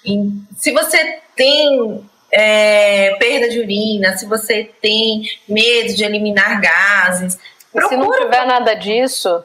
E 0.05 0.33
se 0.57 0.73
você 0.73 1.21
tem 1.37 2.03
é, 2.33 3.15
perda 3.17 3.49
de 3.49 3.59
urina, 3.59 4.17
se 4.17 4.27
você 4.27 4.71
tem 4.81 5.23
medo 5.49 5.95
de 5.95 6.05
eliminar 6.05 6.61
gases, 6.61 7.39
E 7.75 7.81
se 7.83 7.97
não 7.97 8.11
tiver 8.11 8.47
nada 8.47 8.75
disso, 8.75 9.43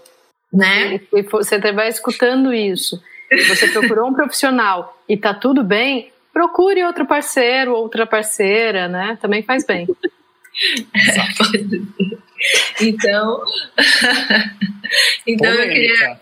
né? 0.51 0.99
e 1.13 1.21
você 1.23 1.55
estiver 1.55 1.87
escutando 1.89 2.53
isso, 2.53 3.01
você 3.47 3.67
procurou 3.67 4.09
um 4.09 4.13
profissional 4.15 4.97
e 5.07 5.17
tá 5.17 5.33
tudo 5.33 5.63
bem, 5.63 6.11
procure 6.33 6.83
outro 6.83 7.05
parceiro, 7.05 7.73
outra 7.73 8.05
parceira, 8.05 8.87
né? 8.87 9.17
Também 9.21 9.43
faz 9.43 9.65
bem. 9.65 9.87
Então, 12.81 13.41
então 15.25 15.51
eu 15.51 15.69
queria. 15.69 16.19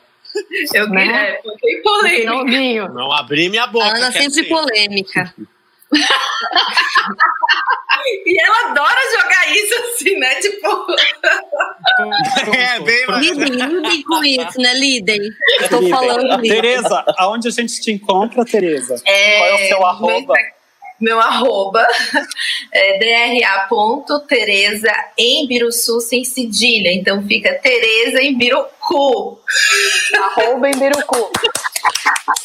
Eu 0.74 0.90
queria. 0.90 1.12
Né? 1.12 1.38
Polêmica. 1.84 2.22
Finalzinho. 2.22 2.94
Não 2.94 3.12
abri 3.12 3.50
minha 3.50 3.68
boca. 3.68 3.88
Ana 3.88 4.12
sempre 4.12 4.44
polêmica. 4.44 5.34
E 8.26 8.42
ela 8.42 8.70
adora 8.70 9.00
jogar 9.12 9.52
isso 9.52 9.76
assim, 9.80 10.18
né? 10.18 10.36
Tipo. 10.36 10.68
É, 12.56 12.80
bem 12.80 13.06
mais. 13.06 13.26
Lidem, 13.26 13.50
lidem 13.50 14.04
com 14.04 14.24
isso, 14.24 14.60
né? 14.60 14.74
Lidem. 14.74 15.20
Lidem. 15.20 15.90
falando 15.90 16.42
lidem. 16.42 16.62
Tereza, 16.62 17.04
aonde 17.18 17.48
a 17.48 17.52
gente 17.52 17.80
te 17.80 17.92
encontra, 17.92 18.44
Tereza? 18.44 18.96
É, 19.06 19.38
Qual 19.38 19.50
é 19.50 19.54
o 19.54 19.68
seu 19.68 19.86
arroba? 19.86 20.34
Meu 21.00 21.20
arroba 21.20 21.86
é 22.72 22.98
dra.tereza 23.70 24.92
em 25.18 25.48
Biruçu 25.48 26.00
sem 26.02 26.24
cedilha. 26.24 26.92
Então 26.94 27.22
fica 27.28 27.54
Tereza 27.56 28.22
em 28.22 28.38
Birucu. 28.38 29.40
Arroba 30.16 30.70
em 30.70 30.78
Birucu. 30.78 31.32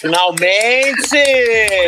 Finalmente! 0.00 1.08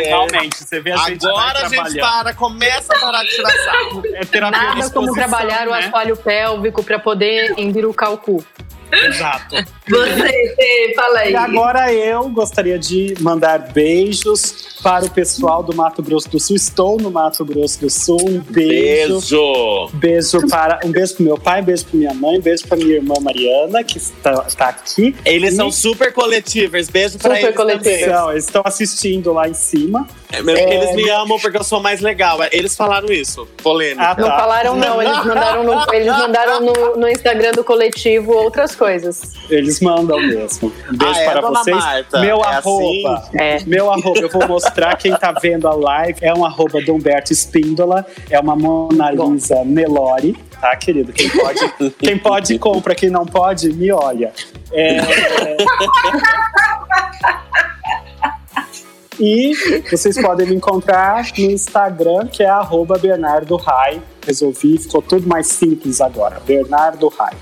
Finalmente, 0.03 0.57
você 0.57 0.79
vê 0.79 0.91
a 0.91 0.97
gente 0.97 1.25
Agora 1.25 1.65
a 1.65 1.69
gente 1.69 1.99
para, 1.99 2.33
começa 2.33 2.93
a 2.93 2.99
parar 2.99 3.23
de 3.23 3.29
tirar 3.29 3.51
sarro. 3.51 4.03
É 4.05 4.25
terapia 4.25 4.61
Nada 4.61 4.89
como 4.89 5.13
trabalhar 5.13 5.67
o 5.67 5.71
né? 5.71 5.79
assoalho 5.79 6.17
pélvico 6.17 6.83
para 6.83 6.99
poder 6.99 7.53
embirucar 7.57 8.11
o 8.11 8.17
cu. 8.17 8.45
Exato. 8.91 9.55
Você, 9.89 10.93
fala 10.95 11.19
aí. 11.19 11.31
E 11.33 11.35
agora 11.35 11.93
eu 11.93 12.29
gostaria 12.29 12.77
de 12.77 13.15
mandar 13.19 13.71
beijos 13.71 14.77
para 14.81 15.05
o 15.05 15.09
pessoal 15.09 15.63
do 15.63 15.75
Mato 15.75 16.01
Grosso 16.01 16.29
do 16.29 16.39
Sul. 16.39 16.55
Estou 16.55 16.97
no 16.99 17.11
Mato 17.11 17.43
Grosso 17.45 17.79
do 17.79 17.89
Sul. 17.89 18.19
Um 18.21 18.39
beijo. 18.39 19.19
Beijo. 19.19 19.89
Beijo 19.93 20.47
para 20.47 20.79
um 20.83 20.91
beijo 20.91 21.15
pro 21.15 21.23
meu 21.23 21.37
pai, 21.37 21.61
um 21.61 21.65
beijo 21.65 21.85
para 21.85 21.97
minha 21.97 22.13
mãe, 22.13 22.37
um 22.37 22.41
beijo 22.41 22.67
para 22.67 22.77
minha 22.77 22.95
irmã 22.95 23.15
Mariana, 23.21 23.83
que 23.83 23.97
está, 23.97 24.45
está 24.47 24.69
aqui. 24.69 25.15
Eles 25.25 25.53
E- 25.53 25.55
são 25.55 25.71
super 25.71 26.13
coletivers. 26.13 26.89
Beijo 26.89 27.13
Super 27.13 27.43
eles 27.43 27.55
coletivers. 27.55 28.01
Então, 28.01 28.31
eles 28.31 28.45
estão 28.45 28.61
assistindo 28.65 29.31
lá 29.33 29.47
em 29.47 29.53
cima. 29.53 30.07
É, 30.31 30.37
É, 30.37 30.73
eles 30.75 30.95
me 30.95 31.09
amam 31.09 31.37
porque 31.39 31.57
eu 31.57 31.63
sou 31.63 31.79
mais 31.79 32.01
legal. 32.01 32.39
Eles 32.51 32.75
falaram 32.75 33.11
isso. 33.11 33.47
Polêmica. 33.61 34.01
Ah, 34.01 34.15
Não 34.17 34.27
tá. 34.29 34.37
falaram 34.39 34.75
não, 34.75 35.01
eles 35.01 35.25
mandaram 35.25 35.63
no, 35.63 35.93
eles 35.93 36.07
mandaram 36.07 36.59
no, 36.61 36.95
no 36.97 37.09
Instagram 37.09 37.51
do 37.51 37.63
coletivo 37.63 38.31
outras 38.33 38.75
coisas. 38.75 39.33
Eles 39.49 39.79
mandam 39.81 40.19
mesmo. 40.19 40.71
Um 40.91 40.97
beijo 40.97 41.19
Ah, 41.19 41.21
é, 41.21 41.29
para 41.31 41.41
vocês. 41.41 41.77
Marta? 41.77 42.19
Meu 42.19 42.37
É 42.43 42.47
arroba. 42.47 43.13
assim? 43.15 43.37
É. 43.37 43.59
Meu 43.65 43.91
arroba, 43.91 44.19
eu 44.19 44.29
vou 44.29 44.47
mostrar 44.47 44.95
quem 44.97 45.15
tá 45.15 45.31
vendo 45.33 45.67
a 45.67 45.73
live. 45.75 46.17
É 46.21 46.33
um 46.33 46.45
arroba 46.45 46.81
do 46.81 46.93
Humberto 46.93 47.33
Espíndola. 47.33 48.05
É 48.29 48.39
uma 48.39 48.55
Mona 48.55 49.11
Lisa 49.11 49.63
Nelore. 49.65 50.37
Tá, 50.61 50.75
querido? 50.75 51.11
Quem 51.11 51.27
pode, 51.29 51.73
quem 51.97 52.17
pode 52.17 52.59
compra, 52.59 52.93
quem 52.93 53.09
não 53.09 53.25
pode, 53.25 53.73
me 53.73 53.91
olha. 53.91 54.31
É, 54.71 54.97
E 59.21 59.53
vocês 59.91 60.19
podem 60.19 60.47
me 60.47 60.55
encontrar 60.55 61.23
no 61.37 61.51
Instagram, 61.51 62.25
que 62.25 62.41
é 62.41 62.49
arroba 62.49 62.97
Bernardo 62.97 63.55
Rai. 63.55 64.01
Resolvi, 64.25 64.79
ficou 64.79 64.99
tudo 64.99 65.27
mais 65.27 65.45
simples 65.45 66.01
agora. 66.01 66.39
Bernardo 66.39 67.07
Rai. 67.07 67.37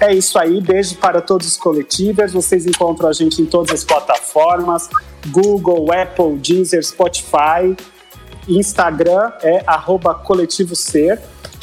É 0.00 0.14
isso 0.14 0.38
aí, 0.38 0.58
beijo 0.62 0.96
para 0.96 1.20
todos 1.20 1.46
os 1.46 1.56
coletivos. 1.58 2.32
Vocês 2.32 2.64
encontram 2.64 3.10
a 3.10 3.12
gente 3.12 3.42
em 3.42 3.44
todas 3.44 3.74
as 3.74 3.84
plataformas: 3.84 4.88
Google, 5.26 5.92
Apple, 5.92 6.36
Deezer, 6.38 6.82
Spotify. 6.82 7.76
Instagram 8.48 9.30
é 9.42 9.62
arroba 9.66 10.14
coletivo 10.14 10.74
ser. 10.74 11.20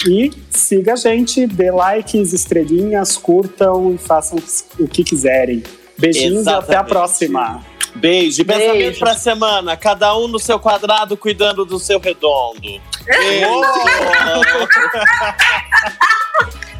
E 0.07 0.31
siga 0.51 0.93
a 0.93 0.95
gente, 0.95 1.47
dê 1.47 1.71
likes, 1.71 2.33
estrelinhas, 2.33 3.17
curtam 3.17 3.95
e 3.95 3.97
façam 3.97 4.37
o 4.79 4.87
que 4.87 5.03
quiserem. 5.03 5.63
Beijinhos 5.97 6.45
e 6.45 6.49
até 6.49 6.51
a 6.51 6.59
Exatamente. 6.59 6.89
próxima. 6.89 7.74
Beijo. 7.95 8.41
E 8.41 8.45
pensamento 8.45 8.99
pra 8.99 9.15
semana. 9.15 9.77
Cada 9.77 10.15
um 10.17 10.27
no 10.27 10.39
seu 10.39 10.59
quadrado, 10.59 11.15
cuidando 11.15 11.65
do 11.65 11.79
seu 11.79 11.99
redondo. 11.99 12.61
Beijo. 13.05 13.47